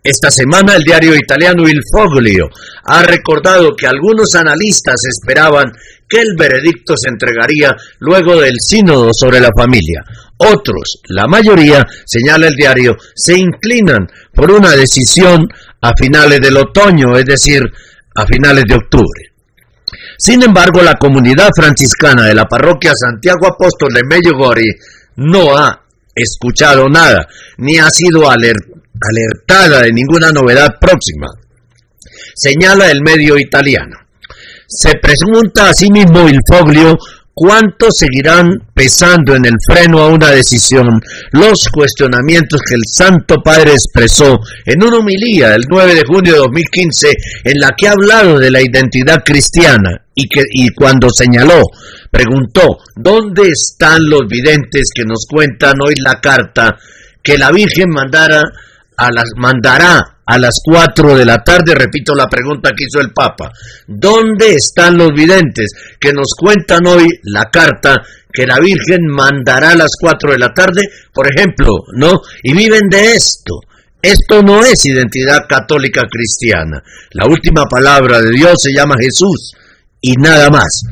Esta 0.02 0.30
semana 0.30 0.76
el 0.76 0.84
diario 0.84 1.16
italiano 1.16 1.68
Il 1.68 1.80
Foglio 1.92 2.48
ha 2.84 3.02
recordado 3.02 3.74
que 3.74 3.88
algunos 3.88 4.36
analistas 4.36 5.00
esperaban 5.08 5.72
que 6.08 6.20
el 6.20 6.36
veredicto 6.38 6.94
se 6.96 7.10
entregaría 7.10 7.74
luego 7.98 8.40
del 8.40 8.54
sínodo 8.60 9.10
sobre 9.12 9.40
la 9.40 9.50
familia. 9.56 10.04
Otros, 10.36 11.00
la 11.08 11.26
mayoría, 11.26 11.84
señala 12.04 12.46
el 12.46 12.54
diario, 12.54 12.96
se 13.16 13.36
inclinan 13.36 14.06
por 14.32 14.52
una 14.52 14.76
decisión 14.76 15.48
a 15.80 15.92
finales 15.98 16.40
del 16.40 16.58
otoño, 16.58 17.16
es 17.18 17.24
decir, 17.24 17.62
a 18.14 18.26
finales 18.26 18.64
de 18.68 18.76
octubre. 18.76 19.36
Sin 20.18 20.43
embargo, 20.43 20.82
la 20.82 20.95
comunidad 20.95 21.51
franciscana 21.55 22.26
de 22.26 22.34
la 22.34 22.47
parroquia 22.47 22.93
Santiago 22.95 23.47
Apóstol 23.47 23.93
de 23.95 24.03
Medjugorje 24.05 24.76
no 25.16 25.57
ha 25.57 25.82
escuchado 26.14 26.89
nada, 26.89 27.26
ni 27.59 27.78
ha 27.78 27.89
sido 27.91 28.28
alertada 28.28 29.82
de 29.82 29.93
ninguna 29.93 30.30
novedad 30.32 30.78
próxima, 30.80 31.28
señala 32.34 32.91
el 32.91 33.03
medio 33.03 33.39
italiano. 33.39 33.97
Se 34.66 34.95
pregunta 34.99 35.70
asimismo 35.70 36.26
el 36.28 36.41
Foglio 36.49 36.99
cuánto 37.39 37.89
seguirán 37.91 38.49
pesando 38.72 39.37
en 39.37 39.45
el 39.45 39.57
freno 39.68 40.01
a 40.01 40.09
una 40.09 40.30
decisión 40.30 40.99
los 41.32 41.68
cuestionamientos 41.70 42.59
que 42.66 42.76
el 42.76 42.80
Santo 42.91 43.43
Padre 43.45 43.72
expresó 43.72 44.41
en 44.64 44.82
una 44.82 44.97
homilía 44.97 45.55
el 45.55 45.64
9 45.68 45.95
de 45.97 46.03
junio 46.07 46.32
de 46.32 46.39
2015 46.39 47.12
en 47.45 47.61
la 47.61 47.72
que 47.76 47.89
ha 47.89 47.93
hablado 47.93 48.39
de 48.39 48.51
la 48.51 48.62
identidad 48.62 49.22
cristiana 49.22 50.01
y, 50.14 50.26
que, 50.28 50.45
y 50.51 50.70
cuando 50.70 51.09
señaló, 51.11 51.61
preguntó, 52.11 52.78
¿dónde 52.95 53.51
están 53.51 54.09
los 54.09 54.22
videntes 54.26 54.89
que 54.95 55.05
nos 55.05 55.26
cuentan 55.28 55.74
hoy 55.87 55.93
la 56.03 56.18
carta 56.22 56.78
que 57.22 57.37
la 57.37 57.51
Virgen 57.51 57.91
mandara 57.91 58.45
a 58.97 59.11
las, 59.12 59.26
mandará 59.37 60.15
a 60.27 60.39
las 60.39 60.61
4 60.64 61.16
de 61.16 61.24
la 61.24 61.39
tarde, 61.39 61.74
repito 61.74 62.12
la 62.14 62.27
pregunta 62.27 62.70
que 62.70 62.85
hizo 62.89 63.01
el 63.01 63.12
Papa, 63.12 63.53
¿dónde 63.87 64.55
están 64.55 64.99
los 64.99 65.11
videntes 65.14 65.70
que 66.01 66.12
nos 66.12 66.35
cuentan 66.37 66.85
hoy 66.87 67.07
la 67.22 67.45
carta 67.45 68.03
que 68.33 68.47
la 68.47 68.59
Virgen 68.59 69.07
mandará 69.07 69.70
a 69.70 69.77
las 69.77 69.93
4 69.99 70.33
de 70.33 70.39
la 70.39 70.53
tarde, 70.53 70.83
por 71.14 71.27
ejemplo, 71.27 71.68
¿no? 71.97 72.20
Y 72.43 72.55
viven 72.55 72.89
de 72.91 73.14
esto. 73.14 73.61
Esto 74.03 74.43
no 74.43 74.62
es 74.62 74.85
identidad 74.85 75.47
católica 75.49 76.03
cristiana. 76.11 76.83
La 77.12 77.27
última 77.27 77.64
palabra 77.64 78.20
de 78.20 78.31
Dios 78.31 78.55
se 78.59 78.72
llama 78.77 78.95
Jesús 79.01 79.53
y 80.01 80.12
nada 80.16 80.51
más. 80.51 80.83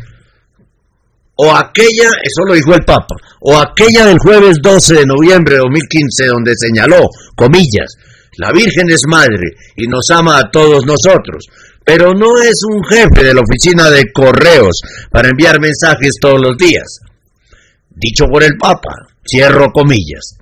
O 1.36 1.54
aquella, 1.54 2.08
eso 2.22 2.46
lo 2.46 2.54
dijo 2.54 2.72
el 2.74 2.84
Papa, 2.84 3.14
o 3.40 3.58
aquella 3.58 4.06
del 4.06 4.18
jueves 4.18 4.56
12 4.62 4.94
de 4.94 5.06
noviembre 5.06 5.56
de 5.56 5.60
2015 5.60 6.26
donde 6.26 6.52
señaló, 6.56 7.08
comillas, 7.36 7.94
la 8.38 8.52
Virgen 8.52 8.90
es 8.90 9.02
madre 9.08 9.56
y 9.76 9.86
nos 9.86 10.10
ama 10.10 10.38
a 10.38 10.50
todos 10.50 10.84
nosotros, 10.86 11.46
pero 11.84 12.12
no 12.14 12.40
es 12.42 12.60
un 12.68 12.82
jefe 12.84 13.24
de 13.24 13.34
la 13.34 13.42
oficina 13.42 13.90
de 13.90 14.10
correos 14.12 14.80
para 15.10 15.28
enviar 15.28 15.60
mensajes 15.60 16.12
todos 16.20 16.40
los 16.40 16.56
días. 16.56 17.00
Dicho 17.90 18.26
por 18.26 18.42
el 18.42 18.56
Papa, 18.58 18.90
cierro 19.24 19.70
comillas. 19.72 20.38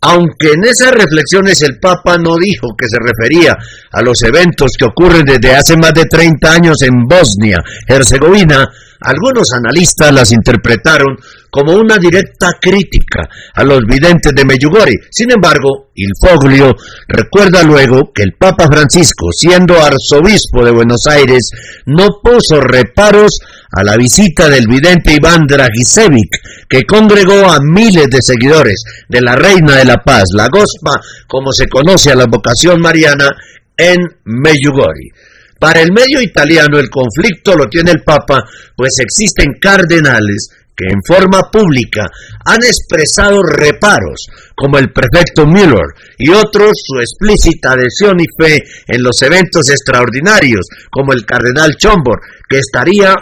Aunque 0.00 0.52
en 0.52 0.64
esas 0.64 0.92
reflexiones 0.92 1.60
el 1.62 1.78
Papa 1.80 2.16
no 2.18 2.36
dijo 2.36 2.68
que 2.78 2.86
se 2.88 2.98
refería 3.00 3.56
a 3.92 4.02
los 4.02 4.22
eventos 4.22 4.72
que 4.78 4.86
ocurren 4.86 5.24
desde 5.24 5.56
hace 5.56 5.76
más 5.76 5.92
de 5.92 6.04
30 6.04 6.52
años 6.52 6.76
en 6.82 7.02
Bosnia, 7.02 7.58
Herzegovina, 7.86 8.68
algunos 9.00 9.52
analistas 9.52 10.12
las 10.12 10.32
interpretaron 10.32 11.16
como 11.50 11.74
una 11.74 11.96
directa 11.96 12.52
crítica 12.60 13.28
a 13.54 13.64
los 13.64 13.80
videntes 13.86 14.32
de 14.34 14.44
Meyugori. 14.44 14.94
Sin 15.10 15.30
embargo, 15.30 15.90
Il 15.94 16.12
Foglio 16.20 16.74
recuerda 17.06 17.62
luego 17.62 18.12
que 18.14 18.22
el 18.22 18.34
Papa 18.38 18.66
Francisco, 18.66 19.28
siendo 19.32 19.74
arzobispo 19.74 20.64
de 20.64 20.72
Buenos 20.72 21.06
Aires, 21.08 21.50
no 21.86 22.06
puso 22.22 22.60
reparos 22.60 23.38
a 23.72 23.82
la 23.82 23.96
visita 23.96 24.48
del 24.48 24.66
vidente 24.66 25.14
Iván 25.14 25.46
Dragicevic, 25.46 26.30
que 26.68 26.84
congregó 26.84 27.50
a 27.50 27.58
miles 27.62 28.08
de 28.10 28.20
seguidores 28.20 28.82
de 29.08 29.20
la 29.20 29.36
Reina 29.36 29.76
de 29.76 29.84
la 29.84 29.96
Paz, 29.96 30.24
la 30.34 30.48
Gospa, 30.48 31.00
como 31.26 31.52
se 31.52 31.66
conoce 31.66 32.10
a 32.10 32.16
la 32.16 32.26
vocación 32.26 32.80
mariana, 32.80 33.28
en 33.76 33.98
Meyugori. 34.24 35.12
Para 35.58 35.80
el 35.80 35.92
medio 35.92 36.20
italiano 36.22 36.78
el 36.78 36.88
conflicto 36.88 37.56
lo 37.56 37.66
tiene 37.66 37.90
el 37.90 38.02
Papa, 38.04 38.44
pues 38.76 38.94
existen 39.00 39.54
cardenales 39.60 40.50
que 40.78 40.86
en 40.86 41.02
forma 41.04 41.50
pública 41.50 42.06
han 42.44 42.62
expresado 42.62 43.42
reparos, 43.42 44.28
como 44.54 44.78
el 44.78 44.92
prefecto 44.92 45.44
Müller, 45.44 45.90
y 46.18 46.30
otros 46.30 46.70
su 46.74 47.00
explícita 47.00 47.72
adhesión 47.72 48.20
y 48.20 48.26
fe 48.40 48.58
en 48.86 49.02
los 49.02 49.20
eventos 49.22 49.68
extraordinarios, 49.70 50.66
como 50.88 51.12
el 51.12 51.26
cardenal 51.26 51.74
Chombor, 51.76 52.20
que, 52.48 52.58
estaría, 52.58 53.12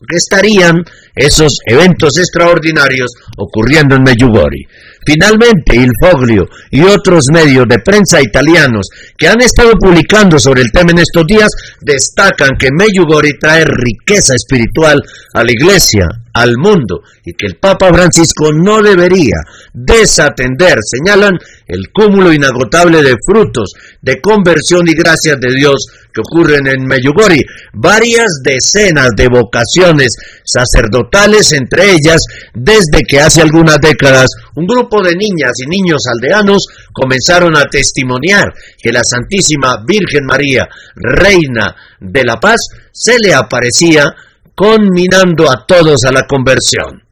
que 0.00 0.16
estarían 0.16 0.82
esos 1.14 1.60
eventos 1.66 2.18
extraordinarios 2.18 3.12
ocurriendo 3.38 3.94
en 3.94 4.02
Medjugorje. 4.02 4.66
Finalmente, 5.06 5.76
Il 5.76 5.90
Foglio 6.02 6.48
y 6.70 6.82
otros 6.82 7.26
medios 7.32 7.66
de 7.68 7.78
prensa 7.78 8.20
italianos 8.20 8.88
que 9.16 9.28
han 9.28 9.40
estado 9.40 9.72
publicando 9.78 10.36
sobre 10.38 10.62
el 10.62 10.72
tema 10.72 10.90
en 10.90 10.98
estos 10.98 11.24
días 11.26 11.48
destacan 11.80 12.56
que 12.58 12.70
Medjugorje 12.72 13.34
trae 13.40 13.64
riqueza 13.64 14.34
espiritual 14.34 15.00
a 15.32 15.44
la 15.44 15.52
iglesia, 15.52 16.08
al 16.36 16.58
mundo, 16.58 17.00
y 17.24 17.32
que 17.32 17.46
el 17.46 17.56
Papa 17.56 17.88
Francisco 17.92 18.52
no 18.52 18.82
debería 18.82 19.36
desatender, 19.72 20.78
señalan, 20.82 21.38
el 21.66 21.90
cúmulo 21.90 22.32
inagotable 22.32 23.02
de 23.02 23.16
frutos 23.26 23.72
de 24.02 24.20
conversión 24.20 24.86
y 24.86 24.92
gracias 24.92 25.40
de 25.40 25.54
Dios 25.54 25.86
que 26.12 26.20
ocurren 26.20 26.66
en 26.66 26.86
Meyugori. 26.86 27.42
Varias 27.72 28.40
decenas 28.44 29.10
de 29.16 29.28
vocaciones 29.28 30.08
sacerdotales, 30.44 31.52
entre 31.52 31.92
ellas, 31.92 32.20
desde 32.54 33.02
que 33.08 33.18
hace 33.18 33.40
algunas 33.40 33.78
décadas 33.80 34.28
un 34.54 34.66
grupo 34.66 35.02
de 35.02 35.14
niñas 35.14 35.52
y 35.64 35.68
niños 35.68 36.02
aldeanos 36.06 36.66
comenzaron 36.92 37.56
a 37.56 37.64
testimoniar 37.64 38.52
que 38.78 38.92
la 38.92 39.02
Santísima 39.02 39.82
Virgen 39.86 40.24
María, 40.26 40.68
Reina 40.94 41.74
de 42.00 42.24
la 42.24 42.36
Paz, 42.36 42.60
se 42.92 43.16
le 43.18 43.34
aparecía 43.34 44.14
conminando 44.56 45.48
a 45.50 45.64
todos 45.66 46.04
a 46.08 46.12
la 46.12 46.26
conversión. 46.26 47.02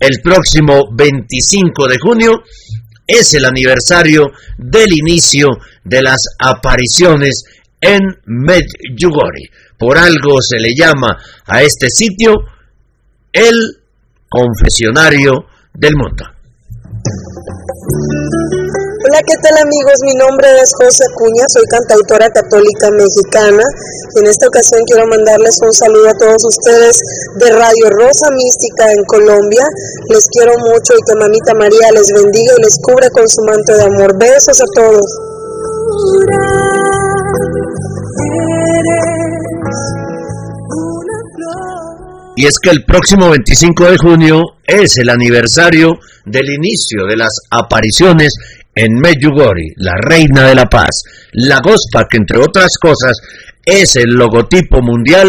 El 0.00 0.20
próximo 0.22 0.88
25 0.92 1.86
de 1.86 1.98
junio 1.98 2.42
es 3.06 3.34
el 3.34 3.44
aniversario 3.44 4.30
del 4.58 4.92
inicio 4.92 5.48
de 5.84 6.02
las 6.02 6.20
apariciones 6.38 7.44
en 7.80 8.00
Medjugorje. 8.24 9.50
Por 9.78 9.98
algo 9.98 10.38
se 10.40 10.58
le 10.58 10.70
llama 10.74 11.18
a 11.46 11.62
este 11.62 11.88
sitio 11.90 12.32
el 13.32 13.60
confesionario 14.28 15.46
del 15.74 15.94
mundo. 15.96 16.24
Hola, 19.14 19.22
¿qué 19.30 19.38
tal 19.46 19.54
amigos? 19.62 19.94
Mi 20.02 20.14
nombre 20.18 20.48
es 20.58 20.74
José 20.74 21.06
Cuña, 21.14 21.46
soy 21.46 21.62
cantautora 21.70 22.26
católica 22.34 22.90
mexicana 22.90 23.62
y 24.10 24.18
en 24.18 24.26
esta 24.26 24.48
ocasión 24.48 24.82
quiero 24.90 25.06
mandarles 25.06 25.54
un 25.62 25.72
saludo 25.72 26.10
a 26.10 26.18
todos 26.18 26.42
ustedes 26.42 26.98
de 27.38 27.48
Radio 27.54 27.94
Rosa 27.94 28.26
Mística 28.34 28.90
en 28.90 29.04
Colombia. 29.06 29.62
Les 30.10 30.26
quiero 30.34 30.58
mucho 30.58 30.98
y 30.98 31.02
que 31.06 31.14
Mamita 31.14 31.54
María 31.54 31.94
les 31.94 32.10
bendiga 32.10 32.58
y 32.58 32.62
les 32.64 32.76
cubre 32.82 33.06
con 33.14 33.28
su 33.28 33.38
manto 33.46 33.76
de 33.76 33.84
amor. 33.86 34.18
Besos 34.18 34.58
a 34.58 34.66
todos. 34.74 35.06
Y 42.34 42.46
es 42.46 42.58
que 42.58 42.70
el 42.70 42.84
próximo 42.84 43.30
25 43.30 43.84
de 43.84 43.96
junio 43.96 44.42
es 44.66 44.98
el 44.98 45.08
aniversario 45.08 45.92
del 46.26 46.50
inicio 46.50 47.06
de 47.06 47.16
las 47.16 47.30
apariciones 47.52 48.34
en 48.74 48.94
Medjugorje, 48.94 49.74
la 49.76 49.94
reina 50.02 50.48
de 50.48 50.54
la 50.54 50.66
paz, 50.66 51.02
la 51.32 51.58
Gospa, 51.62 52.06
que 52.10 52.18
entre 52.18 52.38
otras 52.38 52.76
cosas 52.80 53.16
es 53.64 53.96
el 53.96 54.10
logotipo 54.10 54.82
mundial 54.82 55.28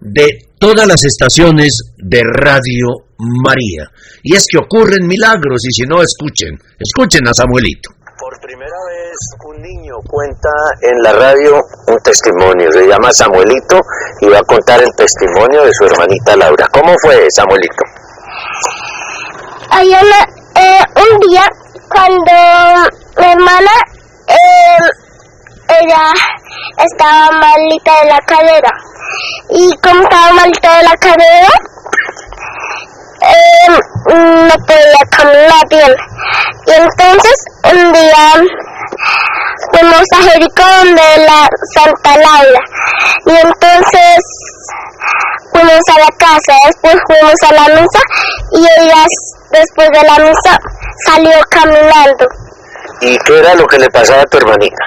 de 0.00 0.48
todas 0.58 0.86
las 0.86 1.04
estaciones 1.04 1.94
de 1.98 2.22
Radio 2.22 3.06
María. 3.18 3.90
Y 4.22 4.34
es 4.36 4.46
que 4.50 4.58
ocurren 4.58 5.06
milagros 5.06 5.60
y 5.64 5.72
si 5.72 5.86
no, 5.86 6.02
escuchen, 6.02 6.58
escuchen 6.78 7.26
a 7.28 7.34
Samuelito. 7.34 7.90
Por 8.18 8.40
primera 8.40 8.78
vez 8.86 9.18
un 9.48 9.60
niño 9.60 9.94
cuenta 10.06 10.48
en 10.80 11.02
la 11.02 11.12
radio 11.12 11.58
un 11.88 11.98
testimonio, 12.04 12.70
se 12.70 12.86
llama 12.86 13.12
Samuelito 13.12 13.80
y 14.20 14.28
va 14.28 14.38
a 14.38 14.44
contar 14.44 14.80
el 14.80 14.90
testimonio 14.96 15.64
de 15.64 15.70
su 15.72 15.84
hermanita 15.84 16.36
Laura. 16.36 16.68
¿Cómo 16.72 16.94
fue 17.02 17.26
Samuelito? 17.30 17.82
Hay 19.70 19.90
eh, 19.90 20.84
un 20.94 21.18
día 21.28 21.42
cuando 21.92 22.32
mi 23.18 23.26
hermana 23.26 23.70
em, 24.26 24.84
ella 25.80 26.12
estaba 26.78 27.30
malita 27.32 27.92
de 28.02 28.08
la 28.10 28.18
cadera 28.20 28.72
y 29.50 29.76
como 29.82 30.02
estaba 30.02 30.32
malita 30.32 30.76
de 30.76 30.82
la 30.84 30.96
cadera 30.96 31.48
em, 33.20 34.48
no 34.48 34.54
podía 34.66 35.04
caminar 35.10 35.68
bien. 35.68 35.94
Y 36.66 36.72
entonces 36.72 37.34
un 37.64 37.92
día 37.92 38.32
fuimos 39.70 40.02
a 40.12 40.22
Jericó 40.30 40.62
donde 40.78 41.26
la 41.26 41.48
Santa 41.74 42.16
Laura. 42.16 42.60
Y 43.26 43.30
entonces 43.30 44.18
fuimos 45.52 45.80
a 45.94 46.00
la 46.00 46.08
casa, 46.18 46.54
después 46.66 46.96
fuimos 47.06 47.34
a 47.48 47.52
la 47.52 47.80
misa 47.80 48.00
y 48.52 48.58
ella 48.80 49.04
después 49.50 49.88
de 49.92 50.02
la 50.06 50.18
misa 50.18 50.58
salió 51.06 51.32
caminando. 51.50 52.26
¿Y 53.00 53.16
qué 53.18 53.38
era 53.38 53.54
lo 53.54 53.66
que 53.66 53.78
le 53.78 53.88
pasaba 53.90 54.22
a 54.22 54.26
tu 54.26 54.38
hermanita? 54.38 54.84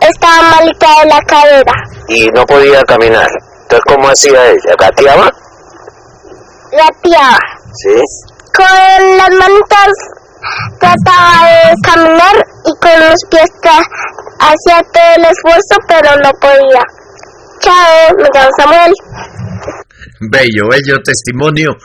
Estaba 0.00 0.42
malita 0.56 0.86
de 1.02 1.08
la 1.08 1.20
cadera. 1.20 1.72
Y 2.08 2.26
no 2.28 2.44
podía 2.46 2.82
caminar. 2.82 3.28
Entonces, 3.62 3.84
¿cómo 3.86 4.08
hacía 4.08 4.50
ella? 4.50 4.74
¿Gateaba? 4.78 5.30
Gateaba. 6.72 7.38
¿Sí? 7.72 8.00
Con 8.52 9.16
las 9.16 9.30
manitas 9.30 9.92
trataba 10.78 11.46
de 11.46 11.74
caminar 11.82 12.46
y 12.64 12.74
con 12.80 13.00
los 13.00 13.24
pies 13.30 13.50
hacía 14.40 14.80
todo 14.92 15.14
el 15.16 15.24
esfuerzo, 15.24 15.76
pero 15.86 16.16
no 16.16 16.30
podía. 16.40 16.99
Chao, 17.60 18.16
me 18.16 18.28
llamo 18.34 18.50
Samuel. 18.58 18.92
Bello, 20.20 20.68
bello 20.70 21.02
testimonio 21.04 21.76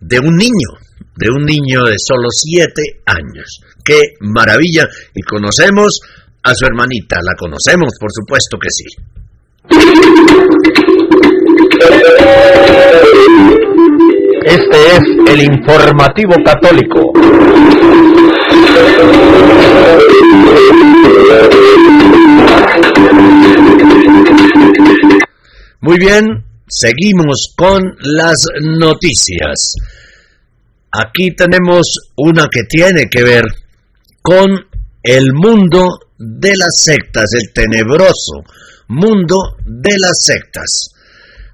de 0.00 0.18
un 0.20 0.36
niño, 0.36 0.70
de 1.16 1.30
un 1.30 1.44
niño 1.44 1.84
de 1.84 1.96
solo 1.98 2.28
siete 2.30 3.02
años. 3.06 3.60
¡Qué 3.84 4.00
maravilla! 4.20 4.86
Y 5.14 5.22
conocemos 5.22 6.00
a 6.42 6.54
su 6.54 6.64
hermanita, 6.66 7.16
la 7.16 7.34
conocemos, 7.36 7.92
por 8.00 8.10
supuesto 8.12 8.56
que 8.58 8.68
sí. 8.70 8.84
Este 14.44 14.86
es 14.86 15.00
el 15.32 15.42
informativo 15.42 16.34
católico. 16.44 17.12
Muy 25.80 25.98
bien, 25.98 26.44
seguimos 26.68 27.54
con 27.56 27.82
las 28.00 28.36
noticias. 28.60 29.74
Aquí 30.90 31.30
tenemos 31.36 32.10
una 32.16 32.48
que 32.50 32.64
tiene 32.64 33.08
que 33.10 33.22
ver 33.22 33.44
con 34.22 34.50
el 35.02 35.32
mundo 35.32 36.00
de 36.18 36.50
las 36.56 36.82
sectas, 36.82 37.30
el 37.34 37.52
tenebroso 37.52 38.42
mundo 38.88 39.56
de 39.64 39.94
las 39.98 40.16
sectas. 40.20 40.90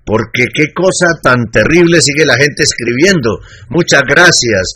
Porque 0.04 0.46
qué 0.52 0.72
cosa 0.74 1.06
tan 1.22 1.50
terrible 1.50 2.00
sigue 2.00 2.24
la 2.24 2.36
gente 2.36 2.62
escribiendo. 2.64 3.38
Muchas 3.68 4.02
gracias 4.02 4.74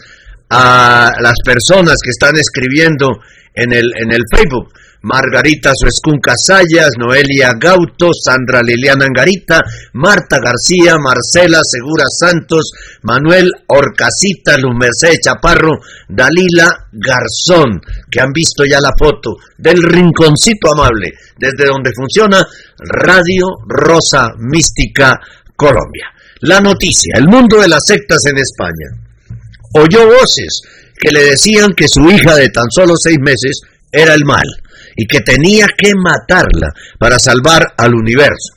a 0.50 1.10
las 1.20 1.34
personas 1.44 1.96
que 2.02 2.10
están 2.10 2.36
escribiendo 2.36 3.08
en 3.54 3.72
el, 3.72 3.90
en 3.96 4.12
el 4.12 4.22
Facebook. 4.30 4.72
Margarita 5.02 5.70
Suescún 5.72 6.18
Casallas, 6.18 6.90
Noelia 6.98 7.52
Gauto, 7.60 8.10
Sandra 8.12 8.60
Liliana 8.60 9.04
Angarita, 9.06 9.62
Marta 9.92 10.38
García, 10.42 10.96
Marcela 10.98 11.60
Segura 11.62 12.06
Santos, 12.08 12.72
Manuel 13.02 13.52
Orcasita, 13.68 14.56
Luz 14.58 14.74
Mercedes 14.74 15.20
Chaparro, 15.22 15.78
Dalila 16.08 16.66
Garzón, 16.90 17.80
que 18.10 18.20
han 18.20 18.32
visto 18.32 18.64
ya 18.64 18.80
la 18.80 18.90
foto 18.98 19.36
del 19.56 19.80
rinconcito 19.80 20.72
amable, 20.72 21.12
desde 21.38 21.70
donde 21.70 21.92
funciona 21.94 22.44
Radio 22.76 23.46
Rosa 23.64 24.32
Mística 24.38 25.20
Colombia. 25.54 26.10
La 26.40 26.60
noticia, 26.60 27.14
el 27.16 27.28
mundo 27.28 27.60
de 27.60 27.68
las 27.68 27.84
sectas 27.86 28.18
en 28.26 28.38
España. 28.38 29.05
Oyó 29.76 30.06
voces 30.06 30.62
que 30.98 31.12
le 31.12 31.24
decían 31.24 31.72
que 31.76 31.86
su 31.86 32.08
hija 32.10 32.34
de 32.34 32.48
tan 32.48 32.64
solo 32.70 32.94
seis 32.96 33.18
meses 33.20 33.60
era 33.92 34.14
el 34.14 34.24
mal 34.24 34.46
y 34.96 35.06
que 35.06 35.20
tenía 35.20 35.66
que 35.76 35.92
matarla 35.94 36.68
para 36.98 37.18
salvar 37.18 37.74
al 37.76 37.94
universo. 37.94 38.56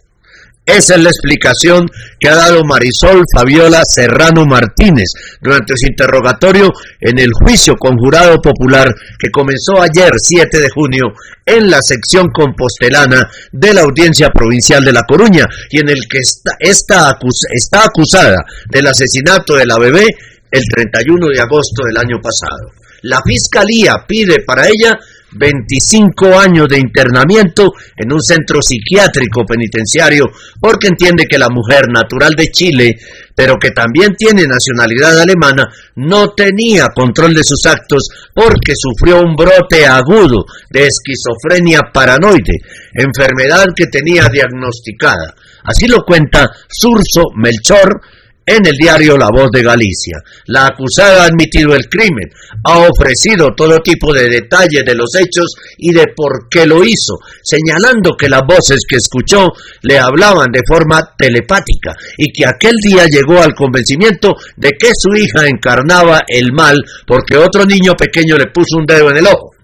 Esa 0.66 0.96
es 0.96 1.02
la 1.02 1.10
explicación 1.10 1.90
que 2.20 2.30
ha 2.30 2.36
dado 2.36 2.64
Marisol 2.64 3.24
Fabiola 3.36 3.82
Serrano 3.84 4.46
Martínez 4.46 5.08
durante 5.42 5.74
su 5.76 5.88
interrogatorio 5.88 6.72
en 7.02 7.18
el 7.18 7.32
juicio 7.34 7.76
conjurado 7.76 8.40
popular 8.40 8.94
que 9.18 9.32
comenzó 9.32 9.82
ayer 9.82 10.12
7 10.16 10.60
de 10.60 10.70
junio 10.70 11.06
en 11.44 11.72
la 11.72 11.80
sección 11.82 12.28
compostelana 12.32 13.28
de 13.52 13.74
la 13.74 13.82
Audiencia 13.82 14.30
Provincial 14.30 14.86
de 14.86 14.94
La 14.94 15.04
Coruña 15.08 15.46
y 15.72 15.80
en 15.80 15.90
el 15.90 16.02
que 16.08 16.20
está, 16.20 16.52
está, 16.60 17.18
está 17.52 17.86
acusada 17.86 18.38
del 18.70 18.88
asesinato 18.88 19.56
de 19.56 19.66
la 19.66 19.80
bebé 19.80 20.06
el 20.52 20.64
31 20.76 21.28
de 21.34 21.42
agosto 21.42 21.84
del 21.86 21.98
año 21.98 22.18
pasado. 22.22 22.72
La 23.04 23.22
Fiscalía 23.26 23.94
pide 24.08 24.44
para 24.46 24.68
ella 24.68 24.98
25 25.32 26.40
años 26.40 26.68
de 26.68 26.80
internamiento 26.80 27.72
en 27.96 28.12
un 28.12 28.22
centro 28.22 28.60
psiquiátrico 28.62 29.46
penitenciario 29.46 30.26
porque 30.60 30.88
entiende 30.88 31.26
que 31.30 31.38
la 31.38 31.50
mujer 31.50 31.88
natural 31.90 32.34
de 32.36 32.48
Chile, 32.48 32.96
pero 33.36 33.56
que 33.62 33.72
también 33.72 34.16
tiene 34.18 34.48
nacionalidad 34.48 35.20
alemana, 35.20 35.68
no 35.96 36.30
tenía 36.30 36.88
control 36.96 37.36
de 37.36 37.44
sus 37.44 37.66
actos 37.66 38.10
porque 38.34 38.74
sufrió 38.76 39.22
un 39.22 39.36
brote 39.36 39.86
agudo 39.86 40.46
de 40.70 40.88
esquizofrenia 40.88 41.82
paranoide, 41.94 42.58
enfermedad 42.94 43.68
que 43.76 43.88
tenía 43.88 44.28
diagnosticada. 44.32 45.36
Así 45.64 45.88
lo 45.88 46.04
cuenta 46.04 46.50
Surso 46.68 47.26
Melchor, 47.36 48.02
en 48.50 48.66
el 48.66 48.74
diario 48.74 49.16
La 49.16 49.30
Voz 49.30 49.50
de 49.52 49.62
Galicia. 49.62 50.18
La 50.48 50.66
acusada 50.66 51.24
ha 51.24 51.26
admitido 51.28 51.76
el 51.76 51.88
crimen, 51.88 52.28
ha 52.64 52.80
ofrecido 52.80 53.54
todo 53.56 53.78
tipo 53.80 54.12
de 54.12 54.28
detalles 54.28 54.84
de 54.84 54.96
los 54.96 55.14
hechos 55.16 55.54
y 55.78 55.94
de 55.94 56.08
por 56.16 56.50
qué 56.50 56.66
lo 56.66 56.84
hizo, 56.84 57.20
señalando 57.44 58.18
que 58.18 58.28
las 58.28 58.42
voces 58.48 58.80
que 58.90 58.98
escuchó 58.98 59.50
le 59.84 60.00
hablaban 60.00 60.52
de 60.52 60.62
forma 60.68 61.14
telepática 61.16 61.94
y 62.18 62.32
que 62.34 62.48
aquel 62.48 62.76
día 62.82 63.06
llegó 63.06 63.40
al 63.40 63.54
convencimiento 63.54 64.36
de 64.58 64.72
que 64.72 64.90
su 64.98 65.16
hija 65.16 65.48
encarnaba 65.48 66.24
el 66.28 66.52
mal 66.52 66.78
porque 67.06 67.38
otro 67.38 67.66
niño 67.66 67.94
pequeño 67.94 68.36
le 68.36 68.48
puso 68.48 68.78
un 68.80 68.86
dedo 68.86 69.12
en 69.12 69.18
el 69.18 69.28
ojo 69.28 69.59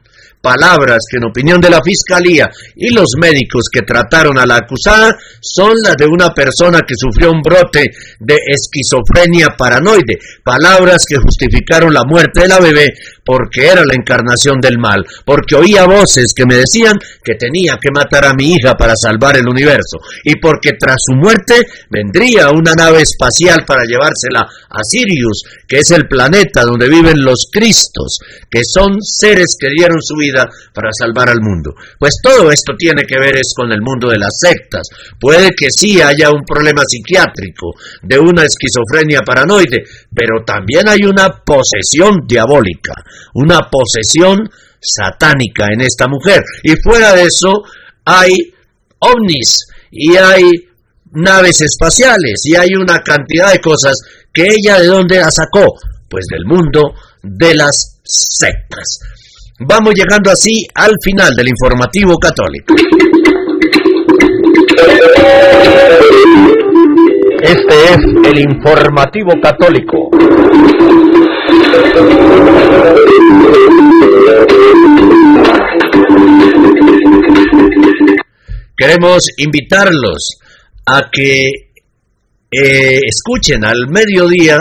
palabras 0.45 0.99
que 1.09 1.17
en 1.17 1.25
opinión 1.25 1.59
de 1.59 1.71
la 1.71 1.81
Fiscalía 1.83 2.47
y 2.75 2.93
los 2.93 3.17
médicos 3.19 3.63
que 3.71 3.81
trataron 3.81 4.37
a 4.37 4.45
la 4.45 4.57
acusada 4.57 5.17
son 5.41 5.73
las 5.83 5.97
de 5.97 6.05
una 6.05 6.29
persona 6.29 6.81
que 6.87 6.93
sufrió 6.95 7.31
un 7.31 7.41
brote 7.41 7.89
de 8.19 8.37
esquizofrenia 8.45 9.55
paranoide, 9.57 10.19
palabras 10.43 11.01
que 11.09 11.17
justificaron 11.17 11.91
la 11.91 12.03
muerte 12.05 12.41
de 12.41 12.47
la 12.47 12.59
bebé 12.59 12.93
porque 13.25 13.65
era 13.65 13.81
la 13.83 13.95
encarnación 13.95 14.61
del 14.61 14.77
mal, 14.77 15.03
porque 15.25 15.55
oía 15.55 15.85
voces 15.85 16.27
que 16.35 16.45
me 16.45 16.55
decían 16.55 16.93
que 17.23 17.33
tenía 17.33 17.75
que 17.81 17.89
matar 17.91 18.25
a 18.25 18.35
mi 18.35 18.53
hija 18.53 18.75
para 18.75 18.93
salvar 18.95 19.35
el 19.37 19.49
universo, 19.49 19.97
y 20.23 20.35
porque 20.39 20.73
tras 20.79 20.97
su 20.99 21.15
muerte 21.15 21.55
vendría 21.89 22.51
una 22.51 22.73
nave 22.73 23.01
espacial 23.01 23.65
para 23.65 23.85
llevársela 23.85 24.45
a 24.69 24.79
Sirius, 24.83 25.41
que 25.67 25.79
es 25.79 25.89
el 25.89 26.07
planeta 26.07 26.61
donde 26.63 26.87
viven 26.87 27.23
los 27.23 27.49
Cristos, 27.51 28.19
que 28.49 28.61
son 28.63 29.01
seres 29.01 29.57
que 29.59 29.69
dieron 29.75 29.97
su 30.01 30.15
vida 30.17 30.34
para 30.73 30.89
salvar 30.91 31.29
al 31.29 31.41
mundo. 31.41 31.73
Pues 31.99 32.15
todo 32.21 32.51
esto 32.51 32.73
tiene 32.77 33.03
que 33.03 33.19
ver 33.19 33.35
es 33.35 33.53
con 33.55 33.71
el 33.71 33.81
mundo 33.81 34.09
de 34.09 34.19
las 34.19 34.37
sectas. 34.39 34.87
Puede 35.19 35.51
que 35.51 35.67
sí 35.69 36.01
haya 36.01 36.29
un 36.29 36.43
problema 36.43 36.81
psiquiátrico, 36.87 37.73
de 38.01 38.19
una 38.19 38.43
esquizofrenia 38.43 39.21
paranoide, 39.21 39.83
pero 40.13 40.43
también 40.45 40.89
hay 40.89 41.05
una 41.05 41.29
posesión 41.43 42.25
diabólica 42.27 42.93
una 43.33 43.69
posesión 43.69 44.49
satánica 44.79 45.65
en 45.71 45.81
esta 45.81 46.07
mujer. 46.07 46.41
Y 46.63 46.73
fuera 46.81 47.13
de 47.13 47.23
eso 47.23 47.63
hay 48.05 48.53
ovnis 48.99 49.67
y 49.91 50.15
hay 50.15 50.43
naves 51.11 51.61
espaciales 51.61 52.41
y 52.45 52.55
hay 52.55 52.69
una 52.79 53.01
cantidad 53.01 53.51
de 53.51 53.59
cosas 53.59 53.93
que 54.33 54.47
ella 54.47 54.79
de 54.79 54.87
dónde 54.87 55.17
la 55.17 55.31
sacó? 55.31 55.65
Pues 56.09 56.25
del 56.29 56.45
mundo 56.45 56.93
de 57.23 57.55
las 57.55 57.99
sectas. 58.03 58.99
Vamos 59.59 59.93
llegando 59.95 60.31
así 60.31 60.67
al 60.73 60.91
final 61.01 61.33
del 61.33 61.47
informativo 61.47 62.17
católico. 62.17 62.75
Este 67.41 67.85
es 67.85 67.97
el 68.33 68.39
informativo 68.39 69.31
católico. 69.41 70.09
Queremos 78.75 79.23
invitarlos 79.37 80.37
a 80.85 81.09
que 81.09 81.45
eh, 82.51 82.99
escuchen 83.07 83.63
al 83.63 83.87
mediodía 83.87 84.57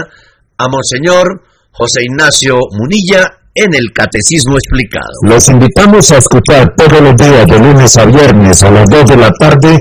a 0.56 0.68
Monseñor 0.68 1.42
José 1.72 2.02
Ignacio 2.04 2.60
Munilla 2.70 3.43
en 3.54 3.74
el 3.74 3.92
Catecismo 3.94 4.56
Explicado. 4.56 5.12
Los 5.22 5.48
invitamos 5.48 6.10
a 6.10 6.18
escuchar 6.18 6.74
todos 6.76 7.00
los 7.00 7.16
días 7.16 7.46
de 7.46 7.58
lunes 7.58 7.96
a 7.96 8.04
viernes 8.04 8.62
a 8.62 8.70
las 8.70 8.90
2 8.90 9.06
de 9.06 9.16
la 9.16 9.32
tarde 9.32 9.78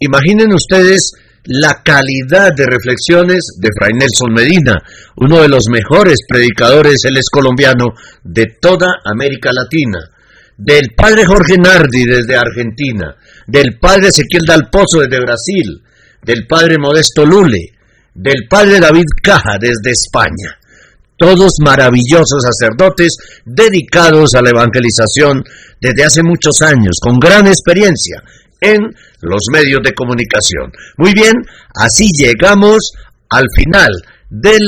Imaginen 0.00 0.54
ustedes 0.54 1.12
la 1.44 1.82
calidad 1.84 2.54
de 2.56 2.64
reflexiones 2.64 3.58
de 3.60 3.68
Fray 3.78 3.92
Nelson 3.92 4.32
Medina, 4.32 4.82
uno 5.16 5.42
de 5.42 5.50
los 5.50 5.64
mejores 5.70 6.20
predicadores, 6.26 7.04
él 7.04 7.18
es 7.18 7.28
colombiano, 7.30 7.92
de 8.24 8.56
toda 8.58 9.00
América 9.04 9.50
Latina 9.52 9.98
del 10.58 10.92
padre 10.96 11.24
Jorge 11.24 11.56
Nardi 11.56 12.04
desde 12.04 12.36
Argentina, 12.36 13.14
del 13.46 13.78
padre 13.78 14.08
Ezequiel 14.08 14.42
Dalpozo 14.44 15.00
desde 15.00 15.20
Brasil, 15.20 15.82
del 16.22 16.46
padre 16.48 16.78
Modesto 16.78 17.24
Lule, 17.24 17.78
del 18.12 18.48
padre 18.50 18.80
David 18.80 19.06
Caja 19.22 19.56
desde 19.60 19.92
España. 19.92 20.58
Todos 21.16 21.52
maravillosos 21.64 22.42
sacerdotes 22.42 23.16
dedicados 23.44 24.34
a 24.34 24.42
la 24.42 24.50
evangelización 24.50 25.44
desde 25.80 26.04
hace 26.04 26.22
muchos 26.22 26.60
años, 26.62 26.98
con 27.00 27.18
gran 27.18 27.46
experiencia 27.46 28.22
en 28.60 28.78
los 29.20 29.42
medios 29.52 29.80
de 29.84 29.94
comunicación. 29.94 30.72
Muy 30.96 31.12
bien, 31.14 31.34
así 31.74 32.08
llegamos 32.18 32.92
al 33.30 33.46
final 33.56 33.90
del, 34.28 34.60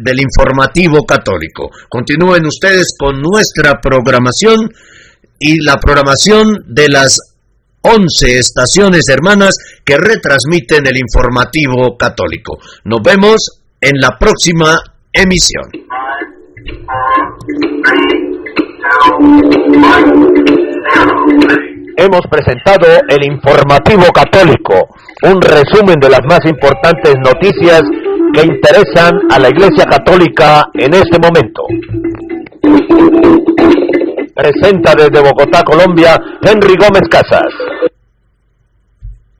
del 0.00 0.20
informativo 0.20 1.04
católico. 1.04 1.70
Continúen 1.88 2.46
ustedes 2.46 2.94
con 2.98 3.20
nuestra 3.20 3.80
programación 3.80 4.70
y 5.40 5.58
la 5.64 5.78
programación 5.78 6.64
de 6.66 6.88
las 6.88 7.16
11 7.80 8.38
estaciones 8.38 9.04
hermanas 9.08 9.54
que 9.84 9.96
retransmiten 9.96 10.86
el 10.86 10.98
informativo 10.98 11.96
católico. 11.96 12.58
Nos 12.84 13.00
vemos 13.02 13.62
en 13.80 13.98
la 13.98 14.18
próxima 14.18 14.76
emisión. 15.10 15.64
Hemos 21.96 22.20
presentado 22.30 22.86
el 23.08 23.24
informativo 23.24 24.12
católico, 24.12 24.88
un 25.22 25.40
resumen 25.40 25.98
de 26.00 26.10
las 26.10 26.22
más 26.28 26.44
importantes 26.44 27.14
noticias 27.24 27.80
que 28.34 28.42
interesan 28.42 29.14
a 29.30 29.38
la 29.38 29.48
Iglesia 29.48 29.84
Católica 29.84 30.64
en 30.74 30.94
este 30.94 31.18
momento. 31.18 31.62
Presenta 34.40 34.94
desde 34.94 35.20
Bogotá, 35.20 35.62
Colombia, 35.62 36.18
Henry 36.40 36.74
Gómez 36.74 37.06
Casas. 37.10 37.52